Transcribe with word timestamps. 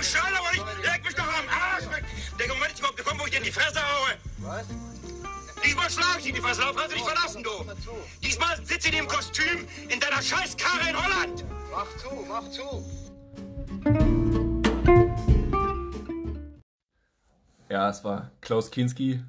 bescheuert 0.00 0.34
aber 0.38 0.50
nicht. 0.52 0.64
Leg 0.84 1.04
mich 1.04 1.14
doch 1.14 1.28
am 1.28 1.48
Arsch 1.48 1.86
weg. 1.94 2.04
Der 2.38 2.48
Moment 2.48 2.72
ist 2.72 2.78
überhaupt 2.78 2.96
gekommen, 2.96 3.20
wo 3.20 3.24
ich 3.26 3.30
dir 3.32 3.38
in 3.38 3.44
die 3.44 3.52
Fresse 3.52 3.80
haue. 3.80 4.10
Was? 4.38 4.66
Diesmal 5.64 5.90
schlage 5.90 6.18
ich 6.18 6.24
dich 6.24 6.28
in 6.30 6.34
die 6.36 6.40
Fresse. 6.40 6.60
Darauf 6.62 6.76
kannst 6.76 6.92
du 6.92 6.96
dich 6.96 7.04
verlassen, 7.06 7.42
du. 7.42 7.50
Diesmal 8.22 8.56
sitzt 8.64 8.86
in 8.86 8.92
dem 8.92 9.06
Kostüm 9.06 9.66
in 9.88 10.00
deiner 10.00 10.22
Scheißkarre 10.22 10.88
in 10.88 10.96
Holland. 10.96 11.44
Mach 11.70 11.86
zu, 11.98 12.24
mach 12.28 12.50
zu. 12.50 12.84
Ja, 17.68 17.88
es 17.90 18.02
war 18.04 18.30
Klaus 18.40 18.70
Kinski. 18.70 19.22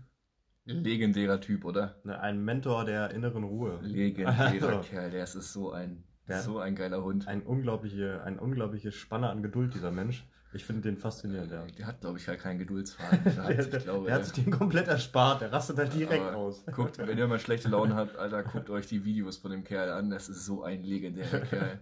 Legendärer 0.65 1.41
Typ, 1.41 1.65
oder? 1.65 1.99
Ne, 2.03 2.19
Ein 2.19 2.43
Mentor 2.45 2.85
der 2.85 3.11
inneren 3.11 3.43
Ruhe. 3.43 3.79
Legendärer 3.81 4.39
Also, 4.71 4.79
Kerl. 4.89 5.11
Der 5.11 5.23
ist, 5.23 5.33
so 5.33 5.71
ein, 5.71 6.03
Der- 6.27 6.41
so 6.41 6.59
ein 6.59 6.75
geiler 6.75 7.03
Hund. 7.03 7.27
Ein 7.27 7.41
unglaubliche, 7.41 8.21
ein 8.23 8.39
unglaubliche 8.39 8.91
Spanne 8.91 9.29
an 9.29 9.43
Geduld, 9.43 9.73
dieser 9.73 9.91
Mensch. 9.91 10.25
Ich 10.53 10.65
finde 10.65 10.81
den 10.81 10.97
faszinierend, 10.97 11.49
ja. 11.51 11.65
Der 11.77 11.87
hat, 11.87 12.01
glaube 12.01 12.17
ich, 12.17 12.27
halt 12.27 12.39
keinen 12.41 12.59
Geduldsfaden. 12.59 13.23
Der, 13.23 13.31
Der, 13.33 13.43
hat, 13.43 13.71
der, 13.71 13.77
ich 13.79 13.83
glaube, 13.85 14.05
der 14.07 14.15
hat 14.15 14.25
sich 14.25 14.43
den 14.43 14.51
komplett 14.51 14.87
erspart, 14.87 15.41
der 15.41 15.51
rastet 15.53 15.77
da 15.77 15.85
direkt 15.85 16.23
aber 16.25 16.35
aus. 16.35 16.65
Guckt, 16.75 16.97
wenn 16.97 17.17
ihr 17.17 17.27
mal 17.27 17.39
schlechte 17.39 17.69
Laune 17.69 17.95
habt, 17.95 18.17
Alter, 18.17 18.43
guckt 18.43 18.69
euch 18.69 18.85
die 18.87 19.05
Videos 19.05 19.37
von 19.37 19.51
dem 19.51 19.63
Kerl 19.63 19.89
an. 19.91 20.09
Das 20.09 20.27
ist 20.27 20.45
so 20.45 20.63
ein 20.63 20.83
legendärer 20.83 21.39
Kerl. 21.49 21.79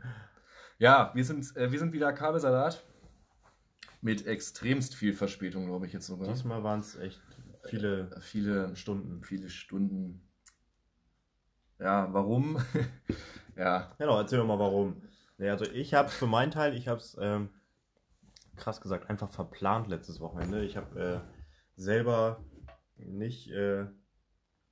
Ja, 0.77 1.11
wir 1.15 1.25
sind, 1.25 1.55
äh, 1.57 1.71
wir 1.71 1.79
sind 1.79 1.93
wieder 1.93 2.13
Kabelsalat. 2.13 2.83
Mit 4.01 4.25
extremst 4.27 4.95
viel 4.95 5.13
Verspätung, 5.13 5.65
glaube 5.65 5.87
ich 5.87 5.91
jetzt 5.93 6.05
sogar. 6.05 6.29
Diesmal 6.29 6.63
waren 6.63 6.79
es 6.79 6.95
echt 6.95 7.21
viele 7.65 8.09
Viele 8.21 8.75
Stunden. 8.75 9.23
viele 9.23 9.49
Stunden. 9.49 10.21
Ja, 11.79 12.07
warum? 12.13 12.57
ja, 13.57 13.91
Genau, 13.97 14.17
erzähl 14.17 14.39
doch 14.39 14.45
mal 14.45 14.59
warum. 14.59 15.01
Nee, 15.37 15.49
also 15.49 15.65
ich 15.65 15.93
habe 15.93 16.09
für 16.09 16.27
meinen 16.27 16.51
Teil, 16.51 16.75
ich 16.75 16.87
habe 16.87 16.99
es 16.99 17.17
ähm, 17.19 17.49
krass 18.59 18.81
gesagt 18.81 19.09
einfach 19.09 19.29
verplant 19.29 19.87
letztes 19.87 20.19
Wochenende. 20.19 20.63
Ich 20.63 20.77
habe 20.77 20.99
äh, 20.99 21.19
selber 21.75 22.43
nicht 22.97 23.49
äh, 23.51 23.85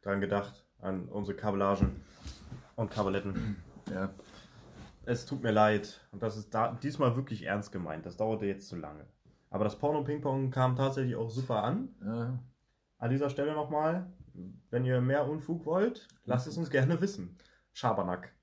dran 0.02 0.22
gedacht, 0.22 0.66
an 0.80 1.08
unsere 1.08 1.36
Kabellagen 1.36 2.02
und 2.76 2.92
Kabeletten. 2.92 3.58
ja. 3.90 4.14
Es 5.06 5.26
tut 5.26 5.42
mir 5.42 5.52
leid. 5.52 6.06
Und 6.12 6.22
das 6.22 6.36
ist 6.36 6.54
da, 6.54 6.74
diesmal 6.74 7.16
wirklich 7.16 7.44
ernst 7.44 7.72
gemeint. 7.72 8.06
Das 8.06 8.18
dauerte 8.18 8.46
jetzt 8.46 8.68
zu 8.68 8.76
lange. 8.76 9.08
Aber 9.50 9.64
das 9.64 9.80
Porno-Ping-Pong 9.80 10.52
kam 10.52 10.76
tatsächlich 10.76 11.16
auch 11.16 11.30
super 11.30 11.64
an. 11.64 11.96
ja. 12.06 12.40
An 13.00 13.12
dieser 13.12 13.30
Stelle 13.30 13.54
nochmal, 13.54 14.12
wenn 14.72 14.84
ihr 14.84 15.00
mehr 15.02 15.28
Unfug 15.28 15.66
wollt, 15.66 16.08
lasst 16.26 16.48
es 16.48 16.58
uns 16.58 16.72
gerne 16.72 17.00
wissen. 17.00 17.38
Schabernack. 17.74 18.34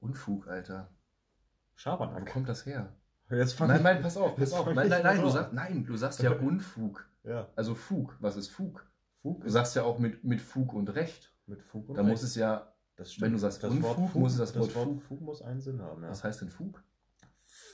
Unfug, 0.00 0.48
Alter. 0.48 0.88
Wo 0.90 1.76
Schabernack. 1.76 2.32
kommt 2.32 2.48
das 2.48 2.66
her? 2.66 2.92
Jetzt 3.38 3.54
fang 3.54 3.68
Nein, 3.68 3.82
nein, 3.82 4.02
pass 4.02 4.16
auf, 4.16 4.36
pass 4.36 4.52
auf. 4.52 4.66
Nein, 4.66 4.88
nein, 4.88 5.02
nein, 5.02 5.20
du 5.20 5.28
sagst, 5.30 5.52
nein, 5.52 5.84
du 5.84 5.96
sagst 5.96 6.22
ja 6.22 6.32
Unfug. 6.32 7.06
Ja. 7.24 7.48
Also 7.56 7.74
Fug. 7.74 8.16
Was 8.20 8.36
ist 8.36 8.48
Fug? 8.48 8.84
Fug 9.22 9.42
Du 9.42 9.48
sagst 9.48 9.76
ja 9.76 9.82
auch 9.84 9.98
mit, 9.98 10.24
mit 10.24 10.40
Fug 10.40 10.72
und 10.72 10.88
Recht. 10.94 11.32
mit 11.46 11.62
Fug 11.62 11.88
und 11.88 11.96
Da 11.96 12.02
muss 12.02 12.22
es 12.22 12.34
ja. 12.34 12.72
das 12.96 13.20
wenn 13.20 13.32
du 13.32 13.38
sagst 13.38 13.62
das 13.62 13.70
Unfug, 13.70 13.96
Wort 13.98 14.10
Fug, 14.10 14.20
muss 14.22 14.32
es 14.32 14.38
das 14.38 14.56
Wort 14.58 14.74
Wort 14.74 14.86
Fug- 14.88 15.02
Fug 15.02 15.20
muss 15.20 15.42
einen 15.42 15.60
Sinn 15.60 15.80
haben. 15.80 16.02
Ja. 16.02 16.10
Was 16.10 16.24
heißt 16.24 16.40
denn 16.40 16.50
Fug? 16.50 16.82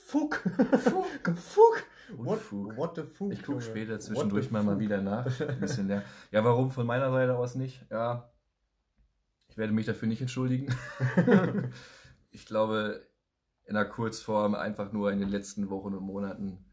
Fug. 0.05 0.35
Fug. 0.35 1.05
Fug. 1.37 1.83
What, 2.17 2.39
what 2.51 2.95
the 2.95 3.03
Fug? 3.03 3.31
Ich 3.33 3.43
gucke 3.43 3.61
später 3.61 3.99
zwischendurch 3.99 4.49
mal, 4.49 4.63
mal 4.63 4.79
wieder 4.79 5.01
nach. 5.01 5.25
Ein 5.47 5.59
bisschen 5.59 5.87
leer. 5.87 6.03
Ja, 6.31 6.43
warum 6.43 6.71
von 6.71 6.85
meiner 6.87 7.11
Seite 7.11 7.35
aus 7.37 7.55
nicht? 7.55 7.85
Ja. 7.91 8.31
Ich 9.47 9.57
werde 9.57 9.73
mich 9.73 9.85
dafür 9.85 10.07
nicht 10.07 10.21
entschuldigen. 10.21 10.73
ich 12.31 12.45
glaube, 12.45 13.01
in 13.69 13.75
der 13.75 13.85
Kurzform 13.85 14.55
einfach 14.55 14.91
nur 14.91 15.11
in 15.11 15.19
den 15.19 15.29
letzten 15.29 15.69
Wochen 15.69 15.93
und 15.93 16.03
Monaten 16.03 16.65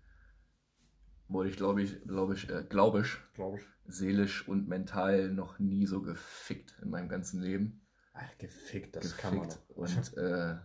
wurde 1.28 1.50
ich, 1.50 1.56
glaube 1.56 1.82
ich, 1.82 2.02
glaube 2.04 2.34
ich, 2.34 2.48
äh, 2.48 2.64
glaube 2.68 3.02
ich, 3.02 3.18
Glaub 3.34 3.58
ich. 3.58 3.64
seelisch 3.86 4.48
und 4.48 4.66
mental 4.68 5.28
noch 5.30 5.58
nie 5.58 5.86
so 5.86 6.00
gefickt 6.00 6.74
in 6.82 6.90
meinem 6.90 7.08
ganzen 7.08 7.42
Leben. 7.42 7.86
Ach, 8.14 8.38
gefickt, 8.38 8.96
das 8.96 9.16
kann 9.16 9.36
man 9.36 9.48
gefickt. 9.48 9.68
noch. 9.70 9.76
Und 9.76 10.16
äh, 10.16 10.56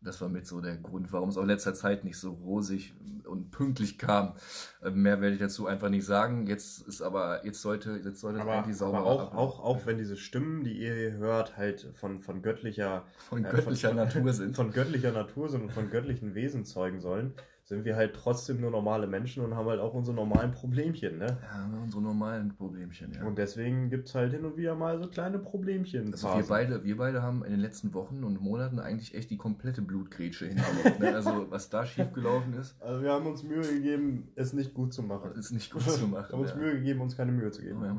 das 0.00 0.20
war 0.20 0.28
mit 0.28 0.46
so 0.46 0.60
der 0.60 0.76
Grund, 0.76 1.12
warum 1.12 1.28
es 1.28 1.36
auch 1.36 1.42
in 1.42 1.48
letzter 1.48 1.74
Zeit 1.74 2.04
nicht 2.04 2.18
so 2.18 2.32
rosig 2.32 2.94
und 3.24 3.50
pünktlich 3.50 3.98
kam. 3.98 4.34
Äh, 4.82 4.90
mehr 4.90 5.20
werde 5.20 5.34
ich 5.34 5.40
dazu 5.40 5.66
einfach 5.66 5.88
nicht 5.90 6.06
sagen. 6.06 6.46
Jetzt 6.46 6.86
ist 6.86 7.02
aber, 7.02 7.44
jetzt 7.44 7.60
sollte, 7.60 8.00
jetzt 8.04 8.20
sollte 8.20 8.38
es 8.38 8.42
Aber, 8.42 8.58
eigentlich 8.58 8.76
sauber 8.76 8.98
aber 8.98 9.06
auch, 9.06 9.34
auch, 9.34 9.60
auch 9.60 9.86
wenn 9.86 9.98
diese 9.98 10.16
Stimmen, 10.16 10.64
die 10.64 10.78
ihr 10.78 10.94
hier 10.94 11.12
hört, 11.12 11.56
halt 11.56 11.90
von, 11.94 12.20
von 12.20 12.42
göttlicher 12.42 13.04
von 13.28 13.44
äh, 13.44 13.50
göttlicher 13.50 13.88
von, 13.88 13.96
Natur 13.96 14.32
sind. 14.32 14.56
Von 14.56 14.72
göttlicher 14.72 15.12
Natur 15.12 15.48
sind 15.48 15.62
und 15.62 15.72
von 15.72 15.90
göttlichen 15.90 16.34
Wesen 16.34 16.64
zeugen 16.64 17.00
sollen, 17.00 17.34
sind 17.68 17.84
wir 17.84 17.96
halt 17.96 18.14
trotzdem 18.14 18.62
nur 18.62 18.70
normale 18.70 19.06
Menschen 19.06 19.44
und 19.44 19.54
haben 19.54 19.68
halt 19.68 19.78
auch 19.78 19.92
unsere 19.92 20.16
normalen 20.16 20.52
Problemchen, 20.52 21.18
ne? 21.18 21.36
ja, 21.42 21.70
unsere 21.82 22.02
normalen 22.02 22.48
Problemchen, 22.56 23.12
ja. 23.12 23.22
Und 23.24 23.36
deswegen 23.36 23.90
gibt 23.90 24.08
es 24.08 24.14
halt 24.14 24.32
hin 24.32 24.46
und 24.46 24.56
wieder 24.56 24.74
mal 24.74 24.98
so 24.98 25.06
kleine 25.06 25.38
Problemchen. 25.38 26.10
Also 26.10 26.28
wir 26.34 26.46
beide, 26.48 26.82
wir 26.82 26.96
beide 26.96 27.20
haben 27.22 27.44
in 27.44 27.50
den 27.50 27.60
letzten 27.60 27.92
Wochen 27.92 28.24
und 28.24 28.40
Monaten 28.40 28.78
eigentlich 28.78 29.14
echt 29.14 29.28
die 29.30 29.36
komplette 29.36 29.82
Blutgrätsche 29.82 30.46
hingelegt. 30.46 30.98
Ne? 30.98 31.14
Also 31.14 31.50
was 31.50 31.68
da 31.68 31.84
schiefgelaufen 31.84 32.54
ist, 32.54 32.80
Also 32.80 33.02
wir 33.02 33.12
haben 33.12 33.26
uns 33.26 33.42
Mühe 33.42 33.60
gegeben, 33.60 34.32
es 34.34 34.54
nicht 34.54 34.72
gut 34.72 34.94
zu 34.94 35.02
machen. 35.02 35.32
ist 35.32 35.50
nicht 35.50 35.70
gut 35.70 35.82
zu 35.82 36.00
Wir 36.00 36.08
machen. 36.08 36.32
haben 36.32 36.40
uns 36.40 36.50
ja. 36.50 36.56
Mühe 36.56 36.72
gegeben, 36.72 37.02
uns 37.02 37.18
keine 37.18 37.32
Mühe 37.32 37.50
zu 37.50 37.60
geben. 37.60 37.82
Wir 37.82 37.98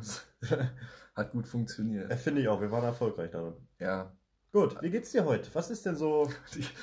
Hat 1.16 1.32
gut 1.32 1.48
funktioniert. 1.48 2.10
Äh, 2.10 2.18
Finde 2.18 2.42
ich 2.42 2.48
auch, 2.48 2.60
wir 2.60 2.72
waren 2.72 2.86
erfolgreich 2.86 3.30
darin. 3.30 3.54
Ja, 3.78 4.12
Gut, 4.52 4.82
wie 4.82 4.90
geht's 4.90 5.12
dir 5.12 5.26
heute? 5.26 5.48
Was 5.54 5.70
ist 5.70 5.86
denn 5.86 5.96
so? 5.96 6.28
Ich, 6.58 6.74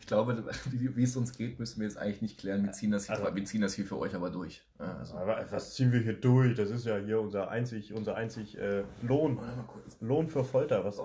ich 0.00 0.06
glaube, 0.06 0.42
wie, 0.70 0.96
wie 0.96 1.02
es 1.02 1.16
uns 1.16 1.36
geht, 1.36 1.58
müssen 1.58 1.80
wir 1.80 1.86
jetzt 1.88 1.98
eigentlich 1.98 2.22
nicht 2.22 2.38
klären. 2.38 2.64
Wir 2.64 2.72
ziehen 2.72 2.90
das 2.92 3.06
hier, 3.06 3.16
Also- 3.18 3.34
wir 3.34 3.44
ziehen 3.44 3.60
das 3.60 3.74
hier 3.74 3.84
für 3.84 3.98
euch 3.98 4.14
aber 4.14 4.30
durch. 4.30 4.62
Also, 4.78 5.16
Aber 5.16 5.44
was 5.50 5.74
ziehen 5.74 5.92
wir 5.92 6.00
hier 6.00 6.14
durch? 6.14 6.56
Das 6.56 6.70
ist 6.70 6.86
ja 6.86 6.96
hier 6.96 7.20
unser 7.20 7.50
einzig, 7.50 7.92
unser 7.92 8.14
einzig 8.14 8.56
äh, 8.56 8.84
Lohn. 9.02 9.36
warte 9.36 9.56
mal 9.56 9.64
kurz. 9.66 9.96
Lohn 10.00 10.28
für 10.28 10.44
Folter. 10.44 10.84
Was? 10.84 10.98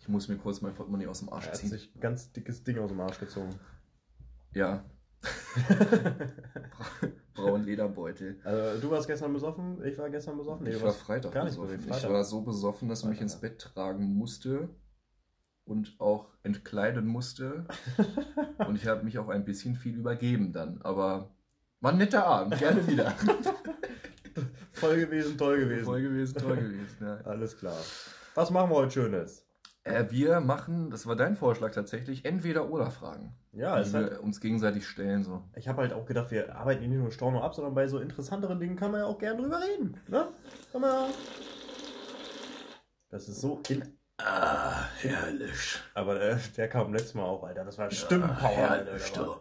Ich 0.00 0.08
muss 0.08 0.28
mir 0.28 0.36
kurz 0.38 0.60
mein 0.62 0.74
Portemonnaie 0.74 1.06
aus 1.08 1.18
dem 1.20 1.32
Arsch 1.32 1.44
Er 1.46 1.52
hat 1.52 1.58
ziehen. 1.58 1.68
sich 1.70 1.94
ein 1.94 2.00
ganz 2.00 2.32
dickes 2.32 2.64
Ding 2.64 2.78
aus 2.78 2.88
dem 2.90 3.00
Arsch 3.00 3.18
gezogen. 3.20 3.50
Ja. 4.54 4.84
Braun 7.34 7.64
Lederbeutel. 7.64 8.38
Also, 8.44 8.80
du 8.80 8.90
warst 8.90 9.06
gestern 9.06 9.32
besoffen, 9.32 9.82
ich 9.84 9.96
war 9.98 10.10
gestern 10.10 10.36
besoffen. 10.36 10.64
Nee, 10.64 10.74
ich 10.74 10.82
war 10.82 10.92
Freitag 10.92 11.32
gar 11.32 11.44
nicht 11.44 11.54
besoffen. 11.54 11.76
besoffen. 11.76 11.90
Ich 11.90 12.00
Freitag. 12.00 12.12
war 12.12 12.24
so 12.24 12.40
besoffen, 12.42 12.88
dass 12.88 13.02
ich 13.02 13.08
mich 13.08 13.20
ins 13.20 13.40
Bett 13.40 13.58
tragen 13.60 14.14
musste 14.14 14.68
und 15.64 15.94
auch 15.98 16.28
entkleiden 16.42 17.06
musste. 17.06 17.66
und 18.66 18.76
ich 18.76 18.86
habe 18.86 19.04
mich 19.04 19.18
auch 19.18 19.28
ein 19.28 19.44
bisschen 19.44 19.76
viel 19.76 19.96
übergeben 19.96 20.52
dann. 20.52 20.80
Aber 20.82 21.34
war 21.80 21.92
ein 21.92 21.98
netter 21.98 22.26
Abend. 22.26 22.58
Gerne 22.58 22.86
wieder. 22.88 23.14
Voll 24.72 25.00
gewesen, 25.00 25.36
toll 25.38 25.60
gewesen. 25.60 25.84
Voll 25.84 26.02
gewesen, 26.02 26.38
toll 26.38 26.56
gewesen. 26.56 26.96
Ja. 27.00 27.16
Alles 27.24 27.56
klar. 27.56 27.76
Was 28.34 28.50
machen 28.50 28.70
wir 28.70 28.76
heute 28.76 28.90
Schönes? 28.92 29.46
Äh, 29.84 30.04
wir 30.10 30.40
machen, 30.40 30.90
das 30.90 31.06
war 31.06 31.16
dein 31.16 31.34
Vorschlag 31.36 31.72
tatsächlich, 31.72 32.24
entweder 32.24 32.70
oder 32.70 32.90
Fragen. 32.90 33.34
Ja, 33.52 33.76
die 33.76 33.82
es 33.82 33.92
wir 33.92 34.04
hat, 34.04 34.18
uns 34.20 34.40
gegenseitig 34.40 34.86
stellen. 34.86 35.24
So. 35.24 35.42
ich 35.56 35.66
habe 35.68 35.82
halt 35.82 35.92
auch 35.92 36.06
gedacht, 36.06 36.30
wir 36.30 36.54
arbeiten 36.56 36.80
hier 36.80 36.88
nicht 36.88 37.00
nur 37.00 37.10
Storno 37.10 37.42
ab, 37.42 37.54
sondern 37.54 37.74
bei 37.74 37.88
so 37.88 37.98
interessanteren 37.98 38.60
Dingen 38.60 38.76
kann 38.76 38.92
man 38.92 39.00
ja 39.00 39.06
auch 39.06 39.18
gerne 39.18 39.42
drüber 39.42 39.60
reden. 39.60 39.98
Ne? 40.08 40.28
Kann 40.70 40.80
man 40.80 40.90
ja. 40.90 41.06
Das 43.10 43.28
ist 43.28 43.40
so 43.40 43.60
in. 43.68 43.82
Ah, 44.18 44.84
herrlich. 45.00 45.80
Aber 45.94 46.20
äh, 46.20 46.36
der 46.56 46.68
kam 46.68 46.92
letztes 46.92 47.14
Mal 47.14 47.24
auch, 47.24 47.42
Alter. 47.42 47.64
Das 47.64 47.76
war 47.76 47.90
Stimmenpower. 47.90 48.70
Alter. 48.70 48.92
Das 48.92 49.18
war- 49.18 49.40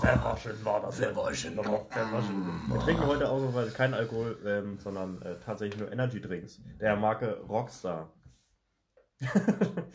Pfefferchen 0.00 0.64
war 0.64 0.80
das. 0.80 0.96
Pfefferchen. 0.96 1.56
Wir 1.56 2.80
trinken 2.80 3.06
heute 3.06 3.28
ausnahmsweise 3.28 3.70
keinen 3.70 3.94
Alkohol, 3.94 4.38
ähm, 4.44 4.78
sondern 4.78 5.22
äh, 5.22 5.36
tatsächlich 5.44 5.78
nur 5.80 5.92
Energy 5.92 6.20
Drinks. 6.20 6.60
Der 6.80 6.96
Marke 6.96 7.38
Rockstar. 7.48 8.10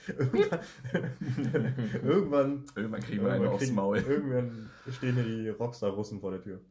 Irgendwann, 0.07 0.59
irgendwann, 2.03 2.65
Irgendwann 2.75 3.01
kriegen 3.01 3.23
wir 3.25 3.31
einen 3.31 3.47
aufs 3.47 3.71
Maul. 3.71 3.97
irgendwann 3.97 4.69
stehen 4.91 5.15
hier 5.15 5.23
die 5.23 5.49
Rockstar-Russen 5.49 6.19
vor 6.19 6.31
der 6.31 6.41
Tür. 6.41 6.61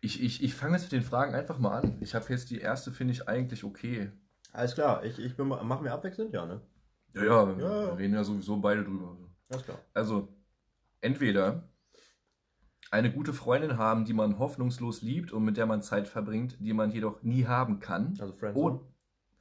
Ich, 0.00 0.22
ich, 0.22 0.42
ich 0.42 0.54
fange 0.54 0.74
jetzt 0.74 0.84
mit 0.84 0.92
den 0.92 1.02
Fragen 1.02 1.34
einfach 1.34 1.58
mal 1.58 1.78
an. 1.80 1.96
Ich 2.00 2.14
habe 2.14 2.26
jetzt 2.28 2.50
die 2.50 2.58
erste, 2.58 2.92
finde 2.92 3.12
ich 3.12 3.28
eigentlich 3.28 3.64
okay. 3.64 4.10
Alles 4.52 4.74
klar, 4.74 5.04
ich, 5.04 5.18
ich 5.18 5.36
bin, 5.36 5.48
machen 5.48 5.84
wir 5.84 5.92
abwechselnd, 5.92 6.32
ja, 6.32 6.46
ne? 6.46 6.60
Ja, 7.14 7.24
ja, 7.24 7.56
wir 7.56 7.64
Ja, 7.64 7.82
ja. 7.88 7.94
reden 7.94 8.14
ja 8.14 8.24
sowieso 8.24 8.56
beide 8.58 8.84
drüber. 8.84 9.16
Alles 9.50 9.64
klar. 9.64 9.78
Also, 9.92 10.28
entweder 11.00 11.68
eine 12.90 13.12
gute 13.12 13.32
Freundin 13.32 13.76
haben, 13.78 14.04
die 14.04 14.12
man 14.12 14.38
hoffnungslos 14.38 15.02
liebt 15.02 15.32
und 15.32 15.44
mit 15.44 15.56
der 15.56 15.66
man 15.66 15.82
Zeit 15.82 16.06
verbringt, 16.06 16.58
die 16.60 16.72
man 16.72 16.90
jedoch 16.92 17.22
nie 17.22 17.46
haben 17.46 17.80
kann. 17.80 18.16
Also 18.20 18.34
Friendzone. 18.34 18.80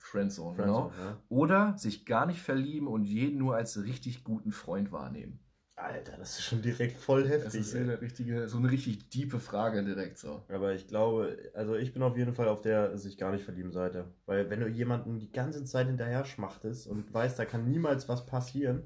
Und 0.03 0.07
Friendzone, 0.09 0.57
genau. 0.57 0.89
Friendzone, 0.89 1.09
ja. 1.09 1.17
Oder 1.29 1.77
sich 1.77 2.05
gar 2.05 2.25
nicht 2.25 2.41
verlieben 2.41 2.87
und 2.87 3.03
jeden 3.05 3.39
nur 3.39 3.55
als 3.55 3.81
richtig 3.83 4.23
guten 4.23 4.51
Freund 4.51 4.91
wahrnehmen. 4.91 5.39
Alter, 5.75 6.17
das 6.17 6.37
ist 6.37 6.43
schon 6.43 6.61
direkt 6.61 6.97
voll 6.97 7.23
Das 7.23 7.31
heftig. 7.31 7.61
ist 7.61 7.73
ey. 7.73 7.81
eine 7.81 7.99
richtige, 7.99 8.47
so 8.47 8.57
eine 8.57 8.69
richtig 8.69 9.09
tiefe 9.09 9.39
Frage 9.39 9.83
direkt 9.83 10.19
so. 10.19 10.43
Aber 10.47 10.73
ich 10.73 10.87
glaube, 10.87 11.35
also 11.55 11.75
ich 11.75 11.93
bin 11.93 12.03
auf 12.03 12.15
jeden 12.15 12.33
Fall 12.33 12.47
auf 12.47 12.61
der 12.61 12.97
sich 12.97 13.17
gar 13.17 13.31
nicht 13.31 13.43
verlieben 13.43 13.71
Seite. 13.71 14.05
Weil 14.27 14.49
wenn 14.51 14.59
du 14.59 14.67
jemanden 14.67 15.19
die 15.19 15.31
ganze 15.31 15.65
Zeit 15.65 15.87
hinterher 15.87 16.25
schmachtest 16.25 16.87
und 16.87 17.11
weißt, 17.11 17.39
da 17.39 17.45
kann 17.45 17.67
niemals 17.67 18.07
was 18.07 18.25
passieren, 18.25 18.83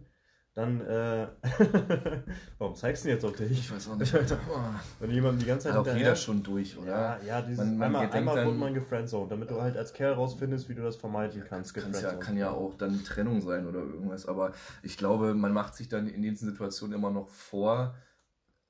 dann, 0.57 0.81
äh, 0.81 1.27
warum 2.57 2.73
zeigst 2.73 3.03
du 3.03 3.09
denn 3.09 3.17
jetzt 3.17 3.25
auf 3.25 3.35
dich? 3.35 3.51
Ich 3.51 3.71
weiß 3.71 3.89
auch 3.89 3.95
nicht. 3.95 4.11
Wenn 4.99 5.11
jemand 5.11 5.39
die 5.39 5.45
ganze 5.45 5.67
Zeit 5.69 5.77
Hat 5.77 5.87
auch 5.87 5.95
jeder 5.95 6.15
schon 6.15 6.41
durch, 6.41 6.75
oder? 6.79 6.87
Ja, 6.87 7.19
ja, 7.23 7.41
dieses 7.43 7.63
Man- 7.63 7.77
man 7.77 7.87
einmal, 7.95 8.11
einmal 8.11 8.35
dann- 8.37 8.47
wurde 8.47 8.57
man 8.57 8.73
gefriendzoned, 8.73 9.31
damit 9.31 9.51
du 9.51 9.61
halt 9.61 9.77
als 9.77 9.93
Kerl 9.93 10.13
rausfindest, 10.13 10.67
wie 10.67 10.73
du 10.73 10.81
das 10.81 10.95
vermeiden 10.95 11.43
kannst. 11.47 11.75
Kann's 11.75 12.01
ja, 12.01 12.13
kann 12.13 12.37
ja 12.37 12.49
auch 12.49 12.73
dann 12.73 13.03
Trennung 13.03 13.39
sein 13.41 13.67
oder 13.67 13.81
irgendwas. 13.81 14.25
Aber 14.25 14.51
ich 14.81 14.97
glaube, 14.97 15.35
man 15.35 15.53
macht 15.53 15.75
sich 15.75 15.89
dann 15.89 16.07
in 16.07 16.23
diesen 16.23 16.49
Situationen 16.49 16.97
immer 16.97 17.11
noch 17.11 17.29
vor, 17.29 17.95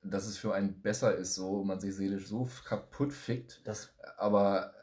dass 0.03 0.25
es 0.27 0.37
für 0.37 0.53
einen 0.53 0.81
besser 0.81 1.15
ist, 1.15 1.35
so 1.35 1.63
man 1.63 1.79
sich 1.79 1.95
seelisch 1.95 2.27
so 2.27 2.49
kaputt 2.67 3.13
fickt. 3.13 3.61
Das, 3.65 3.93
Aber 4.17 4.73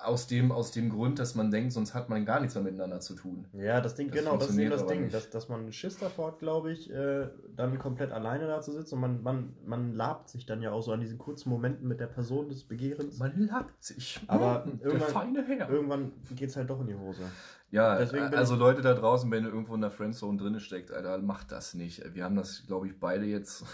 aus 0.00 0.26
dem, 0.28 0.52
aus 0.52 0.70
dem 0.70 0.90
Grund, 0.90 1.18
dass 1.18 1.34
man 1.34 1.50
denkt, 1.50 1.72
sonst 1.72 1.92
hat 1.92 2.08
man 2.08 2.24
gar 2.24 2.38
nichts 2.40 2.54
mehr 2.54 2.62
miteinander 2.62 3.00
zu 3.00 3.14
tun. 3.14 3.46
ja, 3.52 3.80
das 3.80 3.94
Ding, 3.96 4.08
Das 4.08 4.18
genau, 4.18 4.36
das 4.36 4.50
ist 4.50 4.58
eben 4.58 4.70
das 4.70 4.86
Ding, 4.86 5.10
dass, 5.10 5.30
dass 5.30 5.48
man 5.48 5.72
Schiss 5.72 5.98
davor 5.98 6.28
hat, 6.28 6.38
glaube 6.38 6.72
ich, 6.72 6.90
äh, 6.90 7.28
dann 7.56 7.78
komplett 7.78 8.12
alleine 8.12 8.46
da 8.46 8.60
zu 8.60 8.72
sitzen 8.72 8.94
und 8.94 9.00
man, 9.00 9.22
man, 9.22 9.56
man 9.64 9.94
labt 9.94 10.28
sich 10.28 10.46
dann 10.46 10.62
ja 10.62 10.70
auch 10.70 10.82
so 10.82 10.92
an 10.92 11.00
diesen 11.00 11.18
kurzen 11.18 11.50
Momenten 11.50 11.88
mit 11.88 11.98
der 12.00 12.06
Person 12.06 12.48
des 12.48 12.64
Begehrens. 12.64 13.18
Man 13.18 13.48
labt 13.48 13.82
sich. 13.82 14.20
Aber 14.28 14.64
Hm, 14.64 14.80
irgendwann-. 14.82 15.34
Irgendwann 15.68 16.12
geht's 16.34 16.56
halt 16.56 16.70
doch 16.70 16.80
in 16.80 16.86
die 16.86 16.94
Hose. 16.96 17.22
Ja, 17.70 17.88
also 17.88 18.54
Leute 18.54 18.82
da 18.82 18.94
draußen, 18.94 19.30
wenn 19.30 19.44
ihr 19.44 19.50
irgendwo 19.50 19.74
in 19.74 19.80
der 19.80 19.90
Friendzone 19.90 20.38
drin 20.38 20.58
steckt, 20.60 20.90
Alter, 20.90 21.18
macht 21.18 21.52
das 21.52 21.74
nicht. 21.74 22.02
Wir 22.14 22.24
haben 22.24 22.36
das, 22.36 22.66
glaube 22.66 22.86
ich, 22.86 22.98
beide 22.98 23.26
jetzt 23.26 23.64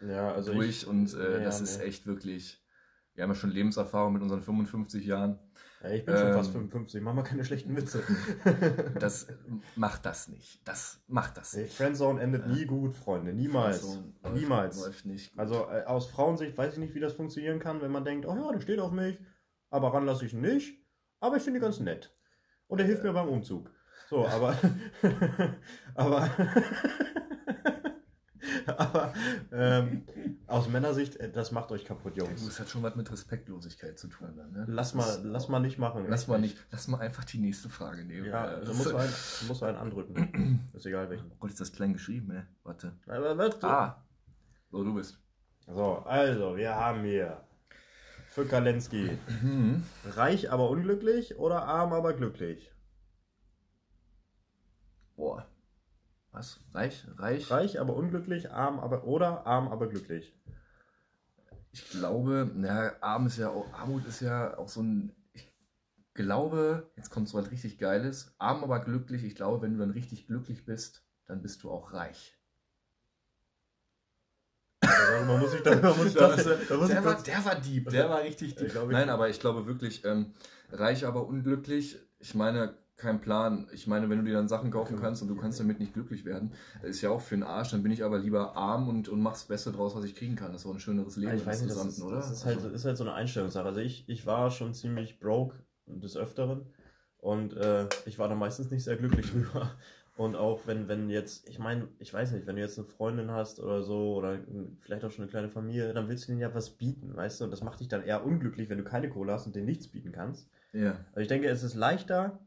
Ja, 0.00 0.32
also 0.32 0.52
durch 0.52 0.82
ich, 0.82 0.86
und 0.86 1.12
äh, 1.14 1.38
Ja, 1.38 1.44
das 1.44 1.60
ist 1.60 1.78
nee. 1.80 1.86
echt 1.86 2.06
wirklich. 2.06 2.60
Wir 3.14 3.24
haben 3.24 3.30
ja 3.30 3.34
schon 3.36 3.50
Lebenserfahrung 3.50 4.14
mit 4.14 4.22
unseren 4.22 4.40
55 4.40 5.04
Jahren. 5.04 5.38
Ich 5.90 6.04
bin 6.04 6.16
schon 6.16 6.28
Ähm, 6.28 6.34
fast 6.34 6.52
55, 6.52 7.00
mach 7.02 7.14
mal 7.14 7.22
keine 7.22 7.44
schlechten 7.44 7.76
Witze. 7.76 8.02
Das 8.98 9.26
macht 9.74 10.06
das 10.06 10.28
nicht. 10.28 10.60
Das 10.66 11.00
macht 11.08 11.36
das 11.36 11.54
nicht. 11.56 11.72
Friendzone 11.74 12.20
endet 12.20 12.46
nie 12.46 12.64
gut, 12.66 12.94
Freunde. 12.94 13.32
Niemals. 13.32 13.80
Friendzone 13.80 14.34
Niemals. 14.34 14.80
Läuft 14.84 15.06
nicht. 15.06 15.30
gut. 15.32 15.40
Also 15.40 15.66
äh, 15.70 15.84
aus 15.84 16.06
Frauensicht 16.06 16.56
weiß 16.56 16.74
ich 16.74 16.78
nicht, 16.78 16.94
wie 16.94 17.00
das 17.00 17.14
funktionieren 17.14 17.58
kann, 17.58 17.80
wenn 17.82 17.90
man 17.90 18.04
denkt, 18.04 18.26
oh 18.26 18.34
ja, 18.36 18.52
der 18.52 18.60
steht 18.60 18.78
auf 18.80 18.92
mich, 18.92 19.18
aber 19.70 19.92
ran 19.92 20.06
lasse 20.06 20.24
ich 20.26 20.32
ihn 20.32 20.40
nicht. 20.40 20.78
Aber 21.20 21.36
ich 21.36 21.42
finde 21.42 21.58
ihn 21.58 21.62
ganz 21.62 21.80
nett. 21.80 22.14
Und 22.66 22.80
er 22.80 22.86
hilft 22.86 23.02
mir 23.02 23.12
beim 23.12 23.28
Umzug. 23.28 23.70
So, 24.08 24.26
aber. 24.26 24.56
aber. 25.94 26.30
aber 28.76 29.12
ähm, 29.52 30.04
aus 30.46 30.68
Männersicht, 30.68 31.16
äh, 31.16 31.30
das 31.30 31.52
macht 31.52 31.70
euch 31.70 31.84
kaputt, 31.84 32.16
Jungs. 32.16 32.44
Das 32.44 32.58
hat 32.58 32.68
schon 32.68 32.82
was 32.82 32.96
mit 32.96 33.10
Respektlosigkeit 33.10 33.98
zu 33.98 34.08
tun. 34.08 34.34
Dann, 34.36 34.50
ne? 34.52 34.64
Lass 34.68 34.92
Das 34.92 34.94
mal, 34.94 35.08
ist- 35.14 35.24
lass 35.24 35.48
mal 35.48 35.60
nicht 35.60 35.78
machen. 35.78 36.06
Lass 36.08 36.26
mal 36.26 36.40
nicht. 36.40 36.56
Lass 36.70 36.88
mal 36.88 36.98
einfach 36.98 37.24
die 37.24 37.38
nächste 37.38 37.68
Frage 37.68 38.04
nehmen. 38.04 38.26
Ja, 38.26 38.56
du 38.58 38.66
das- 38.66 38.76
musst, 38.76 38.94
einen, 38.94 39.12
du 39.40 39.46
musst 39.46 39.62
einen 39.62 39.78
andrücken. 39.78 40.68
Ist 40.74 40.86
egal 40.86 41.08
welchen. 41.10 41.30
Oh 41.30 41.36
Gott, 41.38 41.50
ist 41.50 41.60
das 41.60 41.72
klein 41.72 41.92
geschrieben, 41.92 42.30
ey. 42.32 42.42
Warte. 42.64 42.92
Ah. 43.62 44.04
So, 44.70 44.82
du 44.82 44.94
bist. 44.94 45.18
So, 45.66 45.98
also, 45.98 46.56
wir 46.56 46.74
haben 46.74 47.04
hier 47.04 47.44
für 48.28 48.46
Kalensky. 48.46 49.18
Mhm. 49.42 49.84
Reich 50.04 50.50
aber 50.50 50.68
unglücklich 50.70 51.36
oder 51.36 51.64
arm 51.64 51.92
aber 51.92 52.14
glücklich? 52.14 52.72
Boah. 55.14 55.46
Was? 56.32 56.58
Reich? 56.72 57.06
Reich? 57.16 57.50
Reich 57.50 57.78
aber 57.80 57.94
unglücklich, 57.94 58.50
arm 58.50 58.80
aber 58.80 59.04
oder 59.04 59.46
arm 59.46 59.68
aber 59.68 59.88
glücklich. 59.88 60.34
Ich 61.72 61.88
glaube, 61.90 62.50
na, 62.54 62.92
Arm 63.00 63.26
ist 63.26 63.38
ja 63.38 63.48
auch, 63.48 63.72
Armut 63.72 64.04
ist 64.06 64.20
ja 64.20 64.56
auch 64.58 64.68
so 64.68 64.82
ein. 64.82 65.14
Ich 65.32 65.50
glaube, 66.14 66.90
jetzt 66.96 67.10
kommt 67.10 67.28
so 67.28 67.38
was 67.38 67.50
richtig 67.50 67.78
Geiles. 67.78 68.34
Arm 68.38 68.62
aber 68.62 68.80
glücklich. 68.80 69.24
Ich 69.24 69.34
glaube, 69.34 69.62
wenn 69.62 69.72
du 69.74 69.78
dann 69.78 69.90
richtig 69.90 70.26
glücklich 70.26 70.66
bist, 70.66 71.02
dann 71.26 71.40
bist 71.40 71.62
du 71.62 71.70
auch 71.70 71.92
reich. 71.94 72.38
Also, 74.82 75.24
man 75.26 75.40
muss 75.40 75.52
sich 75.52 75.62
da, 75.62 75.74
man 75.76 75.96
muss 75.96 76.12
das, 76.14 76.44
da 76.68 76.76
muss 76.76 76.88
ich 76.88 76.94
der, 76.94 77.04
war, 77.04 77.14
kurz, 77.14 77.22
der 77.24 77.44
war 77.44 77.54
deep, 77.60 77.88
der 77.90 78.10
war 78.10 78.20
richtig 78.22 78.54
deep. 78.56 78.66
Ich 78.66 78.72
glaube, 78.72 78.92
ich- 78.92 78.98
Nein, 78.98 79.08
aber 79.10 79.28
ich 79.30 79.40
glaube 79.40 79.66
wirklich, 79.66 80.04
ähm, 80.04 80.34
reich 80.70 81.06
aber 81.06 81.26
unglücklich. 81.26 81.98
Ich 82.18 82.34
meine, 82.34 82.76
kein 83.02 83.20
Plan. 83.20 83.68
Ich 83.72 83.86
meine, 83.86 84.08
wenn 84.08 84.18
du 84.18 84.24
dir 84.24 84.34
dann 84.34 84.48
Sachen 84.48 84.70
kaufen 84.70 84.98
kannst 84.98 85.20
und 85.20 85.28
du 85.28 85.36
kannst 85.36 85.60
damit 85.60 85.80
nicht 85.80 85.92
glücklich 85.92 86.24
werden, 86.24 86.52
ist 86.82 87.02
ja 87.02 87.10
auch 87.10 87.20
für 87.20 87.34
den 87.34 87.42
Arsch. 87.42 87.72
Dann 87.72 87.82
bin 87.82 87.92
ich 87.92 88.04
aber 88.04 88.18
lieber 88.18 88.56
arm 88.56 88.88
und, 88.88 89.08
und 89.08 89.20
mach's 89.20 89.44
Beste 89.44 89.72
draus, 89.72 89.94
was 89.94 90.04
ich 90.04 90.14
kriegen 90.14 90.36
kann. 90.36 90.52
Das 90.52 90.62
ist 90.62 90.66
auch 90.66 90.74
ein 90.74 90.80
schöneres 90.80 91.16
Leben 91.16 91.36
ich 91.36 91.44
weiß 91.44 91.62
nicht, 91.62 91.74
das 91.74 91.84
ist, 91.84 92.02
das 92.02 92.30
ist, 92.30 92.46
halt, 92.46 92.64
ist 92.64 92.84
halt 92.84 92.96
so 92.96 93.04
eine 93.04 93.14
Einstellungssache. 93.14 93.66
Also 93.66 93.80
ich, 93.80 94.08
ich 94.08 94.24
war 94.24 94.50
schon 94.50 94.72
ziemlich 94.72 95.20
broke 95.20 95.56
des 95.86 96.16
Öfteren 96.16 96.66
und 97.18 97.54
äh, 97.54 97.88
ich 98.06 98.18
war 98.18 98.28
da 98.28 98.34
meistens 98.34 98.70
nicht 98.70 98.84
sehr 98.84 98.96
glücklich 98.96 99.30
drüber. 99.30 99.72
Und 100.16 100.36
auch 100.36 100.66
wenn, 100.66 100.88
wenn 100.88 101.08
jetzt, 101.08 101.48
ich 101.48 101.58
meine, 101.58 101.88
ich 101.98 102.12
weiß 102.12 102.32
nicht, 102.32 102.46
wenn 102.46 102.56
du 102.56 102.62
jetzt 102.62 102.78
eine 102.78 102.86
Freundin 102.86 103.30
hast 103.30 103.60
oder 103.60 103.82
so 103.82 104.14
oder 104.14 104.38
vielleicht 104.78 105.04
auch 105.04 105.10
schon 105.10 105.22
eine 105.22 105.30
kleine 105.30 105.48
Familie, 105.48 105.94
dann 105.94 106.08
willst 106.08 106.24
du 106.24 106.32
denen 106.32 106.40
ja 106.40 106.54
was 106.54 106.70
bieten, 106.70 107.16
weißt 107.16 107.40
du? 107.40 107.44
Und 107.44 107.50
das 107.50 107.62
macht 107.62 107.80
dich 107.80 107.88
dann 107.88 108.04
eher 108.04 108.24
unglücklich, 108.24 108.68
wenn 108.68 108.78
du 108.78 108.84
keine 108.84 109.08
Kohle 109.08 109.32
hast 109.32 109.46
und 109.46 109.56
denen 109.56 109.66
nichts 109.66 109.88
bieten 109.88 110.12
kannst. 110.12 110.50
Ja. 110.72 110.96
Also 111.12 111.20
ich 111.20 111.28
denke, 111.28 111.48
es 111.48 111.62
ist 111.62 111.74
leichter. 111.74 112.38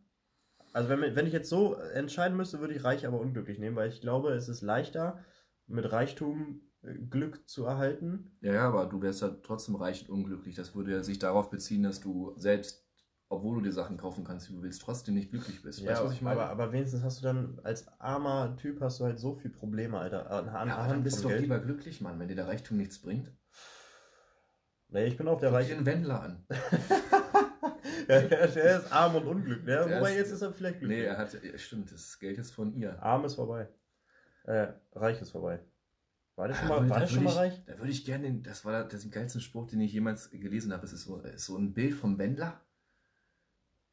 Also 0.76 0.90
wenn, 0.90 1.16
wenn 1.16 1.26
ich 1.26 1.32
jetzt 1.32 1.50
so 1.50 1.76
entscheiden 1.76 2.36
müsste, 2.36 2.60
würde 2.60 2.74
ich 2.74 2.84
reich 2.84 3.08
aber 3.08 3.18
unglücklich 3.18 3.60
nehmen, 3.60 3.78
weil 3.78 3.88
ich 3.88 4.02
glaube, 4.02 4.34
es 4.34 4.50
ist 4.50 4.62
leichter, 4.62 5.24
mit 5.68 5.90
Reichtum 5.90 6.64
äh, 6.82 6.96
Glück 6.96 7.48
zu 7.48 7.64
erhalten. 7.64 8.38
Ja, 8.42 8.56
ja, 8.56 8.68
aber 8.68 8.86
du 8.86 9.02
wärst 9.02 9.22
ja 9.22 9.30
trotzdem 9.42 9.76
reich 9.76 10.10
und 10.10 10.14
unglücklich. 10.14 10.54
Das 10.54 10.76
würde 10.76 10.92
ja 10.92 11.02
sich 11.02 11.18
darauf 11.18 11.50
beziehen, 11.50 11.84
dass 11.84 12.02
du 12.02 12.34
selbst, 12.36 12.86
obwohl 13.30 13.56
du 13.56 13.62
dir 13.62 13.72
Sachen 13.72 13.96
kaufen 13.96 14.26
kannst, 14.26 14.50
wie 14.50 14.54
du 14.56 14.64
willst, 14.64 14.82
trotzdem 14.82 15.14
nicht 15.14 15.32
glücklich 15.32 15.64
bist. 15.64 15.80
weißt 15.86 16.02
du, 16.02 16.06
was 16.08 16.14
ich 16.14 16.22
meine? 16.22 16.42
aber, 16.42 16.50
aber 16.50 16.74
wenigstens 16.74 17.04
hast 17.04 17.22
du 17.22 17.24
dann 17.24 17.58
als 17.64 17.88
armer 18.02 18.58
Typ 18.58 18.82
hast 18.82 19.00
du 19.00 19.06
halt 19.06 19.18
so 19.18 19.34
viel 19.34 19.52
Probleme, 19.52 19.98
Alter. 19.98 20.30
An, 20.30 20.50
an, 20.50 20.68
ja, 20.68 20.76
aber 20.76 20.90
dann 20.90 21.04
bist 21.04 21.24
du 21.24 21.30
doch 21.30 21.38
lieber 21.38 21.60
glücklich, 21.60 22.02
Mann, 22.02 22.20
wenn 22.20 22.28
dir 22.28 22.36
der 22.36 22.50
Reichtum 22.50 22.76
nichts 22.76 23.00
bringt. 23.00 23.32
Nee, 24.90 25.06
ich 25.06 25.16
bin 25.16 25.30
auf 25.30 25.40
der 25.40 25.54
reichen. 25.54 25.78
den 25.78 25.86
Wendler 25.86 26.22
an. 26.22 26.46
ja, 28.08 28.22
der, 28.48 28.78
ist 28.80 28.92
arm 28.92 29.16
und 29.16 29.26
unglücklich. 29.26 29.66
Der 29.66 29.86
wobei 29.86 30.12
ist- 30.12 30.18
jetzt 30.18 30.32
ist 30.32 30.42
er 30.42 30.54
vielleicht 30.54 30.80
glücklich. 30.80 31.00
Nee, 31.00 31.06
er 31.06 31.18
hat, 31.18 31.34
ja, 31.44 31.58
stimmt, 31.58 31.92
das 31.92 32.20
Geld 32.20 32.38
ist 32.38 32.52
von 32.52 32.74
ihr. 32.76 33.02
Arm 33.02 33.26
ist 33.26 33.36
vorbei. 33.36 33.68
Äh, 34.44 34.68
reich 34.94 35.22
ist 35.22 35.32
vorbei. 35.32 35.60
War 36.36 36.48
der 36.50 36.56
schon 36.56 36.68
Da 36.68 36.74
mal, 36.76 36.80
würde- 36.82 36.90
war 36.90 37.00
da 37.00 37.06
der 37.06 37.12
schon 37.12 37.24
mal 37.24 37.30
ich, 37.32 37.36
reich? 37.38 37.62
Da 37.66 37.78
würde 37.78 37.92
ich 37.92 38.06
gerne, 38.06 38.24
den- 38.26 38.44
das 38.44 38.66
war 38.66 38.72
der, 38.74 38.84
das 38.86 39.10
geilste 39.10 39.40
Spruch, 39.40 39.68
den 39.68 39.82
ich 39.82 39.94
jemals 39.94 40.30
gelesen 40.32 40.74
habe. 40.74 40.86
Es 40.86 40.94
ist 40.94 41.04
so, 41.06 41.18
ist 41.22 41.46
so 41.46 41.58
ein 41.58 41.74
Bild 41.74 41.94
vom 41.94 42.18
Wendler. 42.18 42.60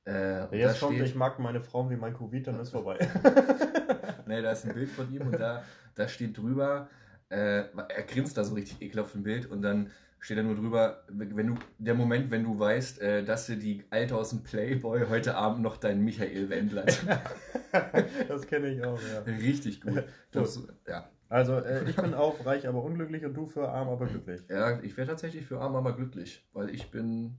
Äh, 0.05 0.57
Jetzt 0.59 0.81
kommt, 0.81 0.97
steht- 0.97 1.07
ich 1.07 1.15
mag 1.15 1.39
meine 1.39 1.61
Frau 1.61 1.89
wie 1.89 1.97
mein 1.97 2.15
Covid, 2.17 2.47
dann 2.49 2.59
ist 2.61 2.71
vorbei. 2.71 2.99
Nee, 4.27 4.41
da 4.41 4.53
ist 4.53 4.65
ein 4.65 4.73
Bild 4.73 4.89
von 4.89 5.13
ihm 5.13 5.27
und 5.27 5.39
da, 5.39 5.65
da 5.97 6.07
steht 6.09 6.39
drüber, 6.39 6.89
äh, 7.29 7.65
er 7.67 8.03
grinst 8.07 8.37
da 8.37 8.45
so 8.45 8.55
richtig 8.55 8.81
ekelhaft 8.81 9.15
im 9.17 9.25
Bild 9.25 9.47
und 9.47 9.63
dann 9.63 9.91
steht 10.23 10.39
da 10.39 10.43
nur 10.45 10.55
drüber, 10.55 11.05
wenn 11.09 11.49
du, 11.49 11.55
der 11.79 11.95
Moment, 11.95 12.31
wenn 12.31 12.45
du 12.45 12.57
weißt, 12.57 13.01
äh, 13.01 13.25
dass 13.25 13.47
dir 13.47 13.57
die 13.57 13.85
Alte 13.91 14.17
aus 14.17 14.31
dem 14.31 14.45
Playboy 14.45 15.07
heute 15.09 15.35
Abend 15.35 15.63
noch 15.63 15.77
deinen 15.77 16.05
Michael 16.05 16.49
Wendler. 16.49 16.87
das 18.29 18.47
kenne 18.47 18.69
ich 18.69 18.85
auch, 18.85 19.01
ja. 19.03 19.21
richtig 19.23 19.81
gut. 19.81 20.05
Das, 20.31 20.61
ja. 20.87 21.11
Also, 21.29 21.57
äh, 21.59 21.89
ich 21.91 21.97
bin 21.97 22.15
auch 22.15 22.47
reich, 22.47 22.69
aber 22.69 22.85
unglücklich 22.85 23.25
und 23.25 23.35
du 23.35 23.47
für 23.49 23.69
arm, 23.69 23.89
aber 23.89 24.07
glücklich. 24.07 24.43
ja, 24.49 24.81
ich 24.83 24.97
wäre 24.97 25.09
tatsächlich 25.09 25.45
für 25.45 25.61
arm, 25.61 25.75
aber 25.75 25.97
glücklich, 25.97 26.47
weil 26.53 26.71
ich 26.71 26.91
bin. 26.91 27.39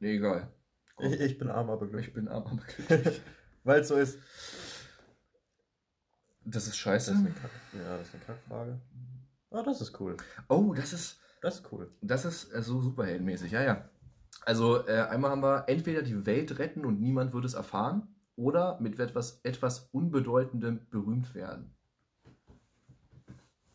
Nee, 0.00 0.16
egal. 0.16 0.52
Komm, 0.94 1.12
Ich, 1.12 1.20
ich 1.20 1.38
bin 1.38 1.48
arm, 1.48 1.70
aber 1.70 1.86
ich 1.86 1.90
glücklich. 1.90 2.12
bin 2.12 2.28
arm, 2.28 2.44
aber 2.44 2.62
glücklich. 2.86 3.22
Weil 3.64 3.80
es 3.80 3.88
so 3.88 3.96
ist. 3.96 4.18
Das 6.44 6.64
ist 6.64 6.70
Das 6.72 6.76
scheiße. 6.76 7.12
ist 7.12 7.18
eine 7.18 7.30
Kack 7.30 7.50
ja, 7.72 7.96
das 7.96 8.08
ist 8.08 8.14
eine 8.14 8.24
Kackfrage. 8.24 8.80
Ah, 9.50 9.62
das 9.62 9.80
ist 9.80 9.98
cool. 10.00 10.16
Oh, 10.48 10.74
das 10.74 10.92
ist. 10.92 11.20
Das 11.40 11.60
ist 11.60 11.72
cool. 11.72 11.90
Das 12.00 12.24
ist 12.24 12.52
äh, 12.52 12.62
so 12.62 12.80
superheldenmäßig, 12.80 13.52
ja, 13.52 13.62
ja. 13.62 13.88
Also 14.44 14.86
äh, 14.86 15.00
einmal 15.02 15.30
haben 15.30 15.40
wir 15.42 15.64
entweder 15.68 16.02
die 16.02 16.26
Welt 16.26 16.58
retten 16.58 16.84
und 16.84 17.00
niemand 17.00 17.32
wird 17.32 17.44
es 17.44 17.54
erfahren 17.54 18.08
oder 18.36 18.78
mit 18.80 18.98
etwas, 18.98 19.40
etwas 19.44 19.88
Unbedeutendem 19.92 20.88
berühmt 20.90 21.34
werden. 21.34 21.74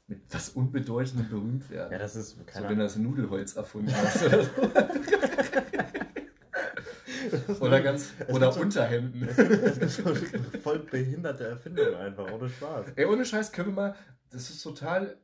Mit 0.08 0.24
etwas 0.25 0.50
Unbedeutendem 0.50 1.30
berühmt 1.30 1.70
werden. 1.70 1.92
Ja, 1.94 1.98
das 2.00 2.15
ist 2.18 2.32
so, 2.32 2.44
keine 2.46 2.68
wenn 2.70 2.77
du 2.77 2.84
das 2.84 2.98
Nudelholz 2.98 3.56
erfunden 3.56 3.94
hast 3.96 4.25
oder 4.25 4.44
so. 4.44 4.51
oder 7.65 7.82
ganz, 7.82 8.12
Es 8.20 8.30
oder 8.36 8.51
so- 8.51 8.62
Unterhemden. 8.62 9.24
Es 9.27 9.36
gibt, 9.38 9.51
es 9.51 9.80
gibt 9.80 9.92
so 9.92 10.15
voll 10.60 10.80
behinderte 10.80 11.48
Erfindungen 11.48 11.96
einfach, 11.96 12.30
ohne 12.32 12.50
Spaß. 12.50 12.88
Ey, 12.96 13.06
ohne 13.06 13.25
Scheiß 13.25 13.51
können 13.51 13.70
wir 13.70 13.74
mal, 13.75 13.96
das 14.32 14.50
ist 14.50 14.62
total 14.62 15.18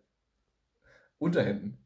Unterhemden. 1.20 1.78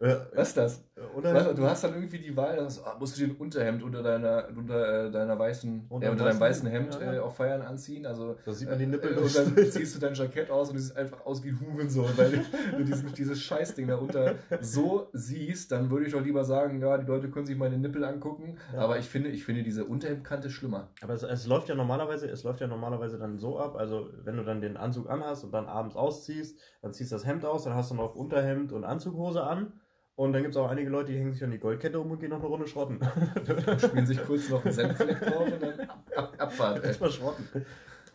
Äh, 0.00 0.16
Was 0.34 0.48
ist 0.48 0.56
das? 0.56 0.84
Oder 1.16 1.34
Weißt 1.34 1.48
du, 1.48 1.54
du 1.54 1.64
hast 1.64 1.82
dann 1.82 1.94
irgendwie 1.94 2.18
die 2.18 2.36
Wahl, 2.36 2.54
dass, 2.56 2.84
ah, 2.84 2.96
musst 3.00 3.18
du 3.18 3.24
dir 3.26 3.32
ein 3.32 3.36
Unterhemd 3.36 3.82
unter 3.82 4.00
deiner, 4.00 4.46
unter, 4.56 5.06
äh, 5.06 5.10
deiner 5.10 5.36
weißen, 5.36 5.86
Unter 5.88 6.06
äh, 6.06 6.10
unter 6.10 6.24
deinem 6.24 6.36
weißen- 6.36 6.40
weißen 6.40 6.68
Hemd 6.68 6.94
ja, 7.00 7.06
ja. 7.06 7.14
äh, 7.14 7.18
auf 7.18 7.36
Feiern 7.36 7.62
anziehen. 7.62 8.06
Also, 8.06 8.36
Da 8.44 8.52
sieht 8.52 8.68
man 8.68 8.78
die 8.78 8.86
Nippel 8.86 9.12
äh, 9.12 9.18
und 9.20 9.36
dann 9.36 9.56
ziehst 9.72 9.96
du 9.96 9.98
dein 9.98 10.14
Jackett 10.14 10.52
aus 10.52 10.70
und 10.70 10.76
es 10.76 10.86
sieht 10.88 10.96
einfach 10.96 11.26
aus 11.26 11.42
wie 11.42 11.48
ein 11.48 11.60
Hurensohn, 11.60 12.10
weil 12.16 12.44
du 12.78 12.84
diesen, 12.84 13.12
dieses 13.12 13.42
Scheißding 13.42 13.88
darunter 13.88 14.36
so 14.60 15.08
siehst, 15.12 15.72
dann 15.72 15.90
würde 15.90 16.06
ich 16.06 16.12
doch 16.12 16.22
lieber 16.22 16.44
sagen, 16.44 16.80
ja, 16.80 16.96
die 16.96 17.06
Leute 17.06 17.28
können 17.28 17.46
sich 17.46 17.56
meine 17.56 17.76
Nippel 17.76 18.04
angucken. 18.04 18.58
Ja. 18.72 18.78
Aber 18.78 18.96
ich 18.96 19.08
finde, 19.08 19.30
ich 19.30 19.44
finde 19.44 19.64
diese 19.64 19.84
Unterhemdkante 19.86 20.48
schlimmer. 20.48 20.90
Aber 21.02 21.14
es, 21.14 21.24
es 21.24 21.46
läuft 21.48 21.68
ja 21.68 21.74
normalerweise, 21.74 22.28
es 22.28 22.44
läuft 22.44 22.60
ja 22.60 22.68
normalerweise 22.68 23.18
dann 23.18 23.36
so 23.38 23.58
ab, 23.58 23.74
also 23.76 24.10
wenn 24.22 24.36
du 24.36 24.44
dann 24.44 24.60
den 24.60 24.76
Anzug 24.76 25.10
anhast 25.10 25.42
und 25.42 25.50
dann 25.52 25.66
abends 25.66 25.96
ausziehst, 25.96 26.56
dann 26.82 26.92
ziehst 26.92 27.10
du 27.10 27.16
das 27.16 27.26
Hemd 27.26 27.44
aus, 27.44 27.64
dann 27.64 27.74
hast 27.74 27.90
du 27.90 27.96
noch 27.96 28.14
Unterhemd 28.14 28.70
und 28.72 28.84
Anzughose 28.84 29.42
an. 29.42 29.72
Und 30.16 30.32
dann 30.32 30.42
gibt 30.42 30.54
es 30.54 30.60
auch 30.60 30.70
einige 30.70 30.90
Leute, 30.90 31.10
die 31.12 31.18
hängen 31.18 31.32
sich 31.32 31.42
an 31.42 31.50
die 31.50 31.58
Goldkette 31.58 31.98
um 31.98 32.08
und 32.10 32.20
gehen 32.20 32.30
noch 32.30 32.38
eine 32.38 32.46
Runde 32.46 32.68
schrotten. 32.68 33.00
Spielen 33.78 34.06
sich 34.06 34.24
kurz 34.24 34.48
noch 34.48 34.64
einen 34.64 34.72
Senffleck 34.72 35.20
drauf 35.20 35.52
und 35.52 35.60
dann 35.62 35.80
ab, 35.80 36.04
ab, 36.16 36.34
Abfahrt. 36.38 36.84
Erstmal 36.84 37.10
schrotten. 37.10 37.48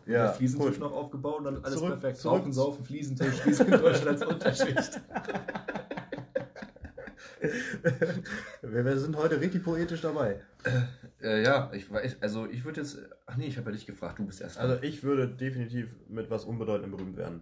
Ja, 0.06 0.32
Fliesentisch 0.32 0.76
cool. 0.76 0.80
noch 0.80 0.94
aufgebaut 0.94 1.40
und 1.40 1.44
dann 1.46 1.58
alles 1.64 1.76
Zurück- 1.78 1.90
perfekt. 2.00 2.18
zurück- 2.18 2.40
Rauchen, 2.40 2.54
saufen, 2.54 2.86
Fliesentisch, 2.86 3.46
in 3.46 3.72
Deutschlands 3.72 4.26
Unterschicht. 4.26 5.02
wir, 8.62 8.86
wir 8.86 8.98
sind 8.98 9.16
heute 9.18 9.40
richtig 9.40 9.64
poetisch 9.64 10.02
dabei. 10.02 10.42
Äh, 11.22 11.44
ja, 11.44 11.70
ich 11.74 11.92
weiß, 11.92 12.18
also 12.22 12.48
ich 12.48 12.64
würde 12.66 12.82
jetzt. 12.82 12.98
Ach 13.26 13.36
nee, 13.38 13.46
ich 13.48 13.58
habe 13.58 13.70
ja 13.70 13.76
dich 13.76 13.86
gefragt, 13.86 14.20
du 14.20 14.26
bist 14.26 14.42
erst. 14.42 14.58
Also 14.58 14.82
ich 14.82 15.04
würde 15.04 15.28
definitiv 15.28 15.96
mit 16.08 16.30
was 16.30 16.46
Unbedeutendem 16.46 16.92
berühmt 16.98 17.18
werden. 17.18 17.42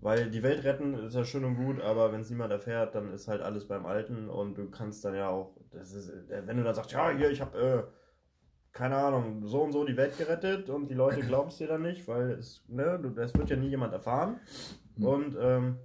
Weil 0.00 0.30
die 0.30 0.44
Welt 0.44 0.62
retten 0.64 0.94
ist 0.94 1.14
ja 1.14 1.24
schön 1.24 1.44
und 1.44 1.56
gut, 1.56 1.80
aber 1.80 2.12
wenn 2.12 2.20
es 2.20 2.30
niemand 2.30 2.52
erfährt, 2.52 2.94
dann 2.94 3.12
ist 3.12 3.26
halt 3.26 3.42
alles 3.42 3.66
beim 3.66 3.84
Alten 3.84 4.30
und 4.30 4.56
du 4.56 4.70
kannst 4.70 5.04
dann 5.04 5.14
ja 5.14 5.28
auch, 5.28 5.56
das 5.70 5.92
ist, 5.92 6.08
äh, 6.08 6.46
wenn 6.46 6.56
du 6.56 6.62
dann 6.62 6.74
sagst, 6.74 6.92
ja, 6.92 7.10
hier, 7.10 7.30
ich 7.30 7.40
habe, 7.40 7.58
äh, 7.58 7.82
keine 8.72 8.96
Ahnung, 8.96 9.44
so 9.44 9.62
und 9.62 9.72
so 9.72 9.84
die 9.84 9.96
Welt 9.96 10.16
gerettet 10.16 10.70
und 10.70 10.88
die 10.88 10.94
Leute 10.94 11.20
glauben 11.26 11.48
es 11.48 11.56
dir 11.56 11.66
dann 11.66 11.82
nicht, 11.82 12.06
weil 12.06 12.30
es, 12.32 12.64
ne, 12.68 13.12
das 13.16 13.34
wird 13.34 13.50
ja 13.50 13.56
nie 13.56 13.70
jemand 13.70 13.92
erfahren. 13.92 14.38
Hm. 14.96 15.04
Und, 15.04 15.36
ähm, 15.40 15.78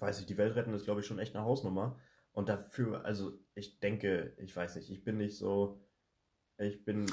weiß 0.00 0.20
ich, 0.20 0.26
die 0.26 0.36
Welt 0.36 0.56
retten 0.56 0.74
ist, 0.74 0.84
glaube 0.84 1.00
ich, 1.00 1.06
schon 1.06 1.18
echt 1.18 1.36
eine 1.36 1.44
Hausnummer. 1.44 1.98
Und 2.32 2.48
dafür, 2.48 3.04
also 3.04 3.32
ich 3.54 3.78
denke, 3.78 4.34
ich 4.38 4.54
weiß 4.54 4.76
nicht, 4.76 4.90
ich 4.90 5.04
bin 5.04 5.18
nicht 5.18 5.38
so, 5.38 5.80
ich 6.58 6.84
bin, 6.84 7.06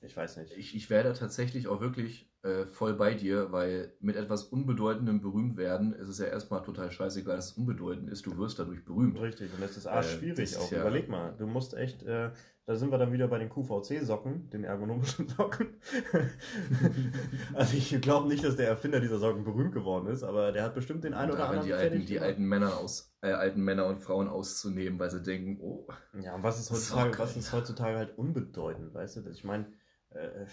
ich 0.00 0.16
weiß 0.16 0.38
nicht. 0.38 0.56
ich, 0.56 0.74
ich 0.74 0.88
wäre 0.90 1.04
da 1.04 1.12
tatsächlich 1.12 1.68
auch 1.68 1.80
wirklich 1.80 2.33
äh, 2.44 2.66
voll 2.66 2.94
bei 2.94 3.14
dir, 3.14 3.50
weil 3.52 3.92
mit 4.00 4.16
etwas 4.16 4.44
Unbedeutendem 4.44 5.20
berühmt 5.20 5.56
werden, 5.56 5.92
ist 5.94 6.08
es 6.08 6.18
ja 6.18 6.26
erstmal 6.26 6.62
total 6.62 6.90
scheißegal, 6.92 7.36
dass 7.36 7.52
es 7.52 7.58
unbedeutend 7.58 8.10
ist. 8.10 8.24
Du 8.26 8.36
wirst 8.38 8.58
dadurch 8.58 8.84
berühmt. 8.84 9.18
Richtig, 9.20 9.52
und 9.54 9.60
das 9.62 9.76
ist 9.76 9.86
arsch 9.86 10.14
Äh, 10.14 10.18
schwierig 10.18 10.38
ist 10.40 10.56
auch. 10.58 10.70
ja- 10.70 10.82
Überleg 10.82 11.08
mal, 11.08 11.34
du 11.38 11.46
musst 11.46 11.74
echt, 11.74 12.02
äh, 12.04 12.30
da 12.66 12.76
sind 12.76 12.90
wir 12.90 12.98
dann 12.98 13.12
wieder 13.12 13.28
bei 13.28 13.38
den 13.38 13.48
QVC-Socken, 13.50 14.48
den 14.50 14.64
ergonomischen 14.64 15.26
Socken. 15.36 15.68
also 17.54 17.76
ich 17.76 18.00
glaube 18.00 18.28
nicht, 18.28 18.44
dass 18.44 18.56
der 18.56 18.68
Erfinder 18.68 19.00
dieser 19.00 19.18
Socken 19.18 19.44
berühmt 19.44 19.72
geworden 19.72 20.06
ist, 20.08 20.22
aber 20.22 20.52
der 20.52 20.62
hat 20.64 20.74
bestimmt 20.74 21.04
den 21.04 21.14
einen 21.14 21.32
oder 21.32 21.48
anderen 21.48 21.66
die 21.66 21.72
alten, 21.74 22.04
die 22.06 22.20
alten 22.20 22.44
Männer 22.44 22.76
aus, 22.76 23.14
äh, 23.22 23.32
alten 23.32 23.62
Männer 23.62 23.86
und 23.86 24.00
Frauen 24.00 24.28
auszunehmen, 24.28 24.98
weil 24.98 25.10
sie 25.10 25.22
denken, 25.22 25.58
oh, 25.60 25.86
Ja, 26.20 26.34
und 26.34 26.42
was 26.42 26.58
ist 26.58 26.66
Socken, 26.66 27.04
heutzutage, 27.04 27.18
was 27.18 27.36
ist 27.36 27.52
heutzutage 27.52 27.96
halt 27.98 28.18
unbedeutend, 28.18 28.94
weißt 28.94 29.16
du? 29.16 29.28
Ich 29.30 29.44
meine, 29.44 29.66
äh, 30.14 30.46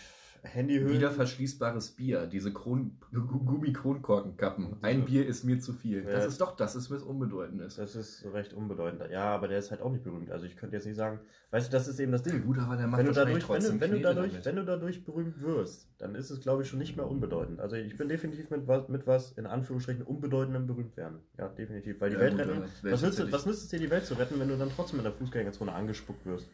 Handyhöhlen. 0.44 0.92
wieder 0.94 1.12
verschließbares 1.12 1.92
Bier, 1.92 2.26
diese 2.26 2.52
Kron 2.52 2.98
Gu- 3.14 3.44
Gummi-Kronkorkenkappen. 3.46 4.78
Ein 4.82 5.06
Bier 5.06 5.28
ist 5.28 5.44
mir 5.44 5.60
zu 5.60 5.72
viel. 5.72 6.04
Ja. 6.04 6.10
Das 6.12 6.26
ist 6.26 6.42
doch 6.42 6.56
das, 6.56 6.76
ist 6.76 6.90
mir 6.90 6.98
unbedeutend 7.04 7.62
ist. 7.62 7.78
Das 7.78 7.96
ist 7.96 8.26
recht 8.34 8.54
unbedeutend. 8.54 9.04
Ja, 9.12 9.26
aber 9.26 9.48
der 9.48 9.60
ist 9.60 9.70
halt 9.70 9.82
auch 9.82 9.92
nicht 9.92 10.04
berühmt. 10.04 10.32
Also 10.32 10.48
ich 10.48 10.56
könnte 10.58 10.76
jetzt 10.78 10.86
nicht 10.88 10.96
sagen, 10.96 11.20
weißt 11.52 11.68
du, 11.68 11.72
das 11.72 11.88
ist 11.88 12.00
eben 12.00 12.12
das 12.12 12.24
Ding. 12.24 12.44
Gut, 12.44 12.58
aber 12.58 12.76
der 12.76 12.88
macht 12.88 13.00
wenn 13.00 13.06
du, 13.06 13.12
dadurch, 13.14 13.48
wenn, 13.50 13.62
du, 13.62 13.80
wenn, 13.80 13.92
du 13.92 14.00
dadurch, 14.02 14.32
damit. 14.32 14.46
wenn 14.46 14.56
du 14.56 14.66
dadurch 14.66 15.06
berühmt 15.06 15.40
wirst, 15.42 15.88
dann 16.00 16.16
ist 16.16 16.32
es, 16.32 16.42
glaube 16.42 16.64
ich, 16.64 16.70
schon 16.70 16.80
nicht 16.80 16.98
mehr 16.98 17.08
unbedeutend. 17.08 17.60
Also 17.60 17.76
ich 17.76 17.96
bin 17.96 18.10
definitiv 18.10 18.50
mit 18.50 18.68
was, 18.68 18.90
mit 18.90 19.06
was 19.06 19.34
in 19.34 19.46
Anführungsstrichen 19.46 20.02
unbedeutendem 20.02 20.66
berühmt 20.66 20.98
werden. 20.98 21.20
Ja, 21.38 21.50
definitiv. 21.50 22.02
Weil 22.02 22.10
die 22.10 22.16
Ja, 22.16 22.22
Welt 22.22 22.32
gut, 22.32 22.40
retten, 22.42 22.64
was, 22.82 23.02
nützt, 23.04 23.32
was 23.32 23.46
nützt 23.46 23.62
es 23.64 23.68
dir, 23.70 23.78
die 23.80 23.92
Welt 23.92 24.06
zu 24.08 24.16
retten, 24.16 24.40
wenn 24.40 24.48
du 24.48 24.58
dann 24.58 24.72
trotzdem 24.76 24.98
in 25.00 25.04
der 25.04 25.14
Fußgängerzone 25.14 25.72
angespuckt 25.72 26.26
wirst? 26.26 26.50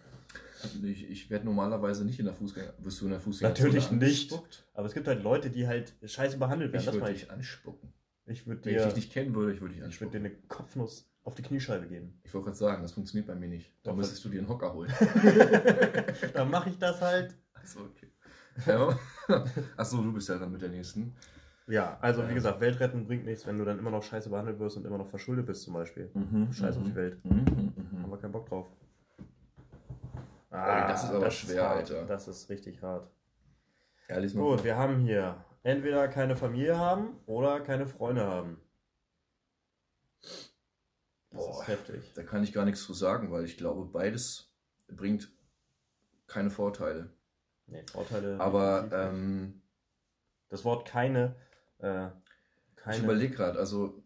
Ich, 0.84 1.10
ich 1.10 1.30
werde 1.30 1.46
normalerweise 1.46 2.06
nicht 2.06 2.20
in 2.20 2.26
der 2.26 2.34
Fußgänger. 2.34 2.74
Wirst 2.80 3.02
du 3.02 3.06
in 3.06 3.12
der 3.12 3.20
Fußgängerzone 3.20 3.70
Natürlich 3.70 3.92
nicht. 3.92 4.42
Aber 4.74 4.88
es 4.88 4.94
gibt 4.94 5.08
halt 5.08 5.24
Leute, 5.24 5.50
die 5.50 5.68
halt 5.68 5.94
scheiße 6.04 6.38
behandelt 6.38 6.74
werden. 6.74 6.88
Ich 6.88 6.94
würde 6.94 7.14
dich 7.14 7.24
ich. 7.24 7.32
anspucken. 7.32 7.94
Ich 8.26 8.46
würde 8.48 8.66
Wenn 8.66 8.76
ich 8.76 8.82
dir, 8.82 8.86
dich 8.88 8.96
nicht 8.96 9.12
kennen 9.14 9.36
würde, 9.36 9.54
ich 9.54 9.62
würde 9.62 9.76
dich 9.76 9.84
ich 9.84 10.02
würde 10.02 10.18
anspucken. 10.18 10.24
dir 10.24 10.30
eine 10.30 10.48
Kopfnuss 10.48 11.10
auf 11.24 11.36
die 11.36 11.42
Kniescheibe 11.42 11.88
geben. 11.88 12.20
Ich 12.24 12.34
wollte 12.34 12.46
gerade 12.46 12.58
sagen, 12.58 12.82
das 12.82 12.94
funktioniert 12.94 13.28
bei 13.28 13.36
mir 13.36 13.48
nicht. 13.48 13.72
Da 13.84 13.92
Doch, 13.92 13.98
müsstest 13.98 14.24
du 14.26 14.30
dir 14.30 14.40
einen 14.40 14.50
Hocker 14.50 14.74
holen. 14.74 14.92
dann 16.34 16.50
mache 16.50 16.70
ich 16.70 16.78
das 16.78 17.02
halt. 17.02 17.36
Achso, 17.54 17.82
okay. 17.82 18.12
Ja. 18.66 18.98
Achso, 19.78 20.02
du 20.02 20.14
bist 20.14 20.30
ja 20.30 20.38
dann 20.38 20.52
mit 20.52 20.62
der 20.62 20.70
nächsten. 20.70 21.14
Ja, 21.68 21.98
also 22.00 22.28
wie 22.30 22.34
gesagt, 22.34 22.62
Welt 22.62 22.80
retten 22.80 23.06
bringt 23.06 23.26
nichts, 23.26 23.46
wenn 23.46 23.58
du 23.58 23.66
dann 23.66 23.78
immer 23.78 23.92
noch 23.92 24.02
scheiße 24.02 24.30
behandelt 24.30 24.58
wirst 24.60 24.78
und 24.78 24.86
immer 24.86 24.98
noch 24.98 25.10
verschuldet 25.10 25.46
bist 25.46 25.64
zum 25.64 25.74
Beispiel. 25.74 26.10
Scheiß 26.52 26.78
auf 26.78 26.84
die 26.84 26.96
Welt. 26.96 27.24
Mhm, 27.26 27.46
Haben 27.46 27.74
mhm. 28.06 28.10
wir 28.10 28.18
keinen 28.18 28.32
Bock 28.32 28.48
drauf. 28.48 28.68
Das 30.88 31.04
ist 31.04 31.12
aber 31.12 31.32
schwer, 31.32 31.70
hart. 31.70 31.78
Alter. 31.78 32.06
Das 32.06 32.28
ist 32.28 32.50
richtig 32.50 32.82
hart. 32.82 33.10
Ja, 34.10 34.20
Gut, 34.20 34.32
vor. 34.32 34.64
wir 34.64 34.78
haben 34.78 35.00
hier 35.00 35.44
entweder 35.64 36.08
keine 36.08 36.36
Familie 36.36 36.78
haben 36.78 37.20
oder 37.26 37.60
keine 37.60 37.88
Freunde 37.88 38.26
haben. 38.26 38.62
Das 40.22 41.46
Boah. 41.46 41.62
ist 41.62 41.68
heftig. 41.68 42.14
Da 42.16 42.24
kann 42.24 42.44
ich 42.44 42.54
gar 42.54 42.66
nichts 42.66 42.84
zu 42.84 42.94
sagen, 42.94 43.32
weil 43.32 43.44
ich 43.46 43.58
glaube, 43.58 43.86
beides 43.86 44.54
bringt 44.88 45.30
keine 46.26 46.50
Vorteile. 46.50 47.14
Nee, 47.68 47.84
Vorteile. 47.92 48.40
Aber 48.40 48.90
ähm, 48.92 49.62
das 50.50 50.64
Wort 50.64 50.88
keine. 50.88 51.36
Äh, 51.80 52.10
keine 52.76 52.98
ich 52.98 53.04
überlege 53.04 53.36
gerade, 53.36 53.60
also 53.60 54.04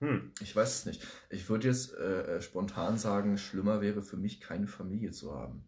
hm, 0.00 0.32
ich 0.40 0.54
weiß 0.54 0.80
es 0.80 0.86
nicht. 0.86 1.06
Ich 1.30 1.48
würde 1.48 1.68
jetzt 1.68 1.94
äh, 1.94 2.36
äh, 2.36 2.40
spontan 2.40 2.98
sagen, 2.98 3.38
schlimmer 3.38 3.80
wäre 3.80 4.02
für 4.02 4.16
mich, 4.16 4.40
keine 4.40 4.66
Familie 4.66 5.10
zu 5.10 5.34
haben. 5.34 5.64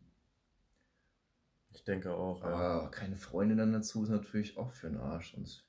ich 1.73 1.85
denke 1.85 2.13
auch. 2.13 2.43
Ja. 2.43 2.49
Aber 2.49 2.91
keine 2.91 3.17
Freunde 3.17 3.57
dann 3.57 3.73
dazu 3.73 4.03
ist 4.03 4.11
natürlich 4.11 4.57
auch 4.57 4.71
für 4.71 4.89
den 4.89 4.99
Arsch. 4.99 5.33
Sonst 5.35 5.65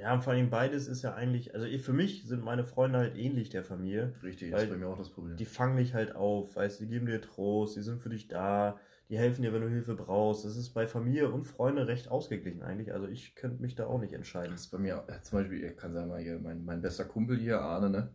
ja, 0.00 0.12
und 0.12 0.22
vor 0.22 0.32
allem 0.32 0.50
beides 0.50 0.88
ist 0.88 1.02
ja 1.02 1.14
eigentlich. 1.14 1.54
Also 1.54 1.66
ich, 1.66 1.82
für 1.82 1.92
mich 1.92 2.26
sind 2.26 2.44
meine 2.44 2.64
Freunde 2.64 2.98
halt 2.98 3.16
ähnlich 3.16 3.50
der 3.50 3.64
Familie. 3.64 4.14
richtig, 4.22 4.50
das 4.50 4.64
ist 4.64 4.70
bei 4.70 4.76
mir 4.76 4.88
auch 4.88 4.98
das 4.98 5.10
Problem. 5.10 5.36
Die 5.36 5.44
fangen 5.44 5.76
dich 5.76 5.94
halt 5.94 6.14
auf, 6.14 6.56
weißt 6.56 6.80
du, 6.80 6.84
die 6.84 6.90
geben 6.90 7.06
dir 7.06 7.20
Trost, 7.20 7.76
die 7.76 7.82
sind 7.82 8.00
für 8.00 8.10
dich 8.10 8.28
da, 8.28 8.78
die 9.08 9.18
helfen 9.18 9.42
dir, 9.42 9.52
wenn 9.52 9.62
du 9.62 9.68
Hilfe 9.68 9.94
brauchst. 9.94 10.44
Das 10.44 10.56
ist 10.56 10.70
bei 10.70 10.86
Familie 10.86 11.30
und 11.30 11.44
Freunde 11.44 11.86
recht 11.86 12.08
ausgeglichen 12.08 12.62
eigentlich. 12.62 12.92
Also 12.92 13.06
ich 13.06 13.34
könnte 13.36 13.62
mich 13.62 13.74
da 13.74 13.86
auch 13.86 14.00
nicht 14.00 14.12
entscheiden. 14.12 14.52
Das 14.52 14.62
ist 14.62 14.70
bei 14.70 14.78
mir, 14.78 15.04
äh, 15.08 15.20
zum 15.22 15.38
Beispiel, 15.38 15.62
ich 15.64 15.76
kann 15.76 15.92
sagen 15.92 16.08
mal 16.08 16.20
hier, 16.20 16.38
mein, 16.40 16.64
mein 16.64 16.82
bester 16.82 17.04
Kumpel 17.04 17.36
hier, 17.38 17.60
Arne, 17.60 17.90
ne? 17.90 18.08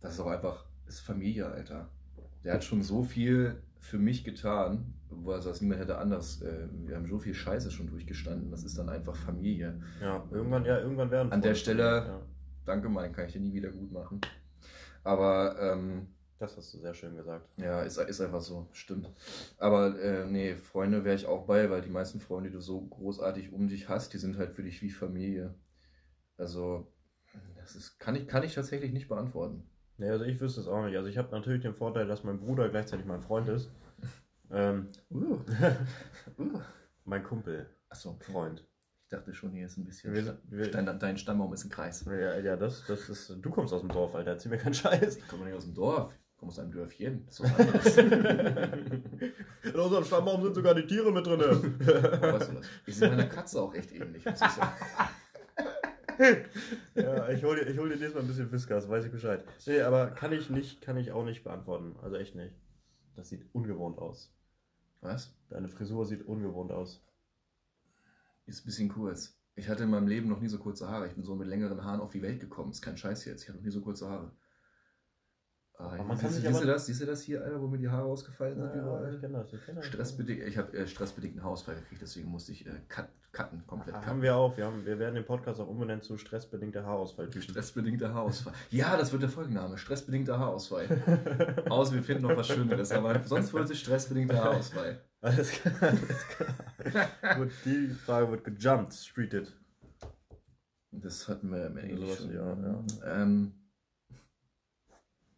Das 0.00 0.14
ist 0.14 0.20
auch 0.20 0.26
einfach, 0.28 0.64
ist 0.86 1.00
Familie, 1.00 1.46
Alter. 1.46 1.88
Der 2.44 2.54
hat 2.54 2.64
schon 2.64 2.82
so 2.82 3.02
viel 3.04 3.62
für 3.78 3.98
mich 3.98 4.24
getan, 4.24 4.94
wo 5.10 5.32
er 5.32 5.42
sagt, 5.42 5.60
niemand 5.60 5.80
hätte 5.80 5.98
anders. 5.98 6.40
Äh, 6.42 6.68
wir 6.86 6.96
haben 6.96 7.06
so 7.08 7.18
viel 7.18 7.34
Scheiße 7.34 7.70
schon 7.70 7.88
durchgestanden. 7.88 8.50
Das 8.50 8.62
ist 8.64 8.78
dann 8.78 8.88
einfach 8.88 9.14
Familie. 9.16 9.80
Ja, 10.00 10.24
irgendwann, 10.30 10.64
ja, 10.64 10.78
irgendwann 10.78 11.10
werden 11.10 11.32
An 11.32 11.42
der 11.42 11.54
Freunde- 11.54 11.60
Stelle- 11.60 12.06
Ja, 12.06 12.22
Danke, 12.64 12.88
mein, 12.88 13.12
kann 13.12 13.26
ich 13.26 13.32
dir 13.32 13.40
nie 13.40 13.52
wieder 13.52 13.70
gut 13.72 13.90
machen. 13.90 14.20
Aber 15.02 15.56
ähm, 15.60 16.06
das 16.42 16.56
hast 16.56 16.74
du 16.74 16.78
sehr 16.78 16.92
schön 16.94 17.16
gesagt. 17.16 17.48
ja, 17.56 17.82
ist, 17.82 17.98
ist 17.98 18.20
einfach 18.20 18.40
so, 18.40 18.68
stimmt. 18.72 19.08
Aber 19.58 19.98
äh, 20.00 20.26
nee, 20.26 20.56
Freunde 20.56 21.04
wäre 21.04 21.14
ich 21.14 21.26
auch 21.26 21.46
bei, 21.46 21.70
weil 21.70 21.82
die 21.82 21.88
meisten 21.90 22.20
Freunde, 22.20 22.50
die 22.50 22.54
du 22.56 22.60
so 22.60 22.80
großartig 22.80 23.52
um 23.52 23.68
dich 23.68 23.88
hast, 23.88 24.12
die 24.12 24.18
sind 24.18 24.36
halt 24.36 24.50
für 24.52 24.62
dich 24.62 24.82
wie 24.82 24.90
Familie. 24.90 25.54
Also, 26.36 26.92
das 27.56 27.76
ist, 27.76 27.98
kann 28.00 28.16
ich, 28.16 28.26
kann 28.26 28.42
ich 28.42 28.54
tatsächlich 28.54 28.92
nicht 28.92 29.08
beantworten. 29.08 29.62
Nee, 29.98 30.08
also 30.10 30.24
ich 30.24 30.40
wüsste 30.40 30.60
es 30.60 30.66
auch 30.66 30.84
nicht. 30.84 30.96
Also 30.96 31.08
ich 31.08 31.16
habe 31.16 31.30
natürlich 31.30 31.62
den 31.62 31.74
Vorteil, 31.74 32.06
dass 32.08 32.24
mein 32.24 32.40
Bruder 32.40 32.68
gleichzeitig 32.68 33.06
mein 33.06 33.20
Freund 33.20 33.48
ist. 33.48 33.70
Ähm, 34.50 34.88
Uh. 35.10 35.38
Uh. 36.38 36.60
mein 37.04 37.22
Kumpel, 37.22 37.66
Achso, 37.88 38.18
Freund. 38.20 38.66
ich 39.04 39.08
dachte 39.10 39.32
schon, 39.32 39.52
hier 39.52 39.66
ist 39.66 39.76
ein 39.76 39.84
bisschen. 39.84 40.12
Wir, 40.12 40.38
wir, 40.48 40.70
dein, 40.70 40.98
dein 40.98 41.16
Stammbaum 41.16 41.52
ist 41.52 41.64
ein 41.64 41.70
Kreis. 41.70 42.04
ja, 42.04 42.38
ja, 42.38 42.56
das, 42.56 42.84
das 42.86 43.08
ist. 43.08 43.38
Du 43.40 43.50
kommst 43.50 43.72
aus 43.72 43.80
dem 43.82 43.90
Dorf, 43.90 44.14
Alter. 44.14 44.32
Erzähl 44.32 44.50
mir 44.50 44.58
keinen 44.58 44.74
Scheiß. 44.74 45.18
Ich 45.18 45.28
komme 45.28 45.44
nicht 45.44 45.54
aus 45.54 45.64
dem 45.64 45.74
Dorf, 45.74 46.12
komme 46.42 46.50
aus 46.50 46.58
einem 46.58 46.72
Dörfchen. 46.72 47.24
Das 47.26 47.38
ist 47.38 47.44
was 47.44 47.60
anderes. 47.60 47.96
In 49.62 49.74
unserem 49.76 50.04
Stammbaum 50.04 50.42
sind 50.42 50.54
sogar 50.56 50.74
die 50.74 50.86
Tiere 50.86 51.12
mit 51.12 51.24
drin. 51.24 51.38
Weißt 51.38 52.50
du? 52.50 52.60
Ich 52.84 52.96
sehe 52.96 53.10
meiner 53.10 53.26
Katze 53.26 53.62
auch 53.62 53.72
echt 53.74 53.92
ähnlich, 53.92 54.24
muss 54.24 54.40
ich 54.40 54.48
sagen. 54.48 54.72
ja, 56.96 57.28
ich 57.28 57.44
hole 57.44 57.64
dir, 57.64 57.70
ich 57.70 57.78
hol 57.78 57.88
dir 57.88 57.94
nächstes 57.94 58.14
Mal 58.14 58.22
ein 58.22 58.26
bisschen 58.26 58.50
Whiskas, 58.50 58.88
weiß 58.88 59.04
ich 59.04 59.12
Bescheid. 59.12 59.44
Nee, 59.66 59.82
aber 59.82 60.10
kann 60.10 60.32
ich 60.32 60.50
nicht, 60.50 60.80
kann 60.80 60.96
ich 60.96 61.12
auch 61.12 61.24
nicht 61.24 61.44
beantworten. 61.44 61.94
Also 62.02 62.16
echt 62.16 62.34
nicht. 62.34 62.56
Das 63.14 63.28
sieht 63.28 63.46
ungewohnt 63.52 63.98
aus. 63.98 64.34
Was? 65.00 65.32
Deine 65.48 65.68
Frisur 65.68 66.06
sieht 66.06 66.26
ungewohnt 66.26 66.72
aus. 66.72 67.04
Ist 68.46 68.62
ein 68.62 68.66
bisschen 68.66 68.88
kurz. 68.88 69.38
Ich 69.54 69.68
hatte 69.68 69.84
in 69.84 69.90
meinem 69.90 70.08
Leben 70.08 70.28
noch 70.28 70.40
nie 70.40 70.48
so 70.48 70.58
kurze 70.58 70.88
Haare. 70.88 71.06
Ich 71.06 71.14
bin 71.14 71.22
so 71.22 71.36
mit 71.36 71.46
längeren 71.46 71.84
Haaren 71.84 72.00
auf 72.00 72.10
die 72.10 72.22
Welt 72.22 72.40
gekommen. 72.40 72.72
Ist 72.72 72.82
kein 72.82 72.96
Scheiß 72.96 73.26
jetzt. 73.26 73.42
Ich 73.42 73.48
hatte 73.48 73.58
noch 73.58 73.64
nie 73.64 73.70
so 73.70 73.80
kurze 73.80 74.08
Haare. 74.08 74.32
Ah, 75.78 75.96
man 76.04 76.16
siehst, 76.16 76.20
kann 76.22 76.30
sich 76.32 76.42
siehst 76.44 76.54
du 76.54 76.56
aber- 76.64 76.66
das? 76.74 76.86
Siehst 76.86 77.00
du 77.00 77.06
das 77.06 77.22
hier, 77.22 77.42
Alter, 77.42 77.60
wo 77.60 77.66
mir 77.66 77.78
die 77.78 77.88
Haare 77.88 78.04
ausgefallen 78.04 78.56
sind? 78.60 78.68
Ja, 78.76 78.82
überall? 78.82 79.14
ich 79.14 79.20
kenne 79.20 79.38
das, 79.38 79.52
ich 79.52 79.64
kenne 79.64 79.76
das. 79.80 79.86
Stressbedingt, 79.86 80.42
ich 80.44 80.56
habe 80.58 80.76
äh, 80.76 80.86
stressbedingten 80.86 81.42
Haarausfall 81.42 81.74
gekriegt, 81.74 82.00
deswegen 82.02 82.28
musste 82.28 82.52
ich 82.52 82.64
äh, 82.66 82.70
cut, 82.88 83.08
cutten, 83.32 83.66
komplett 83.66 83.94
Ah, 83.94 83.98
cutten. 83.98 84.10
Haben 84.10 84.22
wir 84.22 84.36
auch. 84.36 84.56
Wir, 84.56 84.66
haben, 84.66 84.84
wir 84.86 84.98
werden 85.00 85.16
den 85.16 85.24
Podcast 85.24 85.60
auch 85.60 85.66
umbenennen 85.66 86.00
zu 86.02 86.16
stressbedingter 86.18 86.84
Haarausfall. 86.84 87.32
Stressbedingter 87.42 88.14
Haarausfall. 88.14 88.52
Ja, 88.70 88.96
das 88.96 89.10
wird 89.12 89.22
der 89.22 89.30
Folgenname. 89.30 89.76
Stressbedingter 89.76 90.38
Haarausfall. 90.38 90.86
Außer 91.68 91.94
wir 91.94 92.02
finden 92.04 92.22
noch 92.28 92.36
was 92.36 92.46
Schöneres, 92.46 92.92
aber 92.92 93.20
sonst 93.24 93.52
wird 93.52 93.68
es 93.70 93.80
stressbedingter 93.80 94.36
Haarausfall. 94.44 95.00
Alles 95.22 95.50
klar, 95.52 95.74
alles 95.80 96.26
klar. 96.28 97.36
Gut, 97.36 97.50
die 97.64 97.88
Frage 97.90 98.28
wird 98.32 98.42
gejumpt, 98.44 98.92
streeted. 98.92 99.52
Das 100.90 101.28
hatten 101.28 101.50
wir 101.52 101.66
im 101.66 101.76
Englisch 101.76 102.18
Sowas, 102.18 102.18
schon. 102.18 102.34
ja, 102.34 102.56
ja. 103.06 103.22
Ähm, 103.22 103.52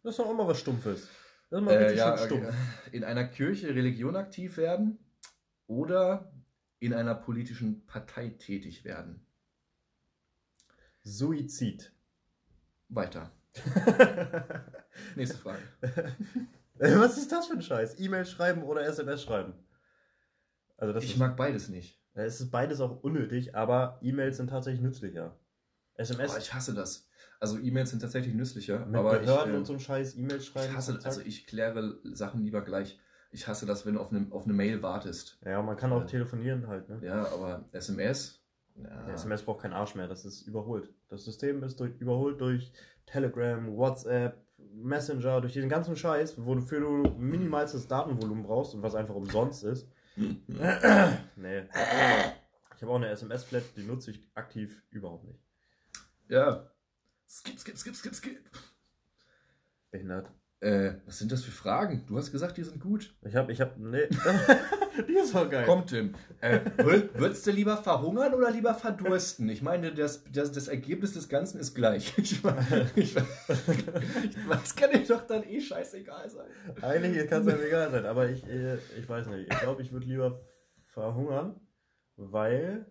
Das 0.05 0.13
ist 0.13 0.19
doch 0.19 0.29
immer 0.29 0.47
was 0.47 0.59
Stumpfes. 0.59 1.09
Das 1.49 1.59
ist 1.61 1.65
mal 1.65 1.71
äh, 1.71 1.77
richtig 1.77 1.97
ja, 1.97 2.15
stumpf. 2.15 2.53
in 2.91 3.03
einer 3.03 3.25
Kirche 3.27 3.69
Religion 3.69 4.15
aktiv 4.15 4.55
werden 4.57 4.99
oder 5.65 6.31
in 6.77 6.93
einer 6.93 7.15
politischen 7.15 7.87
Partei 7.87 8.29
tätig 8.29 8.85
werden. 8.85 9.25
Suizid. 11.01 11.91
Weiter. 12.87 13.31
Nächste 15.15 15.39
Frage. 15.39 15.63
Äh, 16.77 16.99
Was 16.99 17.17
ist 17.17 17.31
das 17.31 17.47
für 17.47 17.53
ein 17.53 17.63
Scheiß? 17.63 17.99
E-Mail 17.99 18.27
schreiben 18.27 18.61
oder 18.61 18.85
SMS 18.85 19.23
schreiben? 19.23 19.53
Also 20.77 20.93
das 20.93 21.03
Ich 21.03 21.13
ist, 21.13 21.17
mag 21.17 21.35
beides 21.35 21.67
nicht. 21.69 21.99
Es 22.13 22.41
ist 22.41 22.51
beides 22.51 22.79
auch 22.79 23.01
unnötig, 23.01 23.55
aber 23.55 23.97
E-Mails 24.03 24.37
sind 24.37 24.51
tatsächlich 24.51 24.81
nützlicher. 24.83 25.35
SMS 25.95 26.29
Aber 26.29 26.39
ich 26.39 26.53
hasse 26.53 26.75
das. 26.75 27.09
Also 27.39 27.57
E-Mails 27.59 27.89
sind 27.91 28.01
tatsächlich 28.01 28.33
nützlicher, 28.33 28.85
mit 28.85 28.95
aber 28.95 29.19
ich, 29.19 29.25
Behörden 29.27 29.53
äh, 29.53 29.57
und 29.57 29.65
so 29.65 29.73
ein 29.73 29.79
Scheiß 29.79 30.15
E-Mails 30.17 30.45
schreiben. 30.45 30.69
ich 30.71 30.75
hasse, 30.77 30.99
also 31.03 31.21
ich 31.21 31.47
kläre 31.47 31.99
Sachen 32.03 32.41
lieber 32.43 32.61
gleich. 32.61 32.99
Ich 33.31 33.47
hasse 33.47 33.65
das, 33.65 33.85
wenn 33.85 33.95
du 33.95 33.99
auf 33.99 34.11
eine, 34.11 34.27
auf 34.31 34.45
eine 34.45 34.53
Mail 34.53 34.81
wartest. 34.81 35.37
ja, 35.45 35.61
man 35.61 35.75
kann 35.75 35.91
auch 35.91 36.01
Ja. 36.01 36.05
telefonieren 36.07 36.67
halt. 36.67 36.87
Ne? 36.89 36.99
Ja, 37.03 37.25
aber 37.33 37.65
SMS. 37.73 38.41
Ja, 38.81 39.09
SMS 39.13 39.41
braucht 39.43 39.61
keinen 39.61 39.73
Arsch 39.73 39.95
mehr, 39.95 40.07
das 40.07 40.25
ist 40.25 40.41
überholt. 40.47 40.93
Das 41.09 41.23
System 41.25 41.63
ist 41.63 41.79
durch, 41.79 41.93
überholt 41.99 42.39
durch 42.41 42.71
Telegram, 43.05 43.75
WhatsApp, 43.75 44.37
Messenger, 44.73 45.41
durch 45.41 45.53
diesen 45.53 45.69
ganzen 45.69 45.95
Scheiß, 45.95 46.45
wofür 46.45 46.79
du 46.81 47.09
minimalstes 47.17 47.87
Datenvolumen 47.87 48.43
brauchst 48.43 48.73
und 48.73 48.81
was 48.83 48.95
einfach 48.95 49.15
umsonst 49.15 49.63
ist. 49.63 49.87
nee. 50.15 51.63
Ich 52.75 52.81
habe 52.81 52.91
auch 52.91 52.95
eine 52.95 53.09
SMS-Flat, 53.09 53.63
die 53.75 53.83
nutze 53.83 54.11
ich 54.11 54.27
aktiv 54.35 54.81
überhaupt 54.91 55.25
nicht. 55.25 55.39
ja. 56.29 56.69
Skip, 57.27 57.59
skip, 57.59 57.77
skip, 57.77 57.95
skip, 57.95 58.13
skip. 58.15 58.39
Behindert. 59.91 60.31
Äh, 60.61 60.93
was 61.05 61.19
sind 61.19 61.31
das 61.31 61.43
für 61.43 61.51
Fragen? 61.51 62.05
Du 62.07 62.17
hast 62.17 62.31
gesagt, 62.31 62.57
die 62.57 62.63
sind 62.63 62.79
gut. 62.79 63.13
Ich 63.23 63.35
habe, 63.35 63.51
ich 63.51 63.59
habe, 63.61 63.73
nee. 63.77 64.07
die 65.07 65.13
ist 65.13 65.31
voll 65.31 65.49
geil. 65.49 65.65
Komm, 65.67 65.85
Tim. 65.85 66.15
Äh, 66.39 66.59
wür- 66.77 67.09
würdest 67.13 67.45
du 67.45 67.51
lieber 67.51 67.77
verhungern 67.77 68.33
oder 68.33 68.49
lieber 68.51 68.73
verdursten? 68.73 69.49
Ich 69.49 69.61
meine, 69.61 69.93
das, 69.93 70.23
das, 70.31 70.51
das 70.53 70.67
Ergebnis 70.67 71.13
des 71.13 71.27
Ganzen 71.29 71.59
ist 71.59 71.75
gleich. 71.75 72.13
Ich, 72.17 72.39
weiß- 72.39 72.85
ich, 72.95 73.15
ich, 73.15 74.49
weiß, 74.49 74.75
kann 74.75 74.91
dir 74.91 75.05
doch 75.05 75.27
dann 75.27 75.43
eh 75.43 75.59
scheißegal 75.61 76.29
sein. 76.29 76.47
Eigentlich 76.81 77.27
kann 77.29 77.41
es 77.41 77.53
einem 77.53 77.61
egal 77.63 77.91
sein, 77.91 78.05
aber 78.05 78.29
ich, 78.29 78.43
äh, 78.47 78.77
ich 78.97 79.07
weiß 79.07 79.27
nicht. 79.27 79.51
Ich 79.51 79.59
glaube, 79.59 79.81
ich 79.81 79.91
würde 79.91 80.05
lieber 80.07 80.39
verhungern, 80.87 81.59
weil. 82.15 82.85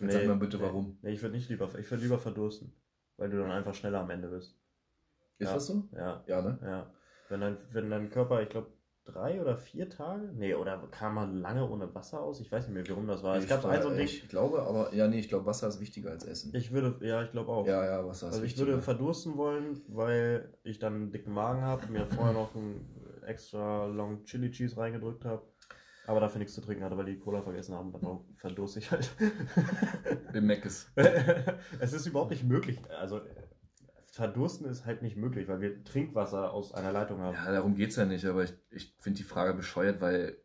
Jetzt 0.00 0.12
sag 0.14 0.26
mal 0.26 0.36
bitte, 0.36 0.60
warum. 0.60 0.98
Nee, 1.02 1.12
ich 1.12 1.22
würde 1.22 1.36
nicht 1.36 1.48
lieber, 1.48 1.68
ich 1.78 1.90
würde 1.90 2.02
lieber 2.02 2.18
verdursten, 2.18 2.72
weil 3.16 3.30
du 3.30 3.38
dann 3.38 3.50
einfach 3.50 3.74
schneller 3.74 4.00
am 4.00 4.10
Ende 4.10 4.28
bist. 4.28 4.56
Ist 5.38 5.48
Ja. 5.48 5.54
das 5.54 5.66
so? 5.66 5.88
Ja, 5.92 6.24
Ja, 6.26 6.42
ne? 6.42 6.58
ja. 6.62 6.92
Wenn 7.28 7.40
dein, 7.40 7.56
wenn 7.72 7.90
dein 7.90 8.10
Körper, 8.10 8.42
ich 8.42 8.48
glaube, 8.48 8.68
drei 9.04 9.40
oder 9.40 9.56
vier 9.56 9.88
Tage, 9.88 10.30
nee, 10.34 10.54
oder 10.54 10.78
kam 10.90 11.14
man 11.14 11.36
lange 11.40 11.68
ohne 11.68 11.92
Wasser 11.94 12.20
aus? 12.20 12.40
Ich 12.40 12.52
weiß 12.52 12.66
nicht 12.66 12.74
mehr, 12.74 12.86
wie 12.86 12.92
rum 12.92 13.06
das 13.06 13.22
war. 13.22 13.36
Es 13.36 13.44
ich, 13.44 13.50
gab 13.50 13.64
ein 13.64 13.82
so 13.82 13.88
ein 13.88 13.96
Ding. 13.96 14.06
ich 14.06 14.28
glaube, 14.28 14.62
aber, 14.62 14.94
ja, 14.94 15.08
nee, 15.08 15.18
ich 15.18 15.28
glaube, 15.28 15.46
Wasser 15.46 15.68
ist 15.68 15.80
wichtiger 15.80 16.10
als 16.10 16.24
Essen. 16.24 16.52
Ich 16.54 16.72
würde, 16.72 17.04
ja, 17.06 17.22
ich 17.22 17.30
glaube 17.32 17.50
auch. 17.50 17.66
ja, 17.66 17.84
ja, 17.84 18.06
Wasser 18.06 18.28
ist 18.28 18.34
Also 18.34 18.44
ich 18.44 18.52
wichtiger. 18.52 18.68
würde 18.68 18.82
verdursten 18.82 19.36
wollen, 19.36 19.80
weil 19.88 20.52
ich 20.62 20.78
dann 20.78 20.94
einen 20.94 21.10
dicken 21.10 21.32
Magen 21.32 21.62
habe, 21.62 21.90
mir 21.90 22.06
vorher 22.06 22.34
noch 22.34 22.54
einen 22.54 22.84
extra 23.26 23.86
Long 23.86 24.24
Chili 24.24 24.50
Cheese 24.50 24.76
reingedrückt 24.76 25.24
habe, 25.24 25.42
aber 26.06 26.20
dafür 26.20 26.38
nichts 26.38 26.54
zu 26.54 26.60
trinken 26.60 26.84
hatte, 26.84 26.96
weil 26.96 27.06
die 27.06 27.18
Cola 27.18 27.42
vergessen 27.42 27.74
haben. 27.74 27.92
Dann 27.92 28.20
verdurste 28.34 28.80
ich 28.80 28.90
halt. 28.90 29.10
Im 30.32 30.46
Meckes. 30.46 30.90
es 31.80 31.92
ist 31.92 32.06
überhaupt 32.06 32.30
nicht 32.30 32.44
möglich. 32.44 32.80
Also 32.98 33.20
verdursten 34.10 34.66
ist 34.66 34.84
halt 34.84 35.02
nicht 35.02 35.16
möglich, 35.16 35.48
weil 35.48 35.60
wir 35.60 35.84
Trinkwasser 35.84 36.52
aus 36.52 36.74
einer 36.74 36.92
Leitung 36.92 37.20
haben. 37.20 37.34
Ja, 37.34 37.50
darum 37.52 37.74
geht's 37.74 37.96
ja 37.96 38.04
nicht, 38.04 38.26
aber 38.26 38.44
ich, 38.44 38.52
ich 38.70 38.94
finde 38.98 39.18
die 39.18 39.24
Frage 39.24 39.54
bescheuert, 39.54 40.00
weil 40.00 40.36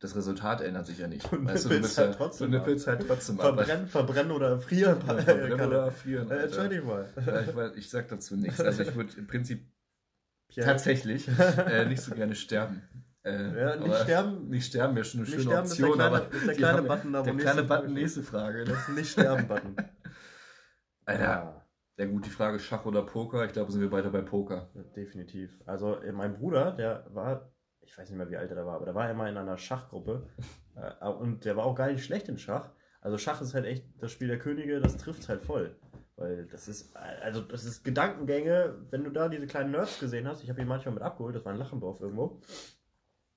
das 0.00 0.16
Resultat 0.16 0.60
ändert 0.62 0.86
sich 0.86 0.98
ja 0.98 1.06
nicht. 1.06 1.30
Du 1.30 1.44
weißt 1.44 1.66
du, 1.66 1.68
bist 1.68 1.98
halt 1.98 2.12
ja, 2.12 2.16
trotzdem 2.16 2.50
du 2.50 2.58
nippelst 2.58 2.86
halt 2.86 3.06
trotzdem 3.06 3.38
ab. 3.38 3.54
verbrennen, 3.54 3.86
verbrennen 3.86 4.32
oder 4.32 4.58
frieren. 4.58 4.98
Ja, 5.06 5.14
verbrennen 5.18 5.58
Kann- 5.58 5.68
oder 5.68 5.92
frieren. 5.92 6.28
Äh, 6.30 6.32
Alter. 6.32 6.44
Entschuldige 6.46 6.82
mal. 6.82 7.08
Ja, 7.26 7.40
ich, 7.42 7.54
weiß, 7.54 7.76
ich 7.76 7.90
sag 7.90 8.08
dazu 8.08 8.36
nichts. 8.36 8.60
Also 8.60 8.82
ich 8.82 8.94
würde 8.96 9.12
im 9.18 9.26
Prinzip 9.26 9.66
Pierre. 10.48 10.66
tatsächlich 10.66 11.28
äh, 11.28 11.84
nicht 11.84 12.00
so 12.02 12.14
gerne 12.14 12.34
sterben. 12.34 12.82
Äh, 13.22 13.60
Ja, 13.60 13.76
nicht 13.76 13.96
sterben. 14.02 14.48
Nicht 14.48 14.66
sterben 14.66 14.94
wäre 14.94 15.04
schon 15.04 15.20
eine 15.20 15.26
schöne 15.28 15.42
sterben 15.42 15.66
ist 15.66 15.78
der 15.78 15.86
Option, 15.88 15.98
kleine- 15.98 16.16
aber 16.24 16.34
ist 16.34 16.46
der 16.46 16.54
kleine 16.54 16.78
haben- 16.78 16.88
Button 16.88 17.12
da, 17.12 17.22
der 17.22 17.32
nächste 17.34 17.50
kleine 17.52 17.66
Frage 17.68 17.80
Button, 17.82 17.94
nächste 17.94 18.22
Frage. 18.22 18.64
Das 18.64 18.78
ist 18.78 18.88
ein 18.88 18.94
Nicht-Sterben-Button. 18.94 19.76
Alter, 21.04 21.66
ja 21.98 22.06
gut, 22.06 22.24
die 22.26 22.30
Frage 22.30 22.58
Schach 22.58 22.86
oder 22.86 23.02
Poker, 23.02 23.44
ich 23.44 23.52
glaube, 23.52 23.72
sind 23.72 23.80
wir 23.80 23.90
beide 23.90 24.10
bei 24.10 24.22
Poker. 24.22 24.70
Ja, 24.74 24.82
Definitiv. 24.82 25.50
Also 25.66 25.96
äh, 26.00 26.12
mein 26.12 26.34
Bruder, 26.34 26.72
der 26.72 27.06
war, 27.10 27.52
ich 27.80 27.96
weiß 27.96 28.08
nicht 28.08 28.16
mehr, 28.18 28.30
wie 28.30 28.36
alt 28.36 28.50
er 28.50 28.56
da 28.56 28.64
war, 28.66 28.76
aber 28.76 28.84
der 28.86 28.94
war 28.94 29.10
immer 29.10 29.28
in 29.28 29.36
einer 29.36 29.58
Schachgruppe 29.58 30.28
äh, 30.76 31.06
und 31.08 31.44
der 31.44 31.56
war 31.56 31.64
auch 31.64 31.74
gar 31.74 31.88
nicht 31.88 32.04
schlecht 32.04 32.28
in 32.28 32.38
Schach. 32.38 32.70
Also 33.00 33.18
Schach 33.18 33.40
ist 33.40 33.54
halt 33.54 33.64
echt 33.66 33.86
das 33.98 34.12
Spiel 34.12 34.28
der 34.28 34.38
Könige, 34.38 34.80
das 34.80 34.96
trifft 34.96 35.28
halt 35.28 35.42
voll. 35.42 35.76
Weil 36.16 36.46
das 36.46 36.68
ist, 36.68 36.94
also 36.96 37.40
das 37.40 37.64
ist 37.64 37.82
Gedankengänge, 37.82 38.74
wenn 38.90 39.04
du 39.04 39.10
da 39.10 39.28
diese 39.30 39.46
kleinen 39.46 39.70
Nerds 39.70 39.98
gesehen 40.00 40.28
hast, 40.28 40.42
ich 40.42 40.50
habe 40.50 40.60
ihn 40.60 40.68
manchmal 40.68 40.92
mit 40.94 41.02
abgeholt, 41.02 41.34
das 41.34 41.44
war 41.46 41.52
in 41.52 41.58
Lachendorf 41.58 42.00
irgendwo. 42.00 42.40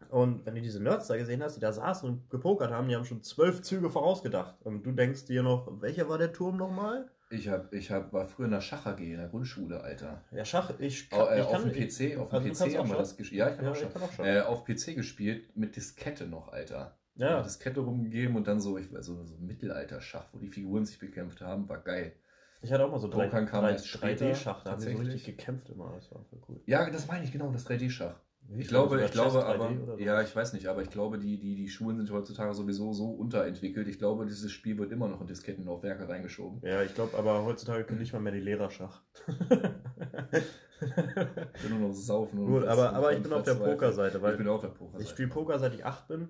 Und 0.09 0.45
wenn 0.45 0.55
du 0.55 0.61
diese 0.61 0.81
Nerds 0.81 1.07
da 1.07 1.17
gesehen 1.17 1.41
hast, 1.43 1.55
die 1.55 1.59
da 1.61 1.71
saßen 1.71 2.07
und 2.09 2.29
gepokert 2.29 2.71
haben, 2.71 2.87
die 2.87 2.95
haben 2.95 3.05
schon 3.05 3.21
zwölf 3.21 3.61
Züge 3.61 3.89
vorausgedacht. 3.89 4.55
Und 4.63 4.83
du 4.85 4.91
denkst 4.91 5.25
dir 5.25 5.43
noch, 5.43 5.67
welcher 5.81 6.07
war 6.09 6.17
der 6.17 6.33
Turm 6.33 6.57
nochmal? 6.57 7.09
Ich 7.29 7.49
hab, 7.49 7.73
ich 7.73 7.89
hab, 7.89 8.13
war 8.13 8.27
früher 8.27 8.45
in 8.45 8.51
der 8.51 8.61
Schach 8.61 8.85
AG 8.85 8.99
in 8.99 9.17
der 9.17 9.27
Grundschule, 9.29 9.81
Alter. 9.81 10.21
Ja, 10.31 10.45
Schach, 10.45 10.71
ich 10.77 11.11
Au- 11.11 11.25
äh, 11.27 11.39
ich 11.39 11.45
auf 11.47 11.63
dem 11.63 11.71
ich- 11.71 11.97
PC, 11.97 12.17
auf 12.19 12.31
also 12.31 12.47
dem 12.47 12.53
kannst 12.53 12.61
PC 12.63 12.75
auch 12.75 12.79
haben 12.83 12.89
wir 12.91 12.97
das 12.97 13.17
gespielt. 13.17 13.39
Ja, 13.39 13.49
ich 13.49 13.55
kann 13.55 13.65
Ja, 13.65 13.71
auch 13.71 13.75
ich 13.75 13.81
schon. 13.81 13.93
kann 13.93 14.01
auch 14.03 14.11
Schach. 14.11 14.25
Äh, 14.25 14.41
auf 14.41 14.65
PC 14.65 14.93
gespielt 14.95 15.55
mit 15.57 15.75
Diskette 15.75 16.27
noch, 16.27 16.49
Alter. 16.53 16.95
Ja. 17.15 17.41
Diskette 17.41 17.79
rumgegeben 17.79 18.35
und 18.35 18.47
dann 18.47 18.59
so, 18.59 18.77
ich 18.77 18.91
weiß, 18.93 19.05
so, 19.05 19.23
so 19.23 19.35
Mittelalter-Schach, 19.37 20.25
wo 20.33 20.39
die 20.39 20.47
Figuren 20.47 20.85
sich 20.85 20.99
bekämpft 20.99 21.41
haben, 21.41 21.67
war 21.69 21.79
geil. 21.79 22.13
Ich 22.61 22.71
hatte 22.71 22.85
auch 22.85 22.91
mal 22.91 22.99
so 22.99 23.11
später, 23.11 23.37
3D-Schach, 24.25 24.63
da 24.63 24.71
haben 24.71 24.83
wir 24.83 24.91
so 24.93 24.97
richtig 24.99 25.25
gekämpft 25.25 25.69
immer. 25.69 25.91
Das 25.95 26.11
war 26.11 26.23
voll 26.29 26.39
cool. 26.47 26.61
Ja, 26.65 26.89
das 26.89 27.07
meine 27.07 27.23
ich 27.25 27.31
genau, 27.31 27.51
das 27.51 27.67
3D-Schach. 27.67 28.15
Wie 28.49 28.61
Ich 28.61 28.67
glaube, 28.67 29.03
ich 29.03 29.11
glaube 29.11 29.45
aber, 29.45 29.67
3D 29.69 29.83
oder 29.83 29.97
so? 29.97 30.03
ja, 30.03 30.21
ich 30.21 30.35
weiß 30.35 30.53
nicht, 30.53 30.67
aber 30.67 30.81
ich 30.81 30.89
glaube, 30.89 31.17
die, 31.17 31.39
die, 31.39 31.55
die 31.55 31.67
Schulen 31.69 31.97
sind 31.97 32.11
heutzutage 32.11 32.53
sowieso 32.53 32.93
so 32.93 33.09
unterentwickelt. 33.11 33.87
Ich 33.87 33.97
glaube, 33.97 34.25
dieses 34.25 34.51
Spiel 34.51 34.77
wird 34.77 34.91
immer 34.91 35.07
noch 35.07 35.21
in 35.21 35.27
Diskettenlaufwerke 35.27 36.07
reingeschoben. 36.07 36.61
Ja, 36.61 36.83
ich 36.83 36.93
glaube, 36.93 37.17
aber 37.17 37.45
heutzutage 37.45 37.83
können 37.83 37.99
nicht 37.99 38.13
mal 38.13 38.19
mehr 38.19 38.33
die 38.33 38.39
Lehrer 38.41 38.69
Schach. 38.69 39.01
Ich 41.63 41.69
nur 41.69 41.79
noch 41.79 41.93
saufen. 41.93 42.45
Gut, 42.45 42.65
aber, 42.65 42.93
aber 42.93 43.13
ich 43.13 43.23
bin 43.23 43.31
auf 43.33 43.43
der. 43.43 43.55
Pokerseite, 43.55 44.17
Ich 44.17 44.37
bin 44.37 44.45
weil 44.45 44.53
auf 44.53 44.61
der 44.61 44.67
Pokerseite. 44.69 45.03
ich 45.03 45.09
spiele 45.09 45.29
Poker 45.29 45.59
seit 45.59 45.73
ich 45.73 45.85
acht 45.85 46.07
bin. 46.07 46.29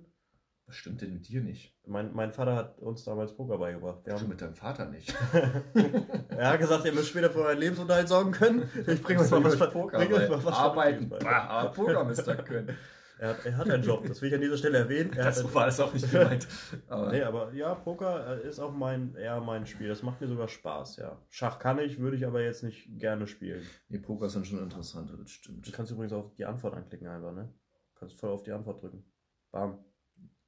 Was 0.66 0.76
stimmt 0.78 1.02
denn 1.02 1.14
mit 1.14 1.28
dir 1.28 1.42
nicht? 1.42 1.76
Mein, 1.86 2.14
mein 2.14 2.32
Vater 2.32 2.56
hat 2.56 2.80
uns 2.80 3.04
damals 3.04 3.36
Poker 3.36 3.58
beigebracht. 3.58 4.06
Wir 4.06 4.14
Stimmt 4.14 4.22
haben, 4.22 4.30
mit 4.30 4.42
deinem 4.42 4.56
Vater 4.56 4.86
nicht. 4.86 5.14
er 6.30 6.50
hat 6.52 6.60
gesagt, 6.60 6.86
ihr 6.86 6.94
müsst 6.94 7.10
später 7.10 7.30
für 7.30 7.40
euren 7.42 7.58
Lebensunterhalt 7.60 8.08
sorgen 8.08 8.32
können. 8.32 8.70
Ich 8.88 9.02
bringe 9.02 9.22
euch 9.22 9.30
mal 9.32 9.44
was, 9.44 9.60
Poker, 9.72 9.98
bring 9.98 10.14
euch 10.14 10.30
mal 10.30 10.44
was 10.44 10.56
arbeiten. 10.56 11.10
Bah, 11.10 11.66
Poker 11.66 12.06
müsst 12.06 12.28
ihr 12.28 12.36
können. 12.36 12.78
Er 13.20 13.30
hat, 13.30 13.46
er 13.46 13.56
hat 13.58 13.70
einen 13.70 13.84
Job, 13.84 14.04
das 14.06 14.22
will 14.22 14.30
ich 14.30 14.36
an 14.36 14.42
dieser 14.42 14.58
Stelle 14.58 14.80
erwähnen. 14.80 15.14
Er 15.14 15.26
hat 15.26 15.38
Das 15.38 15.54
war 15.54 15.68
das 15.68 15.80
auch 15.80 15.94
nicht 15.94 16.12
gemeint. 16.12 16.46
Aber 16.90 17.12
Nee, 17.12 17.22
aber 17.22 17.54
ja, 17.54 17.74
Poker 17.76 18.44
äh, 18.44 18.48
ist 18.48 18.60
auch 18.60 18.74
mein, 18.74 19.16
eher 19.16 19.40
mein 19.40 19.66
Spiel. 19.66 19.88
Das 19.88 20.04
macht 20.04 20.20
mir 20.20 20.28
sogar 20.28 20.48
Spaß, 20.50 20.98
ja. 20.98 21.22
Schach 21.30 21.58
kann 21.60 21.80
ich, 21.80 22.00
würde 22.00 22.18
ich 22.18 22.26
aber 22.26 22.42
jetzt 22.42 22.64
nicht 22.64 22.90
gerne 23.00 23.28
spielen. 23.28 23.66
nee, 23.88 24.00
Poker 24.00 24.28
sind 24.30 24.48
schon 24.48 24.62
interessanter, 24.62 25.14
das 25.14 25.26
Du 25.26 25.30
stimmt. 25.32 25.72
kannst 25.72 25.92
übrigens 25.92 26.12
auch 26.12 26.34
die 26.34 26.44
Antwort 26.44 26.74
anklicken 26.74 27.08
einfach, 27.08 27.32
ne? 27.32 27.54
Du 27.94 28.00
kannst 28.00 28.20
voll 28.20 28.32
auf 28.32 28.44
die 28.44 28.52
Antwort 28.52 28.82
drücken. 28.82 29.06
Bam. 29.52 29.78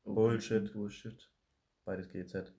Oh, 0.05 0.13
Bullshit. 0.13 0.71
Bullshit. 0.73 1.29
Beides 1.85 2.09
GZ. 2.09 2.53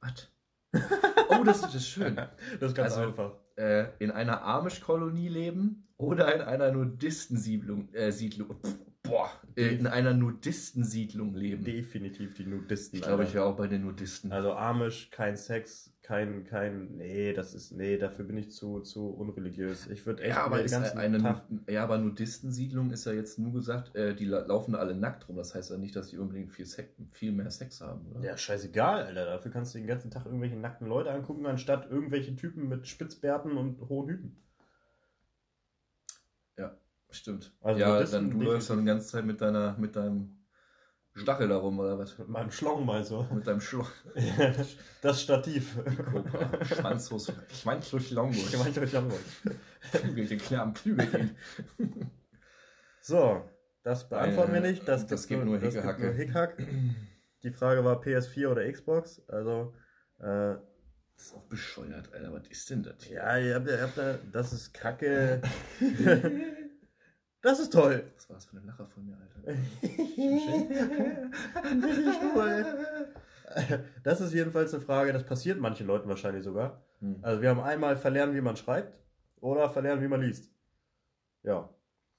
Was? 0.00 0.28
Oh, 1.30 1.44
das, 1.44 1.60
das 1.60 1.74
ist 1.74 1.88
schön. 1.88 2.16
Das 2.60 2.70
ist 2.70 2.74
ganz 2.74 2.94
Also- 2.94 3.08
einfach. 3.08 3.36
äh, 3.56 3.92
in 3.98 4.10
einer 4.10 4.42
Amish-Kolonie 4.42 5.28
leben 5.28 5.86
oder 5.96 6.34
in 6.34 6.40
einer 6.40 6.72
Nudistensiedlung. 6.72 7.92
Äh, 7.92 8.12
Siedlung. 8.12 8.56
Pff, 8.60 8.76
boah, 9.08 9.30
in 9.56 9.86
einer 9.86 10.14
Nudistensiedlung 10.14 11.34
leben. 11.34 11.64
Definitiv 11.64 12.34
die 12.34 12.46
Nudisten. 12.46 12.98
Ich 12.98 13.02
glaube, 13.04 13.24
ich 13.24 13.34
wäre 13.34 13.44
auch 13.44 13.56
bei 13.56 13.66
den 13.66 13.82
Nudisten. 13.82 14.30
Also 14.32 14.52
Amish, 14.52 15.10
kein 15.10 15.36
Sex, 15.36 15.92
kein, 16.02 16.44
kein, 16.44 16.96
nee, 16.96 17.32
das 17.32 17.54
ist, 17.54 17.72
nee, 17.72 17.98
dafür 17.98 18.24
bin 18.24 18.36
ich 18.38 18.50
zu, 18.50 18.80
zu 18.80 19.08
unreligiös. 19.08 19.88
Ich 19.88 20.06
würde 20.06 20.22
echt 20.22 20.36
ja, 20.36 20.44
aber 20.44 20.56
den 20.58 20.66
ist 20.66 20.72
ganzen 20.72 20.98
eine, 20.98 21.18
Tag, 21.18 21.42
ja, 21.68 21.82
aber 21.82 21.98
Nudistensiedlung 21.98 22.90
ist 22.90 23.04
ja 23.04 23.12
jetzt 23.12 23.38
nur 23.38 23.52
gesagt, 23.52 23.94
äh, 23.94 24.14
die 24.14 24.24
la- 24.24 24.46
laufen 24.46 24.72
da 24.72 24.78
alle 24.78 24.94
nackt 24.94 25.28
rum. 25.28 25.36
Das 25.36 25.54
heißt 25.54 25.70
ja 25.70 25.76
nicht, 25.76 25.96
dass 25.96 26.08
die 26.08 26.18
unbedingt 26.18 26.52
viel, 26.52 26.64
Sex, 26.66 26.90
viel 27.10 27.32
mehr 27.32 27.50
Sex 27.50 27.80
haben, 27.80 28.06
oder? 28.12 28.24
ja, 28.24 28.36
scheißegal, 28.36 29.04
Alter. 29.06 29.24
Dafür 29.26 29.50
kannst 29.50 29.74
du 29.74 29.78
den 29.78 29.86
ganzen 29.86 30.10
Tag 30.10 30.24
irgendwelche 30.24 30.56
nackten 30.56 30.86
Leute 30.86 31.10
angucken, 31.10 31.44
anstatt 31.46 31.90
irgendwelche 31.90 32.34
Typen 32.36 32.68
mit 32.68 32.86
Spitzbärten 32.86 33.56
und 33.58 33.80
hohen 33.88 34.08
Hüten. 34.08 34.36
Stimmt. 37.10 37.52
Also 37.60 37.80
ja, 37.80 38.02
dann 38.04 38.30
du 38.30 38.40
läufst 38.42 38.70
dann 38.70 38.80
die 38.80 38.84
ganze 38.84 39.06
Zeit 39.08 39.24
mit 39.24 39.40
deiner, 39.40 39.76
mit 39.78 39.96
deinem 39.96 40.36
Stachel 41.14 41.48
da 41.48 41.56
rum, 41.56 41.78
oder 41.80 41.98
was? 41.98 42.16
Mit 42.18 42.28
meinem 42.28 42.50
Schlong 42.50 42.84
meinst 42.86 43.10
du? 43.10 43.26
Mit 43.34 43.46
deinem 43.46 43.60
Schloch. 43.60 43.90
das 45.02 45.22
Stativ. 45.22 45.76
Cobra. 46.12 46.64
Schwanzlos. 46.64 47.32
Schwanzlos 47.60 48.10
Longo. 48.10 48.36
Ich 48.36 48.56
meinte 48.58 48.80
euch 48.80 48.92
langweilig. 48.92 49.24
Flügel 49.80 50.26
den 50.26 50.38
Knaben, 50.38 50.74
Flügel 50.74 51.08
ihn. 51.78 52.10
So, 53.00 53.48
das 53.82 54.08
beantworten 54.08 54.50
Äh, 54.52 54.54
wir 54.54 54.60
nicht. 54.70 54.86
Das, 54.86 55.06
das 55.06 55.26
gibt 55.26 55.44
nur 55.44 55.58
nur 55.58 56.12
Hickhack. 56.12 56.58
Die 57.42 57.50
Frage 57.50 57.84
war 57.84 58.00
PS4 58.02 58.48
oder 58.48 58.70
Xbox. 58.70 59.22
Also, 59.28 59.74
äh, 60.18 60.54
Das 61.16 61.26
ist 61.26 61.34
auch 61.34 61.44
bescheuert, 61.48 62.12
Alter. 62.12 62.32
Was 62.32 62.46
ist 62.48 62.70
denn 62.70 62.82
das 62.82 63.08
ja, 63.08 63.36
ihr 63.38 63.54
habt, 63.56 63.66
ihr 63.66 63.80
habt, 63.80 63.96
da- 63.98 64.18
das 64.30 64.52
ist 64.52 64.72
Kacke. 64.74 65.40
das 67.42 67.60
ist 67.60 67.72
toll. 67.72 68.10
Was 68.16 68.28
war 68.28 68.36
das 68.36 68.46
für 68.46 68.56
eine 68.56 68.66
Lacher 68.66 68.86
von 68.86 69.06
mir, 69.06 69.16
Alter? 69.16 69.52
Das 74.02 74.20
ist 74.20 74.34
jedenfalls 74.34 74.74
eine 74.74 74.82
Frage, 74.82 75.12
das 75.12 75.24
passiert 75.24 75.58
manchen 75.58 75.86
Leuten 75.86 76.08
wahrscheinlich 76.08 76.44
sogar. 76.44 76.82
Hm. 77.00 77.18
Also 77.22 77.42
wir 77.42 77.50
haben 77.50 77.60
einmal 77.60 77.96
verlernen, 77.96 78.34
wie 78.34 78.40
man 78.40 78.56
schreibt 78.56 78.98
oder 79.40 79.70
verlernen, 79.70 80.02
wie 80.02 80.08
man 80.08 80.20
liest. 80.20 80.50
Ja. 81.42 81.68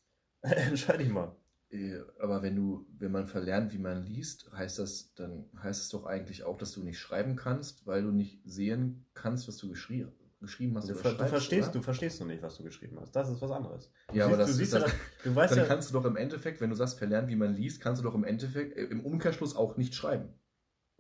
Entscheide 0.42 1.04
ich 1.04 1.10
mal. 1.10 1.36
Äh, 1.70 2.00
Aber 2.20 2.42
wenn 2.42 2.56
du, 2.56 2.88
wenn 2.98 3.12
man 3.12 3.28
verlernt, 3.28 3.74
wie 3.74 3.78
man 3.78 4.04
liest, 4.04 4.52
heißt 4.52 4.80
das, 4.80 5.14
dann 5.14 5.50
heißt 5.62 5.82
es 5.82 5.90
doch 5.90 6.06
eigentlich 6.06 6.44
auch, 6.44 6.58
dass 6.58 6.72
du 6.72 6.84
nicht 6.84 7.00
schreiben 7.00 7.36
kannst, 7.36 7.86
weil 7.86 8.04
du 8.04 8.12
nicht 8.12 8.42
sehen 8.46 9.06
kannst, 9.14 9.48
was 9.48 9.58
du 9.58 9.70
geschrie 9.70 10.08
geschrieben 10.40 10.76
hast. 10.78 10.90
Du, 10.90 10.96
ver 10.96 11.14
du 11.14 11.26
verstehst, 11.28 11.70
oder? 11.70 11.78
du 11.78 11.82
verstehst 11.82 12.20
noch 12.20 12.28
nicht, 12.28 12.42
was 12.42 12.58
du 12.58 12.64
geschrieben 12.64 12.98
hast. 13.02 13.16
Das 13.16 13.30
ist 13.30 13.42
was 13.42 13.52
anderes. 13.52 13.92
Ja, 14.14 14.26
aber 14.26 14.36
siehst- 14.36 14.40
das 14.40 14.46
du 14.48 14.52
ist 14.52 14.58
siehst 14.58 14.74
das, 14.74 14.84
ja, 14.92 14.98
du 15.24 15.36
weißt 15.36 15.52
dann 15.52 15.60
ja, 15.60 15.66
kannst 15.66 15.90
du 15.90 15.94
doch 15.94 16.06
im 16.06 16.16
Endeffekt, 16.16 16.62
wenn 16.62 16.70
du 16.70 16.76
sagst, 16.76 16.98
verlernen, 16.98 17.30
wie 17.30 17.36
man 17.36 17.54
liest, 17.54 17.82
kannst 17.82 18.02
du 18.02 18.06
doch 18.08 18.16
im 18.16 18.24
Endeffekt, 18.24 18.78
äh, 18.78 18.84
im 18.86 19.06
Umkehrschluss 19.06 19.56
auch 19.56 19.78
nicht 19.78 19.94
schreiben. 19.96 20.34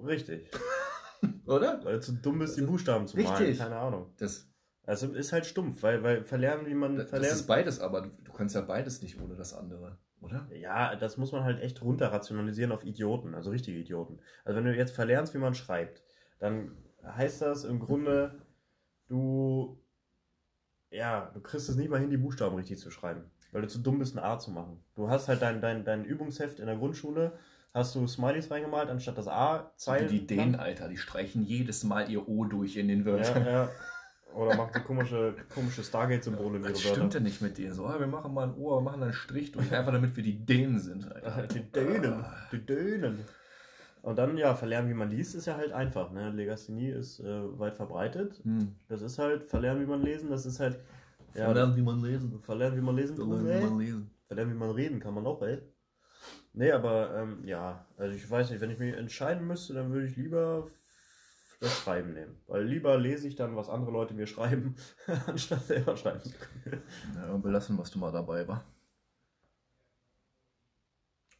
richtig, 0.04 0.50
Oder? 1.46 1.84
weil 1.84 1.96
du 1.96 2.02
zu 2.02 2.14
dumm 2.14 2.40
bist, 2.40 2.58
die 2.58 2.62
Buchstaben 2.62 3.08
zu 3.08 3.18
malen. 3.18 3.38
Richtig. 3.38 3.58
Keine 3.60 3.76
Ahnung. 3.78 4.14
Das, 4.18 4.48
Also 4.86 5.08
ist 5.14 5.32
halt 5.34 5.46
stumpf, 5.46 5.84
weil, 5.84 6.04
weil 6.04 6.24
verlernen, 6.24 6.66
wie 6.68 6.74
man 6.76 6.96
das 6.98 7.10
verlernt. 7.10 7.36
ist 7.36 7.48
beides, 7.48 7.80
aber 7.80 8.02
du, 8.02 8.10
du 8.24 8.32
kannst 8.32 8.56
ja 8.56 8.62
beides 8.62 9.02
nicht 9.02 9.20
ohne 9.22 9.36
das 9.36 9.54
andere, 9.54 9.98
oder? 10.22 10.48
Ja, 10.54 10.96
das 10.96 11.18
muss 11.18 11.32
man 11.32 11.44
halt 11.44 11.62
echt 11.62 11.82
runter 11.82 12.12
rationalisieren 12.12 12.72
auf 12.72 12.84
Idioten, 12.86 13.34
also 13.36 13.50
richtige 13.52 13.78
Idioten. 13.80 14.20
Also 14.46 14.58
wenn 14.58 14.66
du 14.66 14.76
jetzt 14.76 14.94
verlernst, 14.94 15.34
wie 15.34 15.38
man 15.40 15.56
schreibt, 15.56 16.04
dann 16.40 16.78
heißt 17.04 17.42
das 17.42 17.64
im 17.64 17.80
Grunde, 17.80 18.42
du, 19.10 19.78
ja, 20.92 21.30
du 21.34 21.42
kriegst 21.42 21.70
es 21.70 21.76
nicht 21.76 21.90
mal 21.90 22.00
hin, 22.00 22.10
die 22.10 22.18
Buchstaben 22.18 22.56
richtig 22.56 22.80
zu 22.80 22.90
schreiben, 22.92 23.24
weil 23.52 23.62
du 23.62 23.68
zu 23.68 23.80
dumm 23.80 24.00
bist, 24.00 24.16
ein 24.18 24.24
A 24.24 24.40
zu 24.40 24.52
machen. 24.52 24.84
Du 24.96 25.10
hast 25.10 25.28
halt 25.28 25.42
dein, 25.42 25.62
dein, 25.62 25.84
dein 25.84 26.06
Übungsheft 26.06 26.60
in 26.60 26.66
der 26.68 26.78
Grundschule, 26.78 27.38
hast 27.74 27.94
du 27.96 28.08
Smileys 28.08 28.50
reingemalt, 28.50 28.90
anstatt 28.90 29.18
das 29.18 29.28
A, 29.28 29.58
So 29.76 29.92
wie 29.92 29.96
Zeilen. 29.98 30.08
die 30.10 30.26
Dänen, 30.28 30.56
Alter, 30.56 30.88
die 30.90 30.98
streichen 30.98 31.44
jedes 31.44 31.84
Mal 31.84 32.10
ihr 32.10 32.28
O 32.28 32.46
durch 32.46 32.78
in 32.78 32.88
den 32.88 33.06
Wörtern. 33.06 33.46
Ja, 33.46 33.52
ja. 33.66 33.70
Oder 34.36 34.56
machen 34.56 34.72
so 34.76 34.82
komische, 34.82 35.36
komische 35.52 35.84
Stargate-Symbole 35.84 36.62
Was 36.62 36.70
Wörter. 36.84 36.96
stimmt 36.96 37.14
denn 37.16 37.24
nicht 37.24 37.42
mit 37.42 37.58
dir? 37.58 37.74
So, 37.74 37.88
ah, 37.88 38.00
wir 38.00 38.06
machen 38.06 38.32
mal 38.32 38.44
ein 38.48 38.54
O, 38.56 38.76
wir 38.78 38.82
machen 38.82 39.02
einen 39.02 39.14
Strich 39.14 39.52
durch, 39.52 39.74
einfach 39.74 39.92
damit 39.92 40.16
wir 40.16 40.24
die 40.24 40.46
Dänen 40.46 40.80
sind. 40.80 41.12
Alter. 41.12 41.48
Die 41.54 41.64
Dänen, 41.72 42.14
Ah. 42.14 42.34
die 42.52 42.64
Dänen. 42.64 43.26
Und 44.02 44.18
dann, 44.18 44.38
ja, 44.38 44.56
verlernen, 44.56 44.90
wie 44.90 44.94
man 44.94 45.10
liest, 45.10 45.36
ist 45.36 45.46
ja 45.46 45.58
halt 45.58 45.72
einfach. 45.72 46.12
Ne? 46.12 46.30
Legasthenie 46.32 46.90
ist 46.90 47.20
äh, 47.20 47.60
weit 47.60 47.76
verbreitet. 47.76 48.42
Hm. 48.44 48.76
Das 48.88 49.02
ist 49.02 49.20
halt, 49.20 49.44
verlernen, 49.44 49.82
wie 49.82 49.90
man 49.90 50.02
lesen, 50.02 50.30
das 50.30 50.46
ist 50.46 50.60
halt. 50.60 50.80
Ja, 51.36 51.46
Verlernen, 51.46 51.76
wie 51.76 51.82
man 51.82 52.02
lesen. 52.02 52.40
verlernen, 52.40 52.78
wie 52.78 52.82
man 52.82 52.96
lesen 52.96 53.16
Verlernen, 53.16 53.48
wie 53.48 53.70
man 53.70 53.80
lesen. 53.80 54.12
Verlernen, 54.26 54.54
wie 54.54 54.58
man 54.58 54.72
reden 54.72 55.00
kann 55.00 55.14
man 55.14 55.28
auch, 55.28 55.42
ey. 55.44 55.62
Nee, 56.54 56.72
aber 56.72 57.16
ähm, 57.16 57.44
ja, 57.44 57.86
also 57.98 58.16
ich 58.16 58.30
weiß 58.30 58.50
nicht, 58.50 58.62
wenn 58.62 58.72
ich 58.72 58.80
mich 58.80 58.96
entscheiden 58.96 59.46
müsste, 59.46 59.74
dann 59.74 59.92
würde 59.92 60.08
ich 60.08 60.16
lieber 60.16 60.68
das 61.60 61.78
Schreiben 61.78 62.14
nehmen. 62.14 62.36
Weil 62.48 62.64
lieber 62.64 62.98
lese 62.98 63.28
ich 63.28 63.36
dann, 63.36 63.56
was 63.56 63.70
andere 63.70 63.92
Leute 63.92 64.14
mir 64.14 64.28
schreiben, 64.28 64.76
anstatt 65.28 65.66
selber 65.66 65.96
schreiben 65.96 66.22
zu 66.22 66.32
können. 66.32 66.82
Ja, 67.16 67.32
und 67.32 67.42
belassen, 67.42 67.78
was 67.78 67.92
du 67.92 68.00
mal 68.00 68.12
dabei 68.12 68.48
war. 68.48 68.64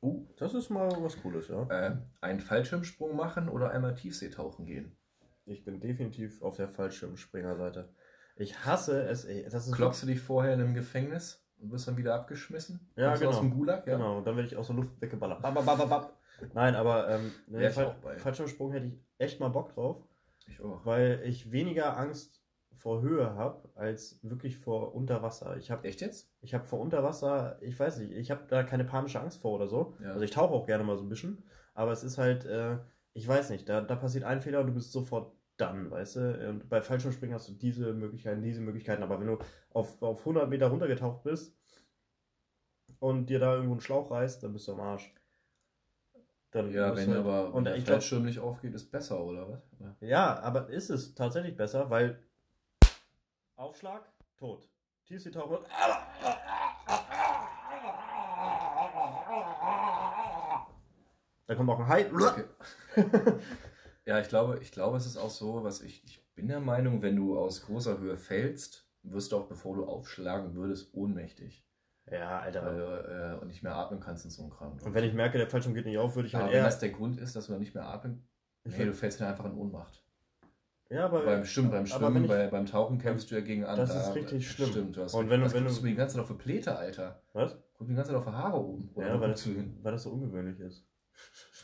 Oh, 0.02 0.26
das 0.38 0.54
ist 0.54 0.70
mal 0.70 0.90
was 1.02 1.22
Cooles, 1.22 1.50
ja. 1.50 1.64
Äh, 1.70 1.98
einen 2.22 2.40
Fallschirmsprung 2.40 3.16
machen 3.16 3.50
oder 3.50 3.72
einmal 3.72 3.96
Tiefseetauchen 3.96 4.66
gehen. 4.66 4.96
Ich 5.46 5.66
bin 5.66 5.80
definitiv 5.82 6.42
auf 6.42 6.56
der 6.56 6.68
Fallschirmspringerseite. 6.70 7.90
Ich 8.36 8.66
hasse 8.66 9.02
es, 9.04 9.26
ey. 9.26 9.44
Das 9.50 9.68
ist 9.68 9.74
Kloppst 9.76 10.04
du 10.04 10.08
dich 10.08 10.22
vorher 10.22 10.54
in 10.54 10.62
einem 10.62 10.74
Gefängnis 10.74 11.46
und 11.60 11.72
wirst 11.72 11.88
dann 11.88 11.98
wieder 11.98 12.16
abgeschmissen? 12.16 12.90
Ja, 12.96 13.08
Kommst 13.08 13.22
genau. 13.22 13.34
Aus 13.34 13.40
dem 13.42 13.52
Gulag, 13.52 13.86
ja? 13.88 13.98
Genau, 13.98 14.20
und 14.20 14.28
dann 14.28 14.36
werde 14.36 14.48
ich 14.48 14.56
aus 14.56 14.68
der 14.68 14.78
Luft 14.78 15.02
weggeballert. 15.02 15.42
Bap, 15.42 15.54
bap, 15.54 15.66
bap, 15.66 15.90
bap. 15.90 16.18
Nein, 16.54 16.76
aber 16.76 17.10
ähm, 17.10 17.32
ne, 17.48 17.70
Fall. 17.70 17.96
Fallschirmsprung 18.18 18.72
hätte 18.72 18.86
ich 18.86 19.04
echt 19.18 19.42
mal 19.42 19.50
Bock 19.50 19.74
drauf, 19.74 19.98
Ich 20.48 20.62
auch. 20.62 20.86
weil 20.86 21.22
ich 21.26 21.52
weniger 21.52 21.98
Angst 21.98 22.42
vor 22.74 23.02
Höhe 23.02 23.36
habe, 23.36 23.70
als 23.76 24.20
wirklich 24.24 24.58
vor 24.58 24.96
Unterwasser. 24.96 25.58
Ich 25.58 25.70
habe 25.72 25.88
Echt 25.88 26.02
jetzt? 26.02 26.32
ich 26.42 26.54
hab 26.54 26.66
vor 26.66 26.80
Unterwasser, 26.80 27.58
ich 27.62 27.78
weiß 27.80 28.00
nicht, 28.00 28.12
ich 28.12 28.32
habe 28.32 28.44
da 28.48 28.64
keine 28.64 28.86
panische 28.86 29.20
Angst 29.20 29.42
vor 29.42 29.54
oder 29.54 29.68
so. 29.68 29.98
Ja. 30.02 30.12
Also 30.12 30.24
ich 30.24 30.32
tauche 30.32 30.54
auch 30.54 30.66
gerne 30.66 30.84
mal 30.84 30.98
so 30.98 31.04
ein 31.04 31.10
bisschen, 31.10 31.44
aber 31.74 31.92
es 31.92 32.04
ist 32.04 32.18
halt, 32.18 32.46
äh, 32.46 32.78
ich 33.14 33.28
weiß 33.28 33.50
nicht, 33.50 33.68
da, 33.68 33.82
da 33.82 33.96
passiert 33.96 34.24
ein 34.24 34.42
Fehler 34.42 34.62
und 34.62 34.68
du 34.68 34.74
bist 34.74 34.92
sofort 34.92 35.34
dann, 35.58 35.92
weißt 35.92 36.16
du? 36.16 36.50
Und 36.50 36.70
bei 36.70 36.82
Fallschirmspringen 36.82 37.36
hast 37.36 37.50
du 37.50 37.54
diese 37.54 37.94
Möglichkeiten, 37.94 38.42
diese 38.42 38.62
Möglichkeiten, 38.62 39.04
aber 39.04 39.20
wenn 39.20 39.28
du 39.28 39.38
auf, 39.72 40.02
auf 40.02 40.20
100 40.20 40.50
Meter 40.50 40.68
runtergetaucht 40.68 41.24
bist 41.24 41.58
und 43.00 43.30
dir 43.30 43.40
da 43.40 43.56
irgendwo 43.56 43.74
einen 43.74 43.82
Schlauch 43.82 44.10
reißt, 44.10 44.44
dann 44.44 44.54
bist 44.54 44.68
du 44.68 44.74
am 44.74 44.80
Arsch. 44.80 45.14
Dann 46.52 46.72
Ja, 46.72 46.96
wenn 46.96 47.12
du 47.12 47.20
aber 47.20 47.54
und 47.54 47.66
der 47.66 47.74
glaub, 47.76 47.88
Fallschirm 47.88 48.26
nicht 48.26 48.40
aufgeht, 48.40 48.74
ist 48.74 48.90
besser, 48.90 49.24
oder 49.24 49.50
was? 49.50 49.70
Ja. 49.80 49.96
ja, 50.00 50.40
aber 50.40 50.70
ist 50.70 50.90
es 50.90 51.14
tatsächlich 51.14 51.56
besser, 51.56 51.90
weil 51.90 52.20
Aufschlag, 53.60 54.02
tot. 54.38 54.70
Tiefsee 55.06 55.32
tauchen. 55.32 55.58
Da 61.46 61.56
kommt 61.56 61.70
auch 61.70 61.80
ein 61.80 61.88
Hai. 61.88 62.10
Okay. 62.12 62.46
Ja, 64.06 64.20
ich 64.20 64.28
glaube, 64.28 64.58
ich 64.60 64.72
glaube, 64.72 64.98
es 64.98 65.06
ist 65.06 65.18
auch 65.18 65.30
so, 65.30 65.64
was 65.64 65.82
ich, 65.82 66.04
ich 66.04 66.26
bin 66.34 66.48
der 66.48 66.62
Meinung, 66.62 67.04
wenn 67.04 67.16
du 67.16 67.38
aus 67.38 67.62
großer 67.68 68.00
Höhe 68.00 68.18
fällst, 68.18 68.90
wirst 69.04 69.32
du 69.32 69.38
auch, 69.38 69.48
bevor 69.48 69.76
du 69.76 69.86
aufschlagen 69.86 70.56
würdest, 70.56 70.96
ohnmächtig. 70.96 71.64
Ja, 72.10 72.40
Alter. 72.40 72.66
Weil, 72.66 73.36
äh, 73.36 73.40
und 73.40 73.50
nicht 73.50 73.62
mehr 73.62 73.76
atmen 73.76 74.00
kannst 74.00 74.26
in 74.26 74.32
so 74.32 74.42
einem 74.42 74.52
Kram. 74.52 74.80
Und 74.84 74.96
wenn 74.96 75.04
ich 75.04 75.14
merke, 75.14 75.38
der 75.38 75.48
Fallschirm 75.48 75.76
geht 75.76 75.86
nicht 75.86 76.00
auf, 76.00 76.16
würde 76.16 76.28
ich 76.28 76.34
Aber 76.34 76.46
halt 76.46 76.54
wenn 76.54 76.60
eher. 76.60 76.66
das 76.66 76.80
der 76.80 76.90
Grund 76.90 77.20
ist, 77.20 77.36
dass 77.36 77.46
du 77.46 77.52
dann 77.52 77.60
nicht 77.62 77.76
mehr 77.76 77.86
atmen, 77.86 78.28
nee, 78.64 78.84
du 78.86 78.96
fällst 78.96 79.22
dann 79.22 79.28
einfach 79.28 79.46
in 79.46 79.54
Ohnmacht. 79.54 80.04
Ja, 80.90 81.06
aber. 81.06 81.24
beim 81.24 81.46
Stimmen, 81.46 81.72
beim 81.72 81.86
Schwimmen, 81.86 82.24
ich- 82.24 82.30
bei, 82.30 82.48
beim 82.48 82.66
Tauchen 82.66 82.98
kämpfst 83.00 83.30
du 83.32 83.36
ja 83.36 83.42
gegen 83.42 83.64
andere. 83.66 83.88
Das 83.88 84.08
ist 84.10 84.16
richtig 84.16 84.50
schlimm. 84.50 84.70
Stimmt, 84.70 84.98
du 84.98 85.02
hast 85.04 85.14
Und 85.14 85.30
wenn 85.30 85.40
du- 85.42 85.46
Was 85.46 85.54
wenn 85.54 85.66
du- 85.66 85.70
du 85.74 85.82
mir 85.82 85.90
die 85.90 85.96
ganze 85.96 86.16
Zeit 86.16 86.24
auf 86.24 86.30
die 86.30 86.38
Pläte, 86.44 86.76
Alter? 86.78 87.22
Was? 87.34 87.58
Guck 87.78 87.88
die 87.88 87.94
ganze 87.96 88.12
Zeit 88.12 88.18
auf 88.20 88.26
die 88.26 88.32
Haare 88.32 88.58
oben. 88.58 88.90
Oder 88.96 89.08
Ja, 89.08 89.22
weil 89.22 89.30
das, 89.30 89.48
weil 89.48 89.92
das 89.92 90.04
so 90.04 90.10
ungewöhnlich 90.12 90.60
ist. 90.60 90.86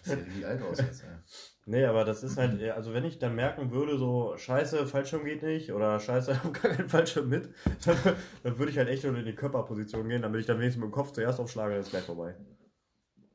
Das 0.05 0.13
sieht 0.19 0.37
wie 0.37 0.45
alt 0.45 0.61
aus 0.61 0.77
jetzt, 0.79 1.01
ja. 1.03 1.07
Nee, 1.67 1.85
aber 1.85 2.05
das 2.05 2.21
ist 2.21 2.37
halt, 2.37 2.61
also 2.71 2.93
wenn 2.93 3.05
ich 3.05 3.17
dann 3.17 3.33
merken 3.33 3.71
würde, 3.71 3.97
so, 3.97 4.37
scheiße, 4.37 4.85
Fallschirm 4.85 5.25
geht 5.25 5.41
nicht 5.41 5.71
oder 5.71 5.99
scheiße, 5.99 6.31
ich 6.33 6.37
habe 6.43 6.51
gar 6.51 6.71
keinen 6.73 6.87
Fallschirm 6.89 7.27
mit, 7.27 7.49
dann, 7.85 7.97
dann 8.43 8.59
würde 8.59 8.71
ich 8.71 8.77
halt 8.77 8.87
echt 8.87 9.03
nur 9.03 9.17
in 9.17 9.25
die 9.25 9.33
Körperposition 9.33 10.07
gehen, 10.07 10.21
damit 10.21 10.41
ich 10.41 10.45
dann 10.45 10.59
wenigstens 10.59 10.81
mit 10.83 10.91
dem 10.91 10.93
Kopf 10.93 11.11
zuerst 11.13 11.39
aufschlage, 11.39 11.71
dann 11.73 11.81
ist 11.81 11.89
gleich 11.89 12.03
vorbei. 12.03 12.35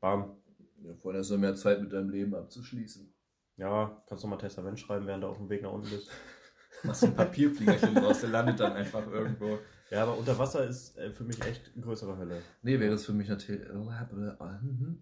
Bam. 0.01 0.37
ja. 0.85 0.95
Vorher 0.95 1.21
hast 1.23 1.31
du 1.31 1.39
mehr 1.39 1.57
Zeit 1.57 1.81
mit 1.83 1.93
deinem 1.93 2.11
Leben 2.11 2.33
abzuschließen. 2.37 3.13
Ja, 3.61 4.03
kannst 4.09 4.25
du 4.25 4.29
mal 4.29 4.39
Testament 4.39 4.81
schreiben, 4.81 5.07
während 5.07 5.23
du 5.23 5.29
auf 5.29 5.37
dem 5.37 5.51
Weg 5.51 5.63
nach 5.63 5.73
unten 5.73 5.91
bist. 5.91 6.11
Machst 6.83 7.05
ein 7.05 7.15
Papierfliegerchen 7.15 7.99
raus, 7.99 8.23
der 8.23 8.31
landet 8.31 8.59
dann 8.59 8.73
einfach 8.73 9.07
irgendwo. 9.07 9.59
Ja, 9.91 10.05
aber 10.05 10.17
unter 10.17 10.39
Wasser 10.39 10.65
ist 10.65 10.97
äh, 10.97 11.13
für 11.13 11.25
mich 11.25 11.45
echt 11.45 11.71
eine 11.75 11.85
größere 11.85 12.17
Hölle. 12.17 12.41
Nee, 12.63 12.81
wäre 12.81 12.95
es 12.95 13.05
für 13.05 13.13
mich 13.13 13.29
natürlich. 13.29 13.69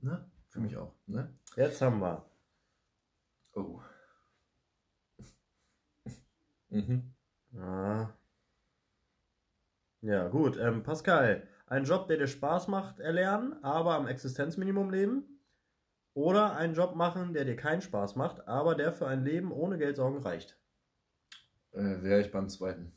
Ne? 0.03 0.29
Für 0.49 0.59
mich 0.59 0.77
auch, 0.77 0.93
ne? 1.07 1.33
Jetzt 1.55 1.81
haben 1.81 2.01
wir. 2.01 2.25
Oh. 3.55 3.81
Mhm. 6.71 7.15
Ja, 7.53 8.15
ja 10.03 10.29
gut. 10.29 10.59
Ähm, 10.59 10.83
Pascal, 10.83 11.49
einen 11.67 11.87
Job, 11.87 12.09
der 12.09 12.19
dir 12.19 12.27
Spaß 12.27 12.69
macht, 12.69 13.01
erlernen, 13.01 13.55
aber 13.65 13.95
am 13.95 14.07
Existenzminimum 14.07 14.91
leben. 14.91 15.38
Oder 16.19 16.57
einen 16.57 16.75
Job 16.75 16.97
machen, 16.97 17.33
der 17.33 17.45
dir 17.45 17.55
keinen 17.55 17.81
Spaß 17.81 18.17
macht, 18.17 18.49
aber 18.49 18.75
der 18.75 18.93
für 18.93 19.07
ein 19.07 19.23
Leben 19.23 19.53
ohne 19.53 19.79
Geldsorgen 19.79 20.19
reicht. 20.21 20.59
Äh, 21.71 22.03
Wäre 22.03 22.21
ich 22.21 22.33
beim 22.33 22.49
zweiten. 22.49 22.93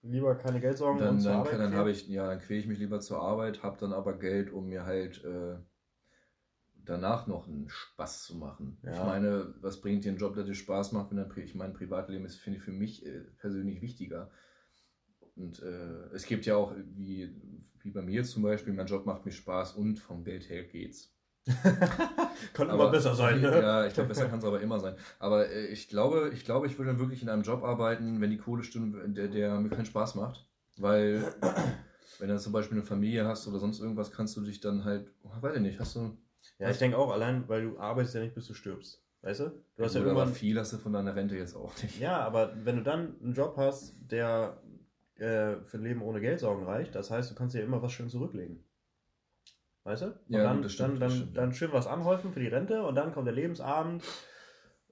Lieber 0.00 0.34
keine 0.36 0.58
Geldsorgen 0.58 0.98
Dann, 0.98 1.16
und 1.16 1.20
zur 1.20 1.32
dann, 1.32 1.40
Arbeit 1.40 1.60
dann 1.60 1.74
habe 1.74 1.90
ich, 1.90 2.08
ja, 2.08 2.28
dann 2.28 2.38
quäle 2.38 2.60
ich 2.60 2.66
mich 2.66 2.78
lieber 2.78 3.00
zur 3.00 3.20
Arbeit, 3.20 3.62
habe 3.62 3.76
dann 3.78 3.92
aber 3.92 4.18
Geld, 4.18 4.50
um 4.50 4.68
mir 4.68 4.86
halt 4.86 5.22
äh, 5.22 5.56
danach 6.72 7.26
noch 7.26 7.46
einen 7.46 7.68
Spaß 7.68 8.22
zu 8.22 8.38
machen. 8.38 8.78
Ja. 8.82 8.94
Ich 8.94 9.04
meine, 9.04 9.54
was 9.60 9.82
bringt 9.82 10.06
dir 10.06 10.12
ein 10.12 10.18
Job, 10.18 10.34
der 10.34 10.44
dir 10.44 10.54
Spaß 10.54 10.92
macht, 10.92 11.10
wenn 11.10 11.18
dann, 11.18 11.30
ich 11.36 11.54
mein 11.54 11.74
Privatleben 11.74 12.24
ist, 12.24 12.36
finde 12.36 12.56
ich, 12.56 12.64
für 12.64 12.72
mich 12.72 13.04
äh, 13.04 13.20
persönlich 13.36 13.82
wichtiger. 13.82 14.30
Und 15.36 15.60
äh, 15.62 16.06
es 16.14 16.24
gibt 16.24 16.46
ja 16.46 16.56
auch, 16.56 16.74
wie, 16.74 17.36
wie 17.80 17.90
bei 17.90 18.00
mir 18.00 18.24
zum 18.24 18.42
Beispiel, 18.42 18.72
mein 18.72 18.86
Job 18.86 19.04
macht 19.04 19.26
mir 19.26 19.32
Spaß 19.32 19.74
und 19.74 19.98
vom 19.98 20.24
Geld 20.24 20.48
her 20.48 20.64
geht's. 20.64 21.12
Kann 22.54 22.70
Aber- 22.70 22.84
immer 22.84 22.90
besser 22.90 23.14
sein, 23.14 23.40
ne? 23.40 23.50
Ja, 23.50 23.86
ich 23.86 23.94
glaube, 23.94 24.08
besser 24.08 24.26
kann 24.26 24.38
es 24.38 24.44
aber 24.44 24.60
immer 24.60 24.78
sein. 24.78 24.94
Aber 25.18 25.48
äh, 25.48 25.66
ich 25.66 25.88
glaube, 25.88 26.30
ich 26.34 26.44
glaube, 26.44 26.66
ich 26.66 26.78
würde 26.78 26.90
dann 26.92 27.00
wirklich 27.00 27.22
in 27.22 27.28
einem 27.28 27.42
Job 27.42 27.64
arbeiten, 27.64 28.20
wenn 28.20 28.30
die 28.30 28.38
Kohle 28.38 28.62
stimmt, 28.62 29.16
der, 29.16 29.28
der 29.28 29.58
mir 29.60 29.70
keinen 29.70 29.86
Spaß 29.86 30.14
macht. 30.14 30.46
Weil, 30.78 31.24
wenn 32.18 32.28
du 32.28 32.38
zum 32.38 32.52
Beispiel 32.52 32.78
eine 32.78 32.86
Familie 32.86 33.26
hast 33.26 33.46
oder 33.48 33.58
sonst 33.58 33.80
irgendwas, 33.80 34.12
kannst 34.12 34.36
du 34.36 34.42
dich 34.42 34.60
dann 34.60 34.84
halt, 34.84 35.12
oh, 35.24 35.30
weiß 35.40 35.56
ich 35.56 35.62
nicht, 35.62 35.80
hast 35.80 35.96
du. 35.96 36.16
Ja, 36.58 36.70
ich 36.70 36.78
denke 36.78 36.96
auch, 36.96 37.12
allein, 37.12 37.48
weil 37.48 37.62
du 37.62 37.78
arbeitest 37.78 38.14
ja 38.14 38.20
nicht, 38.20 38.34
bis 38.34 38.46
du 38.46 38.54
stirbst. 38.54 39.02
Weißt 39.22 39.40
du? 39.40 39.52
Du 39.76 39.84
hast 39.84 39.94
ja 39.94 40.00
aber 40.00 40.10
irgendwann. 40.10 40.34
viel 40.34 40.58
hast 40.58 40.72
du 40.72 40.78
von 40.78 40.92
deiner 40.92 41.14
Rente 41.14 41.36
jetzt 41.36 41.54
auch 41.54 41.72
nicht. 41.82 42.00
Ja, 42.00 42.18
aber 42.20 42.52
wenn 42.64 42.76
du 42.76 42.82
dann 42.82 43.16
einen 43.22 43.34
Job 43.34 43.54
hast, 43.56 43.94
der 44.00 44.60
äh, 45.16 45.56
für 45.64 45.78
ein 45.78 45.84
Leben 45.84 46.02
ohne 46.02 46.20
Geldsorgen 46.20 46.64
reicht, 46.64 46.94
das 46.94 47.10
heißt, 47.10 47.30
du 47.30 47.34
kannst 47.36 47.54
dir 47.54 47.62
immer 47.62 47.80
was 47.82 47.92
schön 47.92 48.08
zurücklegen. 48.08 48.64
Weißt 49.84 50.02
du? 50.02 50.06
Und 50.06 50.14
Ja, 50.28 50.44
dann, 50.44 50.62
das 50.62 50.72
stimmt, 50.72 50.90
dann, 50.94 51.00
das 51.00 51.12
dann, 51.12 51.18
stimmt, 51.18 51.36
dann 51.36 51.52
schön 51.54 51.72
was 51.72 51.86
anhäufen 51.86 52.32
für 52.32 52.40
die 52.40 52.48
Rente 52.48 52.82
und 52.84 52.94
dann 52.94 53.12
kommt 53.12 53.26
der 53.26 53.34
Lebensabend, 53.34 54.02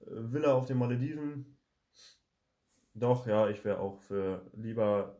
äh, 0.01 0.05
Villa 0.07 0.53
auf 0.53 0.65
den 0.65 0.77
Malediven. 0.77 1.57
Doch, 2.93 3.25
ja, 3.25 3.47
ich 3.47 3.63
wäre 3.63 3.79
auch 3.79 4.01
für 4.01 4.45
lieber 4.53 5.17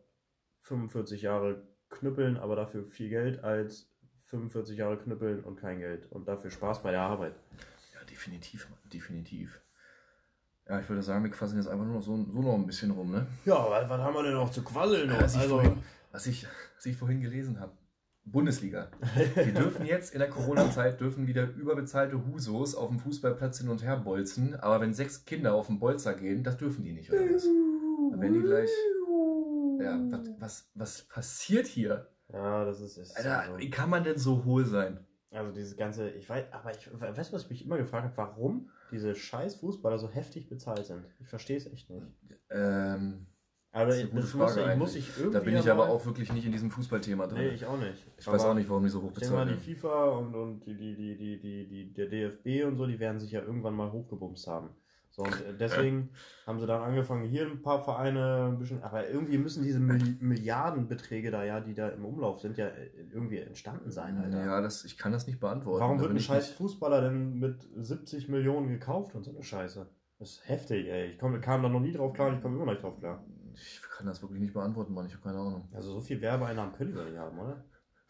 45 0.61 1.21
Jahre 1.21 1.63
knüppeln, 1.89 2.37
aber 2.37 2.55
dafür 2.55 2.83
viel 2.85 3.09
Geld, 3.09 3.43
als 3.43 3.89
45 4.27 4.77
Jahre 4.77 4.97
knüppeln 4.97 5.43
und 5.43 5.57
kein 5.57 5.79
Geld 5.79 6.11
und 6.11 6.27
dafür 6.27 6.51
Spaß 6.51 6.83
bei 6.83 6.91
der 6.91 7.01
Arbeit. 7.01 7.35
Ja, 7.93 8.03
definitiv, 8.09 8.67
definitiv. 8.91 9.61
Ja, 10.67 10.79
ich 10.79 10.87
würde 10.87 11.01
sagen, 11.01 11.23
wir 11.23 11.31
quasseln 11.31 11.61
jetzt 11.61 11.69
einfach 11.69 11.85
nur 11.85 11.95
noch 11.95 12.01
so, 12.03 12.15
so 12.15 12.41
noch 12.41 12.53
ein 12.55 12.65
bisschen 12.65 12.91
rum, 12.91 13.11
ne? 13.11 13.25
Ja, 13.45 13.69
was, 13.69 13.89
was 13.89 14.01
haben 14.01 14.13
wir 14.13 14.23
denn 14.23 14.33
noch 14.33 14.51
zu 14.51 14.63
quasseln? 14.63 15.09
noch? 15.09 15.21
Was 15.21 15.35
ich, 15.35 15.41
Also, 15.41 15.55
vorhin, 15.55 15.83
was, 16.11 16.27
ich, 16.27 16.47
was 16.75 16.85
ich 16.85 16.95
vorhin 16.97 17.21
gelesen 17.21 17.59
habe. 17.59 17.73
Bundesliga. 18.31 18.89
Wir 19.35 19.53
dürfen 19.53 19.85
jetzt 19.85 20.13
in 20.13 20.19
der 20.19 20.29
Corona-Zeit 20.29 20.99
dürfen 20.99 21.27
wieder 21.27 21.49
überbezahlte 21.49 22.25
Husos 22.25 22.75
auf 22.75 22.89
dem 22.89 22.99
Fußballplatz 22.99 23.59
hin 23.59 23.69
und 23.69 23.83
her 23.83 23.97
bolzen, 23.97 24.55
aber 24.55 24.81
wenn 24.81 24.93
sechs 24.93 25.25
Kinder 25.25 25.53
auf 25.53 25.67
den 25.67 25.79
Bolzer 25.79 26.13
gehen, 26.13 26.43
das 26.43 26.57
dürfen 26.57 26.83
die 26.83 26.93
nicht, 26.93 27.11
oder 27.11 27.21
was? 27.21 27.43
Dann 27.43 28.21
werden 28.21 28.33
die 28.33 28.41
gleich. 28.41 28.69
Ja, 29.79 29.99
was, 30.11 30.29
was, 30.39 30.71
was 30.75 31.01
passiert 31.03 31.67
hier? 31.67 32.07
Ja, 32.31 32.65
das 32.65 32.81
ist. 32.81 32.97
ist 32.97 33.17
Alter, 33.17 33.39
also, 33.39 33.57
wie 33.57 33.69
kann 33.69 33.89
man 33.89 34.03
denn 34.03 34.17
so 34.17 34.43
hohl 34.45 34.65
sein? 34.65 35.05
also 35.33 35.51
dieses 35.51 35.77
ganze, 35.77 36.09
ich 36.09 36.29
weiß, 36.29 36.51
aber 36.51 36.71
ich 36.71 36.89
weißt 36.91 37.31
du, 37.31 37.35
was 37.35 37.43
ich 37.43 37.49
mich 37.49 37.65
immer 37.65 37.77
gefragt 37.77 38.03
habe, 38.03 38.17
warum 38.17 38.69
diese 38.91 39.15
scheiß 39.15 39.55
Fußballer 39.55 39.97
so 39.97 40.09
heftig 40.09 40.49
bezahlt 40.49 40.85
sind? 40.85 41.05
Ich 41.19 41.27
verstehe 41.27 41.57
es 41.57 41.65
echt 41.65 41.89
nicht. 41.89 42.05
Ähm, 42.49 43.27
Aber 43.73 43.85
Das 43.85 44.01
das, 44.11 44.33
muss, 44.33 44.57
ich, 44.57 44.75
muss 44.75 44.95
ich 44.95 45.09
irgendwie. 45.17 45.33
da 45.33 45.39
bin 45.39 45.55
ich 45.55 45.71
aber 45.71 45.87
auch 45.89 46.05
wirklich 46.05 46.31
nicht 46.33 46.45
in 46.45 46.51
diesem 46.51 46.69
Fußballthema 46.71 47.27
drin. 47.27 47.37
Nee, 47.39 47.49
ich 47.49 47.65
auch 47.65 47.77
nicht. 47.79 48.05
ich 48.17 48.27
weiß 48.27 48.41
Aber 48.41 48.51
auch 48.51 48.55
nicht, 48.55 48.69
warum 48.69 48.83
die 48.83 48.89
so 48.89 49.01
hoch 49.01 49.11
bezahlt 49.13 49.49
die. 49.49 49.73
FIFA 49.75 50.05
und, 50.09 50.35
und 50.35 50.59
die, 50.65 50.75
die, 50.75 50.95
die, 50.95 51.15
die, 51.17 51.39
die, 51.39 51.67
die, 51.67 51.93
der 51.93 52.07
DFB 52.07 52.65
und 52.67 52.75
so, 52.75 52.85
die 52.85 52.99
werden 52.99 53.19
sich 53.19 53.31
ja 53.31 53.41
irgendwann 53.41 53.73
mal 53.73 53.89
hochgebumst 53.91 54.45
haben. 54.47 54.71
So, 55.13 55.23
und 55.23 55.33
äh, 55.33 55.53
deswegen 55.57 56.09
haben 56.47 56.59
sie 56.59 56.67
dann 56.67 56.81
angefangen, 56.81 57.23
hier 57.29 57.45
ein 57.45 57.61
paar 57.61 57.81
Vereine 57.83 58.49
ein 58.51 58.57
bisschen, 58.59 58.81
aber 58.83 59.09
irgendwie 59.09 59.37
müssen 59.37 59.63
diese 59.63 59.79
Milli 59.79 60.15
Milliardenbeträge 60.19 61.31
da 61.31 61.43
ja, 61.43 61.59
die 61.59 61.73
da 61.73 61.89
im 61.89 62.05
Umlauf 62.05 62.39
sind, 62.39 62.57
ja 62.57 62.67
äh, 62.67 62.89
irgendwie 63.13 63.37
entstanden 63.39 63.89
sein, 63.91 64.17
Alter. 64.17 64.39
Ja, 64.45 64.61
das, 64.61 64.83
ich 64.85 64.97
kann 64.97 65.11
das 65.13 65.27
nicht 65.27 65.39
beantworten. 65.39 65.81
Warum 65.81 65.99
wird 65.99 66.11
ein 66.11 66.19
scheiß 66.19 66.47
nicht- 66.49 66.57
Fußballer 66.57 67.01
denn 67.01 67.39
mit 67.39 67.67
70 67.77 68.27
Millionen 68.29 68.67
gekauft 68.69 69.15
und 69.15 69.23
so 69.23 69.31
eine 69.31 69.43
Scheiße? 69.43 69.87
Das 70.19 70.29
ist 70.31 70.47
heftig, 70.47 70.87
ey. 70.87 71.07
Ich 71.11 71.19
komm, 71.19 71.39
kam 71.41 71.63
da 71.63 71.69
noch 71.69 71.79
nie 71.79 71.91
drauf 71.93 72.13
klar 72.13 72.27
und 72.29 72.35
ich 72.35 72.41
komme 72.41 72.55
immer 72.55 72.65
noch 72.65 72.73
nicht 72.73 72.83
drauf 72.83 72.97
klar. 72.99 73.23
Ich 73.55 73.81
kann 73.97 74.05
das 74.05 74.21
wirklich 74.21 74.41
nicht 74.41 74.53
beantworten, 74.53 74.93
Mann. 74.93 75.05
Ich 75.05 75.13
habe 75.13 75.23
keine 75.23 75.37
Ahnung. 75.37 75.69
Also 75.73 75.93
so 75.93 76.01
viel 76.01 76.21
Werbeeinnahmen 76.21 76.73
können 76.73 76.95
wir 76.95 77.03
nicht 77.05 77.17
haben, 77.17 77.37
oder? 77.39 77.63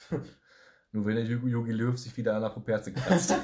Nur 0.93 1.05
wenn 1.05 1.15
der 1.15 1.23
Jogi 1.23 1.71
Löw 1.71 1.97
sich 1.97 2.15
wieder 2.17 2.35
an 2.35 2.41
der 2.41 2.49
Puperze 2.49 2.91
kratzt. 2.91 3.31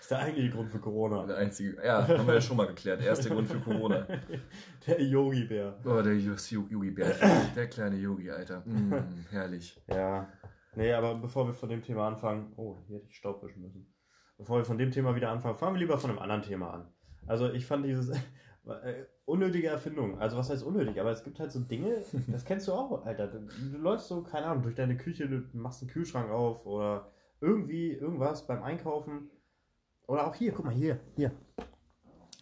ist 0.00 0.10
der 0.10 0.18
eigentliche 0.18 0.50
Grund 0.50 0.70
für 0.70 0.80
Corona. 0.80 1.24
der 1.26 1.36
einzige. 1.36 1.76
Ja, 1.84 2.06
haben 2.08 2.26
wir 2.26 2.34
ja 2.34 2.40
schon 2.40 2.56
mal 2.56 2.66
geklärt. 2.66 3.02
Erster 3.02 3.30
Grund 3.30 3.48
für 3.48 3.60
Corona. 3.60 4.06
Der 4.86 5.02
Yogi-Bär. 5.02 5.78
Oh, 5.84 6.00
der 6.02 6.16
Yogi 6.16 6.90
Bär. 6.90 7.14
Der 7.56 7.68
kleine 7.68 7.96
Yogi, 7.96 8.30
Alter. 8.30 8.60
Mm, 8.64 8.94
herrlich. 9.30 9.80
Ja. 9.88 10.28
Nee, 10.76 10.92
aber 10.92 11.16
bevor 11.16 11.46
wir 11.46 11.54
von 11.54 11.68
dem 11.68 11.82
Thema 11.82 12.06
anfangen. 12.06 12.52
Oh, 12.56 12.78
hier 12.86 12.98
hätte 12.98 13.08
ich 13.08 13.16
Staub 13.16 13.42
wischen 13.42 13.62
müssen. 13.62 13.92
Bevor 14.38 14.58
wir 14.58 14.64
von 14.64 14.78
dem 14.78 14.90
Thema 14.90 15.16
wieder 15.16 15.30
anfangen, 15.30 15.56
fangen 15.56 15.74
wir 15.74 15.80
lieber 15.80 15.98
von 15.98 16.10
einem 16.10 16.18
anderen 16.18 16.42
Thema 16.42 16.70
an. 16.72 16.92
Also 17.26 17.50
ich 17.50 17.66
fand 17.66 17.84
dieses 17.86 18.10
äh, 18.10 19.04
unnötige 19.26 19.68
Erfindung. 19.68 20.18
Also 20.18 20.38
was 20.38 20.48
heißt 20.48 20.62
unnötig? 20.62 20.98
Aber 21.00 21.10
es 21.10 21.22
gibt 21.22 21.38
halt 21.38 21.52
so 21.52 21.60
Dinge, 21.60 22.02
das 22.28 22.44
kennst 22.44 22.66
du 22.68 22.72
auch, 22.72 23.04
Alter. 23.04 23.26
Du, 23.26 23.40
du 23.40 23.78
läufst 23.78 24.08
so, 24.08 24.22
keine 24.22 24.46
Ahnung, 24.46 24.62
durch 24.62 24.74
deine 24.74 24.96
Küche, 24.96 25.28
du 25.28 25.42
machst 25.52 25.82
einen 25.82 25.90
Kühlschrank 25.90 26.30
auf 26.30 26.64
oder 26.64 27.10
irgendwie 27.40 27.92
irgendwas 27.92 28.46
beim 28.46 28.62
Einkaufen. 28.62 29.30
Oder 30.06 30.26
auch 30.26 30.34
hier, 30.34 30.52
guck 30.52 30.64
mal, 30.64 30.74
hier, 30.74 31.00
hier. 31.16 31.32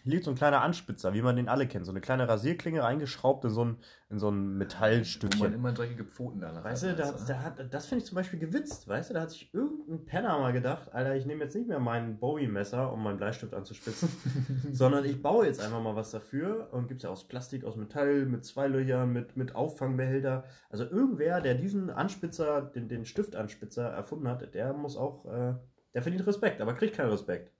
Hier 0.04 0.12
liegt 0.12 0.24
so 0.26 0.30
ein 0.30 0.36
kleiner 0.36 0.60
Anspitzer, 0.60 1.14
wie 1.14 1.22
man 1.22 1.34
den 1.36 1.48
alle 1.48 1.66
kennt. 1.66 1.86
So 1.86 1.90
eine 1.90 2.02
kleine 2.02 2.28
Rasierklinge 2.28 2.84
eingeschraubt 2.84 3.42
in 3.46 3.50
so 3.50 3.64
ein, 3.64 3.78
in 4.10 4.18
so 4.18 4.28
ein 4.28 4.34
Wo 4.34 4.38
man 4.48 4.58
Metallstückchen. 4.58 5.54
immer 5.54 5.72
dreckige 5.72 6.04
Pfoten 6.04 6.40
danach 6.42 6.62
Weißt 6.62 6.82
du, 6.82 6.94
da, 6.94 7.04
weißt 7.04 7.20
du? 7.22 7.32
da 7.32 7.42
hat, 7.42 7.72
das 7.72 7.86
finde 7.86 8.02
ich 8.02 8.08
zum 8.08 8.16
Beispiel 8.16 8.38
gewitzt, 8.38 8.86
weißt 8.86 9.08
du, 9.08 9.14
da 9.14 9.22
hat 9.22 9.30
sich 9.30 9.54
irgendein 9.54 10.04
Penner 10.04 10.38
mal 10.38 10.52
gedacht, 10.52 10.92
Alter, 10.92 11.16
ich 11.16 11.24
nehme 11.24 11.44
jetzt 11.44 11.56
nicht 11.56 11.68
mehr 11.68 11.78
mein 11.78 12.18
Bowie-Messer, 12.18 12.92
um 12.92 13.02
meinen 13.02 13.16
Bleistift 13.16 13.54
anzuspitzen, 13.54 14.10
sondern 14.72 15.06
ich 15.06 15.22
baue 15.22 15.46
jetzt 15.46 15.62
einfach 15.62 15.82
mal 15.82 15.96
was 15.96 16.10
dafür 16.10 16.68
und 16.72 16.86
gibt 16.88 16.98
es 16.98 17.04
ja 17.04 17.08
aus 17.08 17.26
Plastik, 17.26 17.64
aus 17.64 17.76
Metall, 17.76 18.26
mit 18.26 18.44
zwei 18.44 18.66
Löchern, 18.66 19.10
mit, 19.10 19.38
mit 19.38 19.54
Auffangbehälter. 19.54 20.44
Also 20.68 20.84
irgendwer, 20.84 21.40
der 21.40 21.54
diesen 21.54 21.88
Anspitzer, 21.88 22.60
den, 22.60 22.88
den 22.88 23.06
Stiftanspitzer 23.06 23.88
erfunden 23.88 24.28
hat, 24.28 24.52
der 24.54 24.74
muss 24.74 24.98
auch, 24.98 25.24
äh, 25.24 25.54
der 25.94 26.02
verdient 26.02 26.26
Respekt, 26.26 26.60
aber 26.60 26.74
kriegt 26.74 26.94
keinen 26.94 27.08
Respekt. 27.08 27.54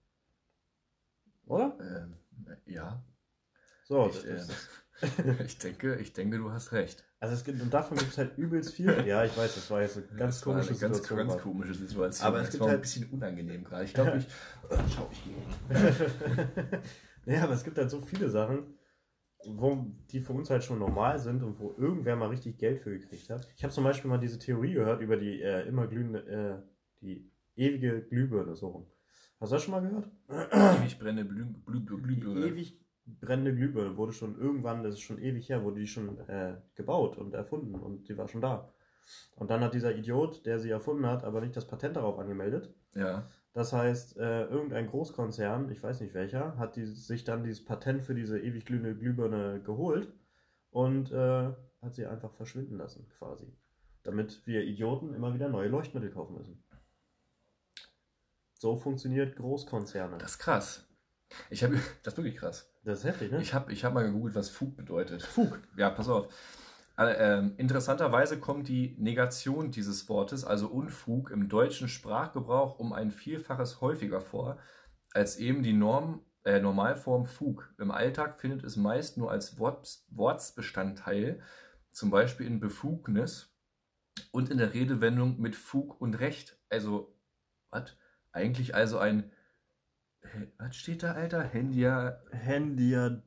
Oder? 1.47 1.77
Ähm, 1.79 2.13
ja. 2.65 3.03
So, 3.85 4.07
Ich, 4.09 4.23
das, 4.23 4.49
äh, 5.01 5.43
ich, 5.45 5.57
denke, 5.59 5.95
ich 5.97 6.13
denke, 6.13 6.37
du 6.37 6.51
hast 6.51 6.71
recht. 6.71 7.03
also 7.19 7.35
es 7.35 7.43
gibt, 7.43 7.61
und 7.61 7.73
davon 7.73 7.97
gibt 7.97 8.11
es 8.11 8.17
halt 8.17 8.37
übelst 8.37 8.73
viel. 8.73 9.05
Ja, 9.05 9.23
ich 9.25 9.35
weiß, 9.37 9.55
das 9.55 9.69
war 9.69 9.81
jetzt 9.81 9.97
eine 9.97 10.05
ganz 10.07 10.35
Das 10.37 10.41
komische 10.41 10.69
eine 10.69 10.79
ganz, 10.79 10.97
Situation. 10.97 11.27
ganz 11.27 11.41
komische 11.41 11.73
Situation. 11.75 12.27
Aber 12.27 12.41
es 12.41 12.49
gibt 12.51 12.61
war 12.61 12.69
halt- 12.69 12.79
ein 12.79 12.81
bisschen 12.81 13.09
unangenehm 13.11 13.63
gerade. 13.63 13.83
Ich 13.85 13.93
glaube, 13.93 14.17
ich. 14.17 14.25
Äh, 14.71 14.77
schau, 14.95 15.09
ich 15.11 15.23
gehe. 15.23 16.81
ja, 17.35 17.43
aber 17.43 17.53
es 17.53 17.63
gibt 17.63 17.77
halt 17.77 17.89
so 17.91 18.01
viele 18.01 18.29
Sachen, 18.29 18.73
wo, 19.47 19.85
die 20.11 20.21
für 20.21 20.33
uns 20.33 20.49
halt 20.49 20.63
schon 20.63 20.79
normal 20.79 21.19
sind 21.19 21.43
und 21.43 21.59
wo 21.59 21.75
irgendwer 21.77 22.15
mal 22.15 22.29
richtig 22.29 22.57
Geld 22.57 22.81
für 22.81 22.97
gekriegt 22.97 23.29
hat. 23.29 23.47
Ich 23.55 23.63
habe 23.63 23.73
zum 23.73 23.83
Beispiel 23.83 24.09
mal 24.09 24.17
diese 24.17 24.39
Theorie 24.39 24.73
gehört 24.73 25.01
über 25.01 25.17
die 25.17 25.41
äh, 25.41 25.67
immer 25.67 25.85
glühende, 25.87 26.25
äh, 26.25 26.67
die 27.01 27.31
ewige 27.55 28.01
Glühbirne 28.03 28.55
so 28.55 28.67
rum. 28.69 28.87
Hast 29.45 29.51
du 29.51 29.55
das 29.57 29.63
schon 29.63 29.71
mal 29.73 29.81
gehört? 29.81 30.09
Ewig 30.81 30.97
brennende 30.97 31.31
Blü 31.31 31.45
Blü 31.79 32.47
ewig 32.47 32.79
brennende 33.05 33.53
Glühbirne 33.53 33.95
wurde 33.95 34.11
schon 34.11 34.39
irgendwann, 34.39 34.81
das 34.81 34.95
ist 34.95 35.01
schon 35.01 35.21
ewig 35.21 35.49
her, 35.49 35.63
wurde 35.63 35.81
die 35.81 35.85
schon 35.85 36.17
äh, 36.27 36.55
gebaut 36.73 37.15
und 37.19 37.35
erfunden 37.35 37.75
und 37.75 38.09
die 38.09 38.17
war 38.17 38.27
schon 38.27 38.41
da. 38.41 38.73
Und 39.35 39.51
dann 39.51 39.61
hat 39.61 39.75
dieser 39.75 39.95
Idiot, 39.95 40.47
der 40.47 40.59
sie 40.59 40.71
erfunden 40.71 41.05
hat, 41.05 41.23
aber 41.23 41.41
nicht 41.41 41.55
das 41.55 41.67
Patent 41.67 41.95
darauf 41.95 42.17
angemeldet. 42.17 42.73
Ja. 42.95 43.29
Das 43.53 43.71
heißt, 43.71 44.17
äh, 44.17 44.45
irgendein 44.45 44.87
Großkonzern, 44.87 45.69
ich 45.69 45.83
weiß 45.83 46.01
nicht 46.01 46.15
welcher, 46.15 46.57
hat 46.57 46.75
die, 46.75 46.87
sich 46.87 47.23
dann 47.23 47.43
dieses 47.43 47.63
Patent 47.63 48.01
für 48.01 48.15
diese 48.15 48.39
ewig 48.39 48.65
glühende 48.65 48.95
Glühbirne 48.95 49.61
geholt 49.61 50.11
und 50.71 51.11
äh, 51.11 51.51
hat 51.83 51.93
sie 51.93 52.07
einfach 52.07 52.33
verschwinden 52.33 52.77
lassen, 52.79 53.07
quasi. 53.19 53.53
Damit 54.01 54.41
wir 54.47 54.63
Idioten 54.63 55.13
immer 55.13 55.35
wieder 55.35 55.49
neue 55.49 55.67
Leuchtmittel 55.67 56.09
kaufen 56.09 56.35
müssen. 56.35 56.63
So 58.57 58.77
funktioniert 58.77 59.35
Großkonzerne. 59.35 60.17
Das 60.17 60.31
ist 60.31 60.39
krass. 60.39 60.87
Ich 61.49 61.63
habe, 61.63 61.75
das 62.03 62.13
ist 62.13 62.17
wirklich 62.17 62.37
krass. 62.37 62.71
Das 62.83 62.99
ist 62.99 63.05
heftig, 63.05 63.31
ne? 63.31 63.41
Ich 63.41 63.53
habe 63.53 63.71
ich 63.71 63.83
hab 63.83 63.93
mal 63.93 64.05
gegoogelt, 64.05 64.35
was 64.35 64.49
Fug 64.49 64.75
bedeutet. 64.75 65.23
Fug? 65.23 65.59
Ja, 65.75 65.89
pass 65.89 66.07
auf. 66.07 66.33
Äh, 66.97 67.13
ähm, 67.17 67.55
interessanterweise 67.57 68.39
kommt 68.39 68.67
die 68.69 68.95
Negation 68.97 69.71
dieses 69.71 70.07
Wortes, 70.07 70.45
also 70.45 70.67
Unfug, 70.67 71.29
im 71.29 71.49
deutschen 71.49 71.89
Sprachgebrauch 71.89 72.79
um 72.79 72.93
ein 72.93 73.11
Vielfaches 73.11 73.81
häufiger 73.81 74.21
vor, 74.21 74.59
als 75.11 75.37
eben 75.37 75.61
die 75.61 75.73
Norm, 75.73 76.25
äh, 76.45 76.61
Normalform 76.61 77.25
Fug. 77.25 77.73
Im 77.79 77.91
Alltag 77.91 78.39
findet 78.39 78.63
es 78.63 78.77
meist 78.77 79.17
nur 79.17 79.29
als 79.29 79.59
Wort, 79.59 79.99
Wortsbestandteil, 80.09 81.41
zum 81.91 82.11
Beispiel 82.11 82.47
in 82.47 82.61
Befugnis 82.61 83.53
und 84.31 84.49
in 84.49 84.57
der 84.57 84.73
Redewendung 84.73 85.39
mit 85.39 85.55
Fug 85.55 85.99
und 85.99 86.19
Recht. 86.19 86.57
Also, 86.69 87.13
was? 87.71 87.97
Eigentlich 88.35 88.75
also 88.75 88.97
ein. 88.99 89.31
Was 90.57 90.75
steht 90.75 91.03
da, 91.03 91.13
Alter? 91.13 91.41
Hendia. 91.41 92.19
Hendia. 92.31 93.21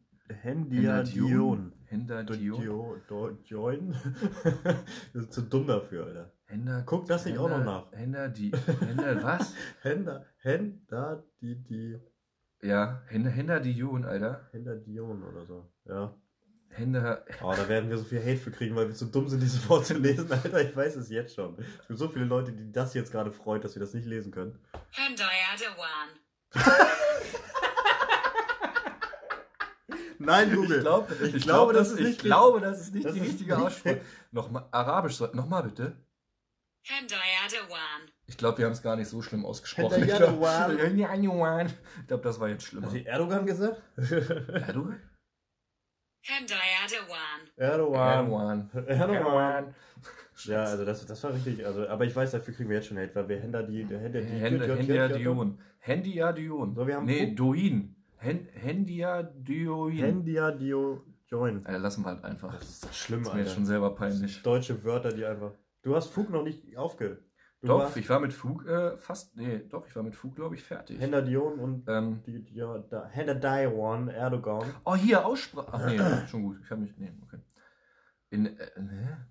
Dio- 2.35 2.97
Do- 3.09 3.39
Join? 3.45 3.95
Das 5.15 5.23
ist 5.25 5.33
zu 5.33 5.43
dumm 5.43 5.67
dafür, 5.67 6.05
Alter. 6.07 6.33
Henda, 6.45 6.83
Guck 6.85 7.07
das 7.07 7.25
nicht 7.25 7.39
auch 7.39 7.49
noch 7.49 7.65
nach. 7.65 7.93
Henda, 7.93 8.29
die. 8.29 8.51
Henda, 8.87 9.23
was? 9.23 9.55
Henda, 9.81 10.27
Henda, 10.39 11.25
die, 11.41 11.63
die, 11.63 11.99
Ja, 12.61 13.03
Henda, 13.07 13.31
Henda, 13.31 13.61
Dion, 13.61 14.05
Alter. 14.05 14.49
Hendadion 14.53 15.23
oder 15.23 15.47
so. 15.47 15.73
Ja. 15.87 16.15
Henda. 16.79 17.23
Oh, 17.43 17.53
da 17.55 17.69
werden 17.69 17.91
wir 17.91 17.99
so 17.99 18.05
viel 18.05 18.21
Hate 18.21 18.37
für 18.39 18.51
kriegen, 18.51 18.75
weil 18.77 18.89
wir 18.89 18.95
zu 18.95 19.07
dumm 19.07 19.29
sind, 19.29 19.41
dieses 19.43 19.69
Wort 19.69 19.87
zu 19.87 19.95
lesen, 19.95 20.31
Alter. 20.45 20.61
Ich 20.63 20.75
weiß 20.77 20.97
es 20.97 21.11
jetzt 21.11 21.35
schon. 21.35 21.57
Es 21.81 21.87
gibt 21.89 21.99
so 21.99 22.09
viele 22.09 22.25
Leute, 22.25 22.53
die 22.53 22.71
das 22.73 22.95
jetzt 22.95 23.11
gerade 23.13 23.31
freut, 23.33 23.65
dass 23.65 23.75
wir 23.75 23.81
das 23.81 23.93
nicht 23.95 24.07
lesen 24.07 24.31
können. 24.33 24.59
Nein, 30.21 30.53
Google. 30.55 30.79
Ich, 30.79 30.83
glaub, 30.83 31.11
ich, 31.23 31.35
ich 31.35 31.43
glaube, 31.45 31.73
glaub, 31.73 31.73
das 31.73 31.89
dass- 31.91 31.93
ist 31.93 31.99
ich 32.01 32.07
nicht 32.07 32.21
glaube, 32.21 32.61
das 32.61 32.81
ist 32.81 32.95
nicht 32.95 33.07
das 33.07 33.15
die 33.15 33.21
ist 33.21 33.27
richtige 33.29 33.57
Aussprache. 33.59 34.01
Nochmal, 34.33 34.65
Arabisch, 34.73 35.21
nochmal 35.33 35.63
bitte. 35.63 35.97
Ich 38.27 38.37
glaube, 38.37 38.59
wir 38.59 38.65
haben 38.67 38.73
es 38.73 38.83
gar 38.83 38.97
nicht 38.97 39.09
so 39.09 39.23
schlimm 39.23 39.45
ausgesprochen. 39.45 40.03
Ich 42.01 42.07
glaube, 42.07 42.23
das 42.23 42.41
war 42.41 42.49
jetzt 42.49 42.65
schlimmer. 42.65 42.87
Hat 42.87 42.93
sie 42.93 43.05
Erdogan 43.07 43.47
gesagt? 43.47 43.81
Erdogan? 43.97 45.01
Hendiadawan. 46.29 47.41
Erdogan. 47.57 48.19
Erdogan. 48.27 48.71
Erdogan. 48.87 49.75
Ja, 50.45 50.63
also 50.65 50.85
das, 50.85 51.05
das 51.07 51.25
war 51.25 51.35
richtig. 51.35 51.65
Also, 51.67 51.89
aber 51.89 52.05
ich 52.05 52.15
weiß, 52.15 52.31
dafür 52.31 52.55
kriegen 52.55 52.69
wir 52.69 52.77
jetzt 52.77 52.87
schon 52.89 52.99
Hate, 52.99 53.15
weil 53.15 53.29
wir 53.29 53.41
Hender 53.41 53.63
die, 53.63 53.85
Hender 53.85 54.21
die, 54.21 54.27
Hend- 54.29 54.63
Hendiadion. 54.63 55.59
Hendiadion. 55.81 56.75
So, 56.75 56.87
wir 56.87 56.97
haben 56.97 57.07
nee, 57.07 57.35
Doin. 57.35 57.95
Hen 58.19 58.49
Hendiadion. 58.53 59.93
Hendia 59.93 60.51
Dio 60.53 61.03
Join. 61.29 61.65
Alter, 61.67 61.79
lassen 61.79 62.03
wir 62.05 62.11
halt 62.11 62.25
einfach. 62.25 62.55
Das 62.59 62.69
ist 62.85 62.97
schlimm, 62.97 63.21
Das 63.21 63.29
ist 63.29 63.35
mir 63.35 63.41
Alter. 63.41 63.55
schon 63.55 63.67
selber 63.67 63.95
peinlich. 63.95 64.43
Deutsche 64.43 64.83
Wörter, 64.85 65.13
die 65.13 65.25
einfach. 65.25 65.53
Du 65.83 65.95
hast 65.97 66.09
Fug 66.09 66.31
noch 66.31 66.43
nicht 66.43 66.77
aufge. 66.77 67.19
Du 67.61 67.67
Doch, 67.67 67.97
ich 67.97 68.09
war 68.09 68.21
mit 68.21 68.33
Fug 68.33 68.65
äh, 68.67 68.97
fast. 68.99 69.35
Nee, 69.37 69.65
doch, 69.69 69.85
ich 69.87 69.97
war 69.97 70.05
mit 70.05 70.15
Fug, 70.15 70.37
glaube 70.37 70.55
ich, 70.55 70.63
fertig. 70.63 71.01
Hender 71.01 71.23
Dion 71.23 71.59
und 71.59 71.89
ähm, 71.89 72.23
die, 72.25 72.45
die, 72.45 72.55
ja, 72.55 72.79
da, 72.79 73.09
Hender 73.09 73.35
Dion, 73.35 74.09
Erdogan. 74.09 74.73
oh, 74.85 74.95
hier, 74.95 75.27
Aussprache. 75.27 75.69
Ach 75.73 75.87
nee, 75.87 75.99
schon 76.29 76.45
gut. 76.45 76.61
Ich 76.63 76.71
habe 76.71 76.83
mich. 76.83 76.97
Nee, 76.97 77.13
okay. 77.23 77.41
In, 78.31 78.47
äh, 78.47 78.81
ne? 78.81 79.27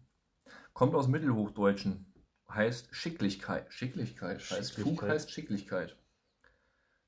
Kommt 0.74 0.94
aus 0.94 1.08
Mittelhochdeutschen. 1.08 2.14
Heißt 2.50 2.94
Schicklichkeit. 2.94 3.72
Schicklichkeit. 3.72 4.40
Heißt 4.40 4.74
Fug 4.74 4.84
Schicklichkeit. 4.84 5.10
heißt 5.10 5.32
Schicklichkeit. 5.32 5.98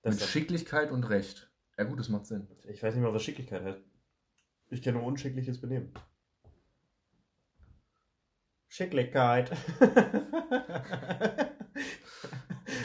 Das 0.01 0.15
mit 0.15 0.23
Schicklichkeit 0.23 0.91
und 0.91 1.03
Recht. 1.03 1.51
Ja, 1.77 1.84
gut, 1.84 1.99
das 1.99 2.08
macht 2.08 2.27
Sinn. 2.27 2.47
Ich 2.63 2.82
weiß 2.82 2.95
nicht 2.95 3.03
mal, 3.03 3.13
was 3.13 3.23
Schicklichkeit 3.23 3.63
heißt. 3.63 3.82
Ich 4.69 4.82
kenne 4.82 4.99
nur 4.99 5.08
unschickliches 5.08 5.60
Benehmen. 5.60 5.91
Schicklichkeit. 8.83 9.51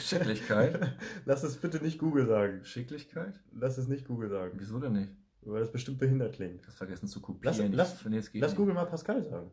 Schicklichkeit. 0.01 0.97
Lass 1.25 1.45
es 1.45 1.57
bitte 1.57 1.79
nicht 1.79 2.01
Google 2.01 2.27
sagen. 2.27 2.65
Schicklichkeit? 2.65 3.39
Lass 3.53 3.79
es 3.79 3.87
nicht 3.87 4.09
Google 4.09 4.29
sagen. 4.29 4.55
Wieso 4.57 4.81
denn 4.81 4.95
nicht? 4.95 5.13
Weil 5.43 5.61
das 5.61 5.71
bestimmt 5.71 5.99
behindert 5.99 6.35
klingt. 6.35 6.61
Ich 6.63 6.67
hab's 6.67 6.79
vergessen 6.79 7.07
zu 7.07 7.21
kopieren. 7.21 7.73
Lass- 7.73 8.01
lass- 8.03 8.27
Ich- 8.27 8.35
nee, 8.35 8.41
Lass. 8.41 8.57
Google 8.57 8.75
mal 8.75 8.87
Pascal 8.87 9.23
sagen. 9.23 9.53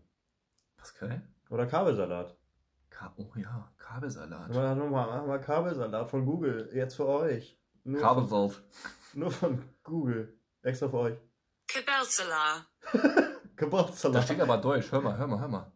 Pascal? 0.78 1.22
Oder 1.52 1.68
Kabelsalat. 1.68 2.36
Ka 2.90 3.14
oh 3.18 3.32
ja, 3.36 3.72
Kabelsalat. 3.78 4.50
Mach 4.50 4.76
mal, 4.76 4.90
mach 4.90 5.28
mal 5.28 5.40
Kabelsalat 5.40 6.10
von 6.10 6.26
Google. 6.26 6.72
Jetzt 6.74 6.96
für 6.96 7.06
euch. 7.06 7.56
Nur 7.84 8.00
Von, 8.00 8.08
Kabelsalt. 8.10 8.64
nur 9.14 9.30
von 9.30 9.62
Google. 9.84 10.40
Extra 10.64 10.90
für 10.90 10.98
euch. 10.98 11.18
Kabelsala. 11.68 12.66
Da 12.94 13.00
Kabelsalat. 13.56 14.24
steht 14.26 14.42
aber 14.42 14.58
Deutsch. 14.58 14.92
Hör 14.92 15.02
mal, 15.02 15.16
hör 15.16 15.28
mal, 15.28 15.40
hör 15.40 15.48
mal. 15.48 15.72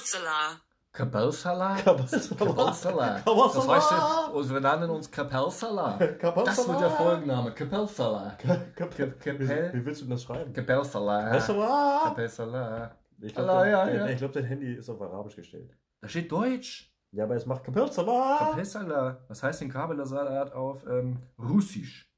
Kabelsala. 0.00 0.60
Kabelsalat? 0.92 1.84
Kabelsalat. 1.84 2.38
Kabelsalat. 2.38 3.24
Kabelsalat. 3.24 3.76
Das 3.76 3.90
heißt, 3.90 4.30
und 4.32 4.50
wir 4.50 4.60
nennen 4.60 4.90
uns 4.90 5.10
Kapelsalat. 5.10 5.98
Kabelsalat. 6.18 6.46
Das 6.46 6.68
wird 6.68 6.80
der 6.80 6.90
Folgenname. 6.90 7.52
Kapelsalat. 7.54 8.38
Kap- 8.38 8.76
Kapel- 8.76 9.72
Wie, 9.74 9.84
willst 9.86 10.02
du 10.02 10.06
das 10.06 10.22
schreiben? 10.24 10.52
Kapelsalat. 10.52 11.24
Kabelsalat. 11.30 12.02
Kapelsalat. 12.04 12.96
Ich 13.20 13.34
glaube, 13.34 13.70
ja, 13.70 13.88
ja. 13.88 14.06
ich 14.08 14.16
glaub, 14.18 14.32
dein 14.32 14.44
Handy 14.44 14.74
ist 14.74 14.88
auf 14.88 15.00
Arabisch 15.00 15.36
gestellt. 15.36 15.76
Da 16.00 16.08
steht 16.08 16.32
Deutsch. 16.32 16.92
Ja, 17.12 17.24
aber 17.24 17.36
es 17.36 17.44
macht 17.46 17.62
Kabelsalat. 17.64 18.38
Kapelsalat. 18.38 19.28
Was 19.28 19.42
heißt 19.42 19.60
denn 19.60 19.70
Kabelsalat 19.70 20.52
auf 20.52 20.84
ähm, 20.86 21.18
Russisch? 21.38 22.10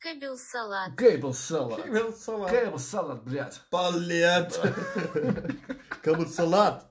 Kabelsalat. 0.00 0.96
Kabelsalat. 0.96 1.76
Kabelsalat. 1.84 2.50
Kabelsalat, 2.50 3.24
блядь. 3.24 3.60
Balliert. 3.70 4.60
Kabelsalat. 6.02 6.86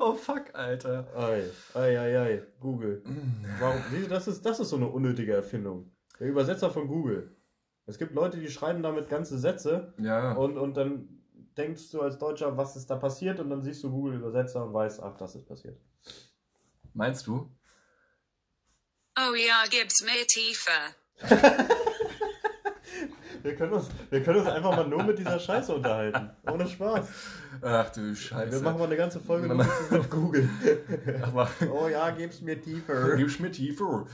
Oh 0.00 0.14
fuck, 0.14 0.54
Alter. 0.54 1.06
Ei, 1.16 1.50
ei, 1.74 1.98
ei, 1.98 2.18
ei. 2.18 2.42
Google. 2.60 3.02
Mm. 3.04 3.44
Warum? 3.58 3.82
Siehst 3.90 4.04
du, 4.06 4.08
Das 4.10 4.28
ist, 4.28 4.46
das 4.46 4.60
ist 4.60 4.68
so 4.68 4.76
eine 4.76 4.88
unnötige 4.88 5.32
Erfindung. 5.34 5.90
Der 6.20 6.28
Übersetzer 6.28 6.70
von 6.70 6.86
Google. 6.86 7.34
Es 7.86 7.98
gibt 7.98 8.14
Leute, 8.14 8.38
die 8.38 8.48
schreiben 8.48 8.82
damit 8.82 9.08
ganze 9.08 9.38
Sätze 9.38 9.94
Ja. 9.98 10.32
und, 10.34 10.56
und 10.58 10.76
dann 10.76 11.08
denkst 11.56 11.90
du 11.90 12.00
als 12.02 12.18
Deutscher, 12.18 12.56
was 12.56 12.76
ist 12.76 12.90
da 12.90 12.96
passiert 12.96 13.40
und 13.40 13.48
dann 13.50 13.62
siehst 13.62 13.82
du 13.82 13.90
Google-Übersetzer 13.90 14.64
und 14.64 14.74
weißt, 14.74 15.02
ach, 15.02 15.16
das 15.16 15.34
ist 15.36 15.46
passiert. 15.46 15.80
Meinst 16.92 17.26
du? 17.26 17.50
Oh 19.17 19.33
ja, 19.35 19.63
gib's 19.69 20.03
mir 20.03 20.25
tiefer. 20.27 20.71
Wir 23.43 23.55
können, 23.55 23.73
uns, 23.73 23.87
wir 24.11 24.21
können 24.21 24.37
uns 24.39 24.47
einfach 24.49 24.75
mal 24.75 24.87
nur 24.87 25.01
mit 25.01 25.17
dieser 25.17 25.39
Scheiße 25.39 25.73
unterhalten. 25.73 26.29
Ohne 26.47 26.67
Spaß. 26.67 27.07
Ach 27.63 27.89
du 27.89 28.15
Scheiße. 28.15 28.51
Wir 28.51 28.59
machen 28.61 28.77
mal 28.77 28.85
eine 28.85 28.97
ganze 28.97 29.19
Folge 29.19 29.47
nur 29.47 29.57
mit 29.89 30.09
Google. 30.11 30.47
Aber 31.23 31.49
Oh 31.73 31.87
ja, 31.87 32.11
gib's 32.11 32.41
mir 32.41 32.61
tiefer. 32.61 33.15
gib's 33.15 33.39
mir 33.39 33.51
tiefer. 33.51 34.05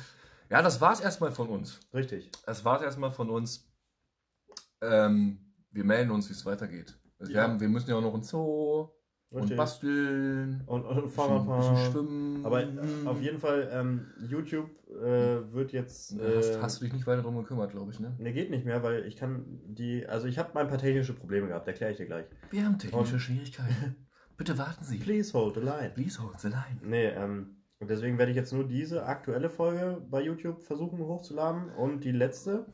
Ja, 0.50 0.62
das 0.62 0.80
war's 0.80 1.02
erstmal 1.02 1.34
von 1.34 1.50
uns. 1.50 1.78
Richtig. 1.94 2.32
Das 2.46 2.64
war's 2.64 2.82
erstmal 2.82 3.12
von 3.12 3.30
uns. 3.30 3.70
Ähm, 4.82 5.40
wir 5.72 5.84
melden 5.84 6.12
uns, 6.12 6.30
wie 6.30 6.34
es 6.34 6.46
weitergeht. 6.46 6.98
Wir, 7.20 7.36
Ja. 7.36 7.44
haben, 7.44 7.60
wir 7.60 7.68
müssen 7.68 7.90
ja 7.90 7.98
auch 7.98 8.02
noch 8.02 8.14
ins 8.16 8.30
Zoo 8.30 8.90
und 9.30 9.42
Richtig. 9.42 9.58
basteln. 9.58 10.64
Und, 10.68 10.86
und 10.86 10.96
Bisschen, 10.96 11.10
Fahrrad 11.12 11.46
bisschen 11.46 11.62
fahren. 11.62 11.92
schwimmen. 11.92 12.46
Aber 12.46 12.64
äh, 12.64 12.68
auf 13.06 13.22
jeden 13.22 13.40
Fall, 13.40 13.70
ähm, 13.74 14.08
YouTube 14.28 14.70
äh, 14.90 15.52
wird 15.54 15.72
jetzt. 15.74 16.14
Äh, 16.18 16.38
hast, 16.38 16.62
hast 16.62 16.80
du 16.82 16.86
dich 16.86 16.94
nicht 16.94 17.06
weiter 17.08 17.22
drum 17.24 17.36
gekümmert, 17.38 17.72
glaube 17.72 17.92
ich, 17.92 18.00
ne? 18.00 18.16
Ne, 18.20 18.32
geht 18.34 18.50
nicht 18.50 18.66
mehr, 18.66 18.84
weil 18.84 19.06
ich 19.06 19.16
kann 19.18 19.44
die. 19.68 20.06
Also 20.08 20.28
ich 20.28 20.38
habe 20.40 20.54
mal 20.54 20.62
ein 20.62 20.70
paar 20.70 20.78
technische 20.78 21.14
Probleme 21.14 21.48
gehabt, 21.48 21.68
erkläre 21.68 21.92
ich 21.92 21.98
dir 21.98 22.06
gleich. 22.06 22.26
Wir 22.52 22.66
haben 22.66 22.78
technische 22.80 23.14
Und- 23.16 23.20
Schwierigkeiten. 23.20 23.96
Bitte 24.38 24.58
warten 24.58 24.84
Sie. 24.84 24.98
Please 25.00 25.34
hold 25.34 25.56
the 25.56 25.62
line. 25.62 25.92
Please 25.96 26.22
hold 26.22 26.40
the 26.40 26.50
line. 26.50 26.80
Nee, 26.84 27.08
ähm, 27.08 27.56
und 27.80 27.90
deswegen 27.90 28.18
werde 28.20 28.32
ich 28.32 28.38
jetzt 28.38 28.54
nur 28.54 28.66
diese 28.68 29.06
aktuelle 29.06 29.50
Folge 29.50 30.00
bei 30.10 30.22
YouTube 30.24 30.62
versuchen 30.62 31.00
hochzuladen 31.00 31.70
und 31.72 32.04
die 32.04 32.12
letzte. 32.12 32.68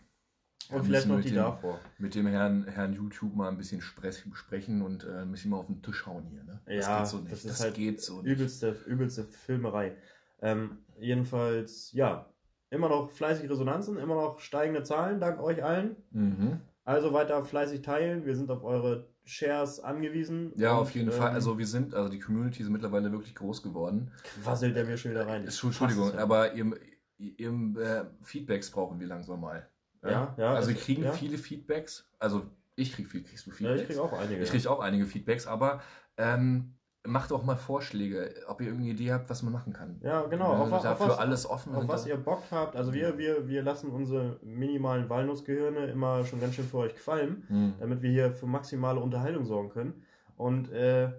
Und 0.69 0.77
Ja, 0.77 0.83
vielleicht 0.83 1.07
noch 1.07 1.19
die 1.21 1.29
dem- 1.29 1.35
davor. 1.35 1.79
Mit 1.97 2.15
dem 2.15 2.27
Herrn, 2.27 2.65
Herrn 2.67 2.93
YouTube 2.93 3.35
mal 3.35 3.49
ein 3.49 3.57
bisschen 3.57 3.81
sprechen 3.81 4.81
und 4.81 5.03
äh, 5.03 5.21
ein 5.21 5.31
bisschen 5.31 5.51
mal 5.51 5.57
auf 5.57 5.67
den 5.67 5.81
Tisch 5.81 6.05
hauen 6.05 6.25
hier, 6.29 6.43
ne? 6.43 6.59
Das 6.65 6.85
Ja, 6.85 6.99
geht 6.99 7.07
so 7.07 7.17
nicht. 7.17 7.31
das 7.31 7.43
Das, 7.43 7.51
ist 7.53 7.61
halt 7.61 7.73
geht 7.75 8.01
so 8.01 8.21
nicht. 8.21 8.31
Übelste, 8.31 8.75
übelste 8.85 9.23
Filmerei. 9.23 9.95
Ähm, 10.41 10.79
jedenfalls, 10.99 11.91
ja, 11.93 12.25
immer 12.69 12.89
noch 12.89 13.11
fleißig 13.11 13.49
Resonanzen, 13.49 13.97
immer 13.97 14.15
noch 14.15 14.39
steigende 14.39 14.83
Zahlen, 14.83 15.19
dank 15.19 15.39
euch 15.41 15.63
allen. 15.63 15.95
Mhm. 16.11 16.59
Also 16.85 17.13
weiter 17.13 17.43
fleißig 17.45 17.81
teilen. 17.81 18.25
Wir 18.25 18.35
sind 18.35 18.49
auf 18.51 18.63
eure 18.63 19.07
Shares 19.25 19.79
angewiesen. 19.79 20.51
Ja, 20.57 20.73
Und, 20.73 20.79
auf 20.79 20.91
jeden 20.95 21.07
ähm, 21.09 21.13
Fall. 21.15 21.31
Also 21.31 21.57
wir 21.57 21.67
sind, 21.67 21.93
also 21.93 22.09
die 22.09 22.19
Community 22.19 22.61
ist 22.61 22.69
mittlerweile 22.69 23.11
wirklich 23.11 23.35
groß 23.35 23.63
geworden. 23.63 24.11
quasselt 24.43 24.75
der 24.75 24.83
mir 24.85 24.97
schon 24.97 25.11
wieder 25.11 25.25
rein. 25.27 25.43
Entschuldigung, 25.43 26.13
aber 26.17 26.53
ihr, 26.55 26.73
ihr 27.17 27.51
äh, 27.79 28.05
Feedbacks 28.21 28.69
brauchen 28.69 28.99
wir 28.99 29.07
langsam 29.07 29.39
mal. 29.39 29.69
Ja, 30.11 30.33
ja, 30.37 30.53
Also 30.53 30.69
wir 30.69 30.75
kriegen 30.75 31.03
ja. 31.03 31.11
viele 31.11 31.37
Feedbacks. 31.37 32.09
Also 32.19 32.43
ich 32.75 32.93
krieg 32.93 33.07
viel, 33.07 33.23
kriegst 33.23 33.45
du 33.45 33.51
Ja, 33.51 33.55
Feedbacks? 33.55 33.81
ich 33.81 33.87
kriege 33.87 34.01
auch 34.01 34.13
einige. 34.13 34.41
Ich 34.43 34.49
krieg 34.49 34.67
auch 34.67 34.79
einige 34.79 35.05
Feedbacks, 35.05 35.47
aber 35.47 35.81
ähm, 36.17 36.75
macht 37.05 37.31
auch 37.33 37.43
mal 37.43 37.57
Vorschläge, 37.57 38.33
ob 38.47 38.61
ihr 38.61 38.67
irgendeine 38.67 38.93
Idee 38.93 39.11
habt, 39.11 39.29
was 39.29 39.43
man 39.43 39.51
machen 39.53 39.73
kann. 39.73 39.99
ja, 40.01 40.21
genau. 40.23 40.53
Ja, 40.53 40.59
auf, 40.59 40.71
wa- 40.71 40.77
auf, 40.77 40.83
dafür 40.83 41.07
was, 41.09 41.17
alles 41.17 41.45
offen. 41.45 41.75
auf 41.75 41.87
was 41.87 42.05
ihr 42.07 42.15
Bock 42.17 42.43
habt. 42.49 42.75
Also 42.77 42.93
wir, 42.93 43.17
wir, 43.17 43.47
wir 43.47 43.61
lassen 43.61 43.91
unsere 43.91 44.39
minimalen 44.41 45.09
Walnussgehirne 45.09 45.87
immer 45.87 46.23
schon 46.25 46.39
ganz 46.39 46.55
schön 46.55 46.65
für 46.65 46.77
euch 46.77 46.95
qualmen, 46.95 47.43
Hm. 47.49 47.73
damit 47.79 48.01
wir 48.01 48.09
hier 48.09 48.31
für 48.31 48.45
maximale 48.47 48.99
Unterhaltung 49.01 49.43
sorgen 49.45 49.69
können. 49.69 50.05
Und 50.37 50.71
äh, 50.71 51.11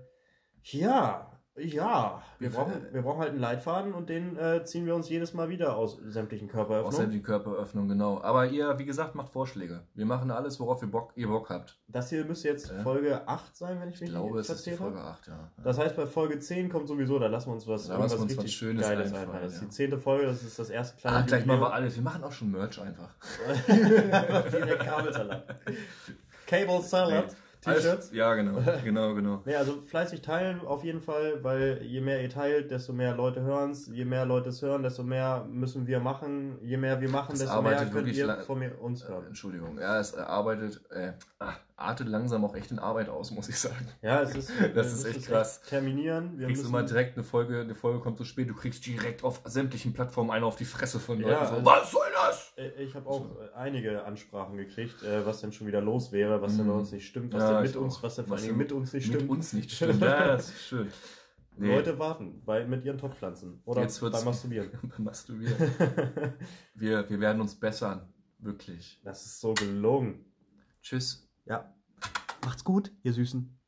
ja, 0.62 1.33
Ja, 1.56 2.20
wir 2.40 2.50
brauchen, 2.50 2.72
wir 2.90 3.02
brauchen 3.02 3.20
halt 3.20 3.30
einen 3.30 3.38
Leitfaden 3.38 3.94
und 3.94 4.08
den 4.08 4.36
äh, 4.36 4.64
ziehen 4.64 4.86
wir 4.86 4.94
uns 4.96 5.08
jedes 5.08 5.34
Mal 5.34 5.48
wieder 5.50 5.76
aus 5.76 5.98
sämtlichen 6.04 6.48
Körperöffnungen. 6.48 6.92
Außerdem 6.92 7.12
die 7.12 7.22
Körperöffnung, 7.22 7.86
genau. 7.86 8.20
Aber 8.22 8.46
ihr, 8.48 8.76
wie 8.80 8.84
gesagt, 8.84 9.14
macht 9.14 9.30
Vorschläge. 9.32 9.86
Wir 9.94 10.04
machen 10.04 10.32
alles, 10.32 10.58
worauf 10.58 10.82
ihr 10.82 10.90
Bock, 10.90 11.12
ihr 11.14 11.28
Bock 11.28 11.50
habt. 11.50 11.78
Das 11.86 12.10
hier 12.10 12.24
müsste 12.24 12.48
jetzt 12.48 12.70
Ja. 12.70 12.82
Folge 12.82 13.28
8 13.28 13.54
sein, 13.56 13.80
wenn 13.80 13.88
ich 13.88 13.94
Ich 13.94 14.00
mich 14.00 14.10
glaube, 14.10 14.32
nicht 14.38 14.40
es 14.40 14.56
ist 14.56 14.66
die 14.66 14.70
verzählt 14.70 14.78
Folge 14.78 14.98
habe. 14.98 15.10
8, 15.10 15.26
ja. 15.28 15.50
Das 15.62 15.78
heißt, 15.78 15.94
bei 15.94 16.06
Folge 16.08 16.40
10 16.40 16.68
kommt 16.70 16.88
sowieso, 16.88 17.20
da 17.20 17.28
lassen 17.28 17.50
wir 17.50 17.54
uns 17.54 17.68
was, 17.68 17.86
Da 17.86 17.98
lassen 17.98 18.16
wir 18.18 18.22
uns 18.22 18.32
was 18.32 18.38
richtig 18.38 18.56
Schönes 18.56 18.82
Geiles 18.88 19.06
einfallen, 19.06 19.22
einfallen. 19.28 19.44
Das 19.44 19.52
ist 19.54 19.62
die 19.62 19.68
zehnte 19.68 19.98
Folge, 19.98 20.26
das 20.26 20.42
ist 20.42 20.58
das 20.58 20.70
erste 20.70 21.00
kleine 21.00 21.18
Ah, 21.18 21.22
gleich 21.22 21.46
machen 21.46 21.60
wir 21.60 21.72
alles. 21.72 21.94
Wir 21.94 22.02
machen 22.02 22.24
auch 22.24 22.32
schon 22.32 22.50
Merch 22.50 22.80
einfach. 22.80 23.14
Einfach 23.68 24.50
direkt 24.50 24.80
Kabelsalat. 24.80 25.54
Cable 26.46 26.82
Salad, 26.82 27.34
T-Shirts. 27.64 28.10
Ja, 28.12 28.34
genau. 28.34 28.60
Genau, 28.84 29.14
genau. 29.14 29.42
Nee, 29.44 29.56
also 29.56 29.80
fleißig 29.80 30.20
teilen 30.22 30.60
auf 30.60 30.84
jeden 30.84 31.00
Fall, 31.00 31.42
weil 31.42 31.80
je 31.82 32.00
mehr 32.00 32.22
ihr 32.22 32.28
teilt, 32.28 32.70
desto 32.70 32.92
mehr 32.92 33.14
Leute 33.14 33.42
hören 33.42 33.70
es. 33.70 33.86
Je 33.86 34.04
mehr 34.04 34.26
Leute 34.26 34.50
es 34.50 34.60
hören, 34.62 34.82
desto 34.82 35.02
mehr 35.02 35.46
müssen 35.48 35.86
wir 35.86 36.00
machen. 36.00 36.58
Je 36.62 36.76
mehr 36.76 37.00
wir 37.00 37.08
machen, 37.08 37.32
Es 37.32 37.40
desto 37.40 37.62
mehr 37.62 37.86
könnt 37.86 38.08
ihr 38.08 38.36
von 38.38 38.58
mir 38.58 38.80
uns 38.80 39.08
hören. 39.08 39.26
Entschuldigung. 39.26 39.78
Ja, 39.78 39.98
es 39.98 40.14
arbeitet, 40.14 40.80
äh, 40.90 41.12
ah, 41.38 41.54
artet 41.76 42.08
langsam 42.08 42.44
auch 42.44 42.54
echt 42.54 42.70
in 42.70 42.78
Arbeit 42.78 43.08
aus, 43.08 43.30
muss 43.32 43.48
ich 43.48 43.58
sagen. 43.58 43.88
Ja, 44.00 44.22
es 44.22 44.34
ist, 44.36 44.50
Das 44.74 44.92
ist 44.92 45.04
müssen 45.04 45.16
echt 45.18 45.26
krass. 45.28 45.60
terminieren. 45.62 46.32
Wir 46.38 46.42
Du 46.42 46.46
kriegst 46.46 46.62
müssen, 46.62 46.74
immer 46.74 46.82
direkt 46.84 47.16
eine 47.16 47.24
Folge, 47.24 47.60
eine 47.60 47.74
Folge 47.74 48.00
kommt 48.00 48.16
zu 48.16 48.24
spät, 48.24 48.48
du 48.48 48.54
kriegst 48.54 48.86
direkt 48.86 49.24
auf 49.24 49.40
sämtlichen 49.44 49.92
Plattformen 49.92 50.30
eine 50.30 50.46
auf 50.46 50.56
die 50.56 50.64
Fresse 50.64 51.00
von 51.00 51.20
Ja, 51.20 51.28
Leuten. 51.28 51.46
so, 51.46 51.52
also- 51.54 51.64
was 51.66 51.90
soll 51.90 52.06
das? 52.14 52.52
Ich 52.78 52.94
habe 52.94 53.08
auch 53.08 53.24
äh, 53.40 53.48
einige 53.56 54.04
Ansprachen 54.04 54.56
gekriegt, 54.56 55.02
äh, 55.02 55.26
was 55.26 55.40
denn 55.40 55.52
schon 55.52 55.66
wieder 55.66 55.80
los 55.80 56.12
wäre, 56.12 56.40
was 56.40 56.56
denn 56.56 56.66
bei 56.66 56.72
Mhm. 56.72 56.78
uns 56.80 56.92
nicht 56.92 57.06
stimmt, 57.08 57.32
was 57.32 57.42
Ja, 57.42 57.54
denn 57.54 57.62
mit 57.62 57.76
uns, 57.76 57.96
auch. 57.96 58.02
was 58.04 58.14
denn 58.16 58.26
vor 58.26 58.36
denn 58.36 58.56
mit 58.56 58.70
uns 58.72 58.92
nicht 58.92 59.08
Mit 59.08 59.16
stimmt. 59.16 59.30
uns 59.30 59.52
nicht 59.52 59.70
stimmt. 59.72 60.00
Ja, 60.00 60.26
das 60.28 60.48
ist 60.50 60.62
schön. 60.62 60.88
Nee, 61.56 61.74
Leute 61.74 61.98
warten 62.00 62.42
bei, 62.44 62.64
mit 62.64 62.84
ihren 62.84 62.98
Topfpflanzen 62.98 63.60
oder 63.64 63.82
Jetzt 63.82 64.00
wird's- 64.02 64.16
beim 64.18 64.24
Masturbieren. 64.24 64.70
beim 64.82 65.04
Masturbieren. 65.04 65.54
Wir, 66.74 67.08
wir 67.08 67.20
werden 67.20 67.40
uns 67.40 67.54
bessern. 67.54 68.08
Wirklich. 68.38 69.00
das 69.04 69.24
ist 69.24 69.40
so 69.40 69.54
gelungen. 69.54 70.24
Tschüss. 70.82 71.23
Ja. 71.46 71.74
Macht's 72.44 72.64
gut, 72.64 72.92
ihr 73.02 73.12
Süßen. 73.12 73.58